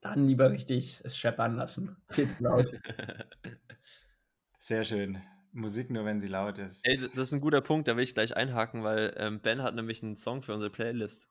[0.00, 1.96] Dann lieber richtig es scheppern lassen.
[2.10, 2.66] Viel zu laut.
[4.58, 5.22] Sehr schön.
[5.52, 6.84] Musik nur, wenn sie laut ist.
[6.84, 9.74] Ey, das ist ein guter Punkt, da will ich gleich einhaken, weil ähm, Ben hat
[9.74, 11.28] nämlich einen Song für unsere Playlist.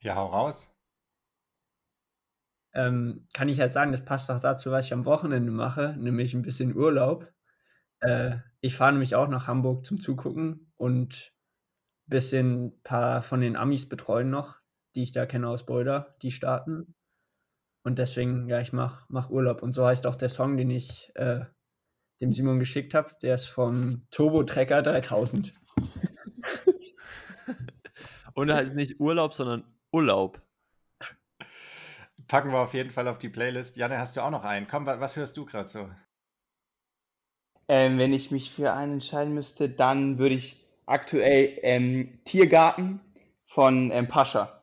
[0.00, 0.71] Ja, hau raus.
[2.74, 6.34] Ähm, kann ich halt sagen, das passt auch dazu, was ich am Wochenende mache, nämlich
[6.34, 7.30] ein bisschen Urlaub.
[8.00, 11.32] Äh, ich fahre nämlich auch nach Hamburg zum Zugucken und
[12.06, 14.56] ein bisschen ein paar von den Amis betreuen noch,
[14.94, 16.94] die ich da kenne aus Boulder, die starten.
[17.84, 19.62] Und deswegen, ja, ich mache mach Urlaub.
[19.62, 21.40] Und so heißt auch der Song, den ich äh,
[22.22, 23.14] dem Simon geschickt habe.
[23.22, 25.52] Der ist vom Turbo Trekker 3000.
[28.34, 30.40] Und er heißt nicht Urlaub, sondern Urlaub.
[32.28, 33.76] Packen wir auf jeden Fall auf die Playlist.
[33.76, 34.66] Janne, hast du auch noch einen?
[34.66, 35.88] Komm, was hörst du gerade so?
[37.68, 43.00] Ähm, wenn ich mich für einen entscheiden müsste, dann würde ich aktuell ähm, Tiergarten
[43.46, 44.62] von ähm, Pascha.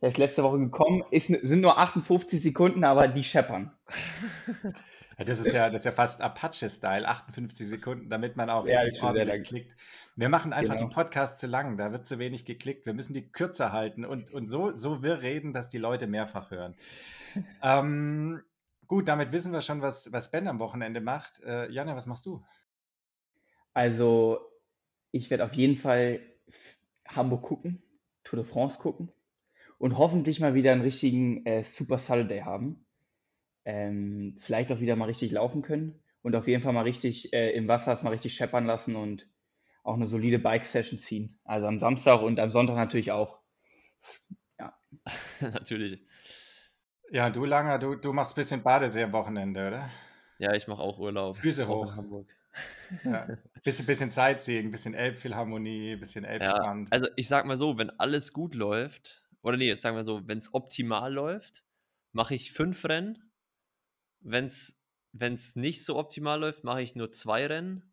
[0.00, 3.72] Der ist letzte Woche gekommen, ist, sind nur 58 Sekunden, aber die scheppern.
[5.18, 9.02] Das ist ja, das ist ja fast Apache-Style, 58 Sekunden, damit man auch Ja, richtig
[9.02, 9.74] ordentlich klickt.
[10.16, 10.88] Wir machen einfach Genau.
[10.88, 12.86] die Podcasts zu lang, da wird zu wenig geklickt.
[12.86, 16.50] Wir müssen die kürzer halten und, und so, so wir reden, dass die Leute mehrfach
[16.50, 16.74] hören.
[17.62, 18.42] ähm,
[18.86, 21.40] gut, damit wissen wir schon, was, was Ben am Wochenende macht.
[21.44, 22.42] Äh, Janne, was machst du?
[23.74, 24.40] Also,
[25.10, 26.20] ich werde auf jeden Fall
[27.06, 27.82] Hamburg gucken,
[28.24, 29.12] Tour de France gucken
[29.76, 32.86] und hoffentlich mal wieder einen richtigen äh, Super Saturday haben.
[33.66, 37.50] Ähm, vielleicht auch wieder mal richtig laufen können und auf jeden Fall mal richtig äh,
[37.50, 39.28] im Wasser es mal richtig scheppern lassen und
[39.86, 41.38] auch eine solide Bike-Session ziehen.
[41.44, 43.40] Also am Samstag und am Sonntag natürlich auch.
[45.40, 46.04] Natürlich.
[47.10, 49.90] Ja, du Langer, du, du machst ein bisschen Badesee am Wochenende, oder?
[50.38, 51.36] Ja, ich mache auch Urlaub.
[51.36, 51.96] Füße auch in hoch.
[51.96, 52.36] Hamburg.
[53.04, 53.28] Ja.
[53.62, 56.92] Bisschen, bisschen Sightseeing, bisschen Elbphilharmonie, bisschen Ja, Elbstrand.
[56.92, 60.38] also ich sag mal so, wenn alles gut läuft, oder nee, sagen wir so, wenn
[60.38, 61.64] es optimal läuft,
[62.12, 63.30] mache ich fünf Rennen.
[64.20, 67.92] Wenn es nicht so optimal läuft, mache ich nur zwei Rennen.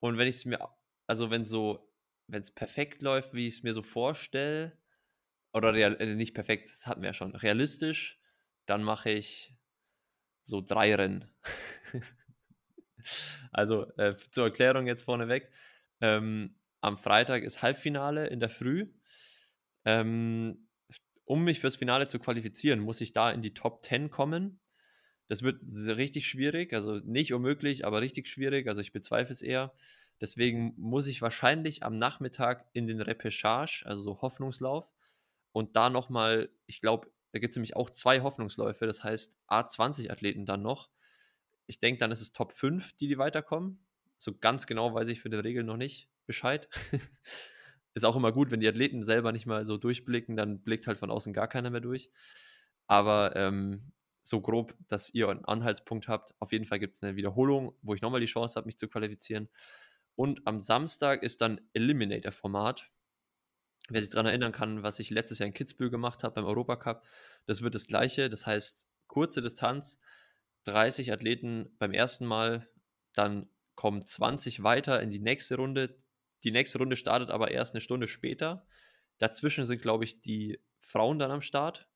[0.00, 0.60] Und wenn ich es mir,
[1.06, 1.92] also wenn so,
[2.26, 4.76] wenn es perfekt läuft, wie ich es mir so vorstelle,
[5.52, 8.20] oder real, äh, nicht perfekt, das hatten wir ja schon, realistisch,
[8.66, 9.54] dann mache ich
[10.42, 11.30] so drei Rennen.
[13.52, 15.50] also äh, zur Erklärung jetzt vorneweg.
[16.00, 18.92] Ähm, am Freitag ist Halbfinale in der Früh.
[19.84, 20.68] Ähm,
[21.24, 24.60] um mich fürs Finale zu qualifizieren, muss ich da in die Top 10 kommen.
[25.28, 25.60] Das wird
[25.96, 28.68] richtig schwierig, also nicht unmöglich, aber richtig schwierig.
[28.68, 29.74] Also ich bezweifle es eher.
[30.20, 34.90] Deswegen muss ich wahrscheinlich am Nachmittag in den Repechage, also so Hoffnungslauf,
[35.52, 40.46] und da nochmal, ich glaube, da gibt es nämlich auch zwei Hoffnungsläufe, das heißt A20-Athleten
[40.46, 40.90] dann noch.
[41.66, 43.84] ich denke, dann ist es Top 5, die, die weiterkommen.
[44.18, 46.68] So ganz genau weiß ich für die Regeln noch nicht Bescheid.
[47.94, 50.98] ist auch immer gut, wenn die Athleten selber nicht mal so durchblicken, dann blickt halt
[50.98, 52.10] von außen gar keiner mehr durch.
[52.86, 56.34] Aber ähm, so grob, dass ihr einen Anhaltspunkt habt.
[56.40, 58.88] Auf jeden Fall gibt es eine Wiederholung, wo ich nochmal die Chance habe, mich zu
[58.88, 59.48] qualifizieren.
[60.16, 62.90] Und am Samstag ist dann Eliminator-Format.
[63.88, 67.04] Wer sich daran erinnern kann, was ich letztes Jahr in Kitzbühel gemacht habe beim Europacup,
[67.44, 68.28] das wird das gleiche.
[68.28, 70.00] Das heißt, kurze Distanz,
[70.64, 72.68] 30 Athleten beim ersten Mal,
[73.12, 75.98] dann kommen 20 weiter in die nächste Runde.
[76.42, 78.66] Die nächste Runde startet aber erst eine Stunde später.
[79.18, 81.88] Dazwischen sind, glaube ich, die Frauen dann am Start.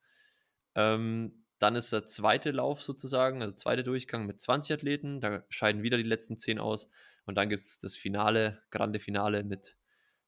[0.75, 5.21] Ähm, dann ist der zweite Lauf sozusagen, also zweite Durchgang mit 20 Athleten.
[5.21, 6.89] Da scheiden wieder die letzten 10 aus.
[7.25, 9.77] Und dann gibt es das Finale, Grande Finale mit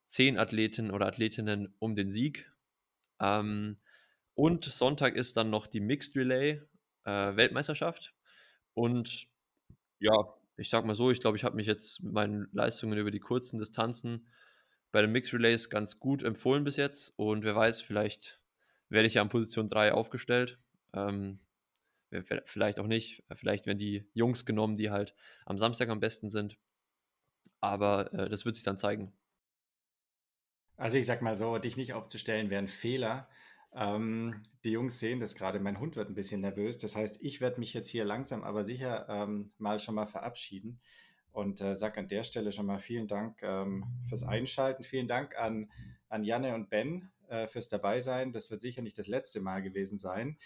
[0.03, 2.51] 10 Athleten oder Athletinnen um den Sieg.
[3.19, 3.77] Ähm,
[4.35, 6.61] und Sonntag ist dann noch die Mixed Relay
[7.05, 8.13] äh, Weltmeisterschaft.
[8.75, 9.27] Und
[9.99, 10.13] ja,
[10.57, 13.19] ich sag mal so, ich glaube, ich habe mich jetzt mit meinen Leistungen über die
[13.19, 14.27] kurzen Distanzen
[14.91, 17.11] bei den Mixed Relays ganz gut empfohlen bis jetzt.
[17.17, 18.39] Und wer weiß, vielleicht
[18.89, 20.59] werde ich ja an Position 3 aufgestellt.
[20.93, 21.39] Ähm,
[22.45, 23.23] vielleicht auch nicht.
[23.33, 25.15] Vielleicht werden die Jungs genommen, die halt
[25.45, 26.57] am Samstag am besten sind.
[27.59, 29.13] Aber äh, das wird sich dann zeigen.
[30.75, 33.29] Also ich sag mal so, dich nicht aufzustellen wäre ein Fehler.
[33.75, 36.77] Ähm, die Jungs sehen das gerade, mein Hund wird ein bisschen nervös.
[36.77, 40.79] Das heißt, ich werde mich jetzt hier langsam aber sicher ähm, mal schon mal verabschieden
[41.31, 44.83] und äh, sage an der Stelle schon mal vielen Dank ähm, fürs Einschalten.
[44.83, 45.71] Vielen Dank an,
[46.09, 48.31] an Janne und Ben äh, fürs Dabeisein.
[48.31, 50.37] Das wird sicher nicht das letzte Mal gewesen sein.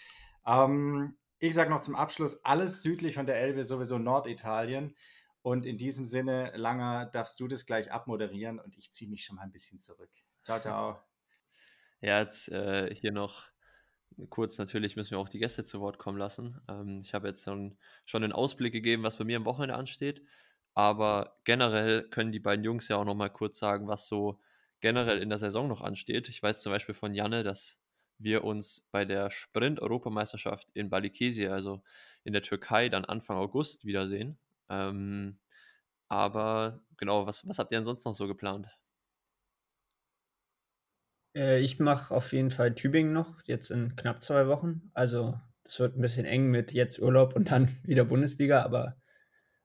[0.48, 4.96] Ähm, ich sage noch zum Abschluss, alles südlich von der Elbe, sowieso Norditalien.
[5.42, 9.36] Und in diesem Sinne, Langer, darfst du das gleich abmoderieren und ich ziehe mich schon
[9.36, 10.10] mal ein bisschen zurück.
[10.42, 11.00] Ciao, ciao.
[12.00, 13.48] Ja, jetzt äh, hier noch
[14.30, 16.60] kurz, natürlich müssen wir auch die Gäste zu Wort kommen lassen.
[16.68, 17.76] Ähm, ich habe jetzt schon,
[18.06, 20.22] schon einen Ausblick gegeben, was bei mir am Wochenende ansteht.
[20.74, 24.40] Aber generell können die beiden Jungs ja auch noch mal kurz sagen, was so
[24.78, 26.28] generell in der Saison noch ansteht.
[26.28, 27.80] Ich weiß zum Beispiel von Janne, dass
[28.18, 31.82] wir uns bei der Sprint-Europameisterschaft in Balikesir, also
[32.24, 34.38] in der Türkei, dann Anfang August wiedersehen.
[34.68, 35.38] Ähm,
[36.08, 38.68] aber genau, was, was habt ihr sonst noch so geplant?
[41.34, 44.90] Äh, ich mache auf jeden Fall Tübingen noch, jetzt in knapp zwei Wochen.
[44.94, 48.96] Also das wird ein bisschen eng mit jetzt Urlaub und dann wieder Bundesliga, aber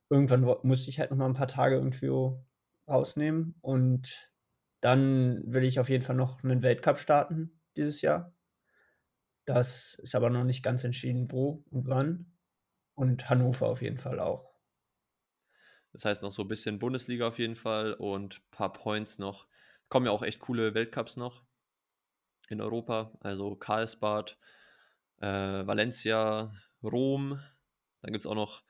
[0.09, 2.11] irgendwann muss ich halt noch mal ein paar Tage irgendwie
[2.88, 4.34] rausnehmen und
[4.81, 8.34] dann will ich auf jeden Fall noch einen Weltcup starten dieses Jahr.
[9.45, 12.38] Das ist aber noch nicht ganz entschieden, wo und wann.
[12.95, 14.53] Und Hannover auf jeden Fall auch.
[15.91, 19.48] Das heißt noch so ein bisschen Bundesliga auf jeden Fall und ein paar Points noch.
[19.90, 21.44] Kommen ja auch echt coole Weltcups noch
[22.49, 24.38] in Europa, also Karlsbad,
[25.22, 27.40] äh, Valencia, Rom.
[28.02, 28.64] Dann gibt es auch noch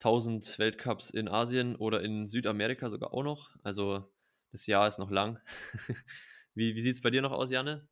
[0.00, 3.50] 1000 Weltcups in Asien oder in Südamerika sogar auch noch.
[3.62, 4.10] Also
[4.52, 5.40] das Jahr ist noch lang.
[6.54, 7.88] wie wie sieht es bei dir noch aus, Janne?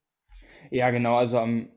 [0.70, 1.16] Ja, genau.
[1.16, 1.70] Also am,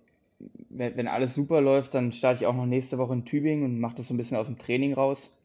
[0.69, 3.79] wenn, wenn alles super läuft, dann starte ich auch noch nächste Woche in Tübingen und
[3.79, 5.35] mache das so ein bisschen aus dem Training raus.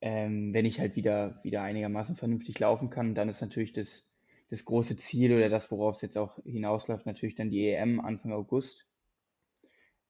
[0.00, 4.12] Ähm, wenn ich halt wieder, wieder einigermaßen vernünftig laufen kann, dann ist natürlich das
[4.52, 8.34] das große Ziel oder das, worauf es jetzt auch hinausläuft, natürlich dann die EM Anfang
[8.34, 8.86] August.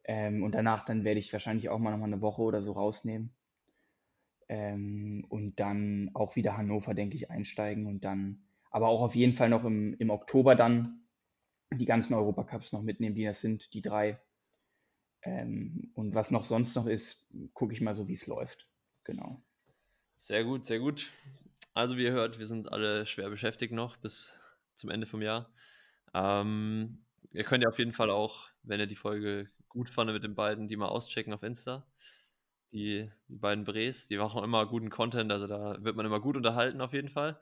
[0.02, 2.72] Ähm, und danach dann werde ich wahrscheinlich auch mal noch mal eine Woche oder so
[2.72, 3.30] rausnehmen.
[4.48, 9.34] Ähm, und dann auch wieder Hannover, denke ich, einsteigen und dann, aber auch auf jeden
[9.34, 11.01] Fall noch im, im Oktober dann
[11.74, 14.20] die ganzen Europacups noch mitnehmen, die das sind, die drei.
[15.22, 17.24] Ähm, und was noch sonst noch ist,
[17.54, 18.68] gucke ich mal so, wie es läuft.
[19.04, 19.42] Genau.
[20.16, 21.10] Sehr gut, sehr gut.
[21.74, 24.38] Also wie ihr hört, wir sind alle schwer beschäftigt noch bis
[24.74, 25.52] zum Ende vom Jahr.
[26.14, 30.24] Ähm, ihr könnt ja auf jeden Fall auch, wenn ihr die Folge gut fandet mit
[30.24, 31.86] den beiden, die mal auschecken auf Insta.
[32.72, 36.36] Die, die beiden Brees, die machen immer guten Content, also da wird man immer gut
[36.36, 37.38] unterhalten auf jeden Fall.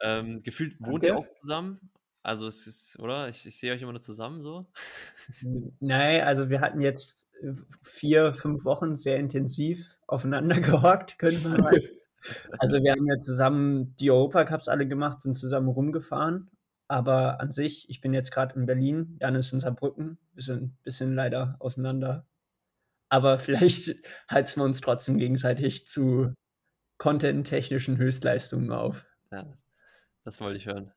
[0.00, 1.08] Ähm, gefühlt wohnt okay.
[1.08, 1.90] ihr auch zusammen?
[2.24, 3.28] Also es ist, oder?
[3.28, 4.66] Ich, ich sehe euch immer nur zusammen so.
[5.78, 7.28] Nein, also wir hatten jetzt
[7.82, 11.82] vier, fünf Wochen sehr intensiv aufeinander gehockt, könnte man sagen.
[12.58, 16.50] Also wir haben ja zusammen die Europacups alle gemacht, sind zusammen rumgefahren.
[16.88, 20.16] Aber an sich, ich bin jetzt gerade in Berlin, Jan ist in Saarbrücken.
[20.32, 22.26] Wir sind ein bisschen leider auseinander.
[23.10, 23.96] Aber vielleicht
[24.30, 26.32] halten wir uns trotzdem gegenseitig zu
[26.96, 29.04] content-technischen Höchstleistungen auf.
[29.30, 29.44] Ja,
[30.24, 30.90] das wollte ich hören.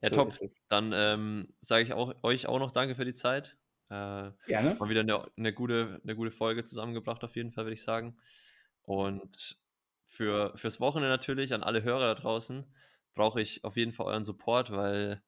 [0.00, 0.38] Ja, so top.
[0.68, 3.56] Dann ähm, sage ich auch, euch auch noch danke für die Zeit.
[3.88, 4.74] Äh, Gerne.
[4.78, 8.16] Mal wieder eine, eine, gute, eine gute Folge zusammengebracht, auf jeden Fall, würde ich sagen.
[8.82, 9.58] Und
[10.06, 12.64] für, fürs Wochenende natürlich an alle Hörer da draußen
[13.14, 15.22] brauche ich auf jeden Fall euren Support, weil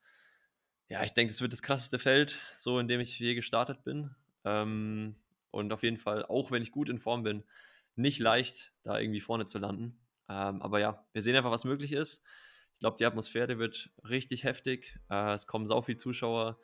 [0.88, 4.14] ja, ich denke, es wird das krasseste Feld, so in dem ich je gestartet bin.
[4.44, 5.16] Ähm,
[5.50, 7.44] und auf jeden Fall, auch wenn ich gut in Form bin,
[7.94, 9.98] nicht leicht, da irgendwie vorne zu landen.
[10.28, 12.22] Ähm, aber ja, wir sehen einfach, was möglich ist.
[12.78, 14.94] Ich glaube, die Atmosphäre wird richtig heftig.
[15.10, 16.60] Äh, es kommen sau viele Zuschauer.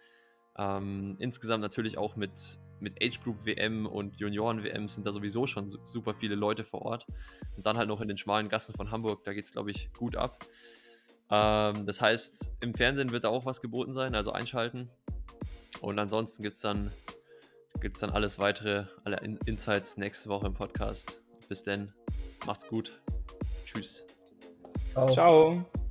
[0.56, 5.48] Ähm, insgesamt natürlich auch mit, mit Age Group WM und Junioren WM sind da sowieso
[5.48, 7.08] schon super viele Leute vor Ort.
[7.56, 9.92] Und dann halt noch in den schmalen Gassen von Hamburg, da geht es, glaube ich,
[9.92, 10.46] gut ab.
[11.32, 14.90] Ähm, das heißt, im Fernsehen wird da auch was geboten sein, also einschalten.
[15.80, 16.92] Und ansonsten gibt es dann,
[17.80, 21.24] gibt's dann alles weitere, alle In Insights nächste Woche im Podcast.
[21.48, 21.92] Bis denn,
[22.46, 23.02] macht's gut.
[23.64, 24.06] Tschüss.
[24.92, 25.10] Ciao.
[25.10, 25.83] Ciao.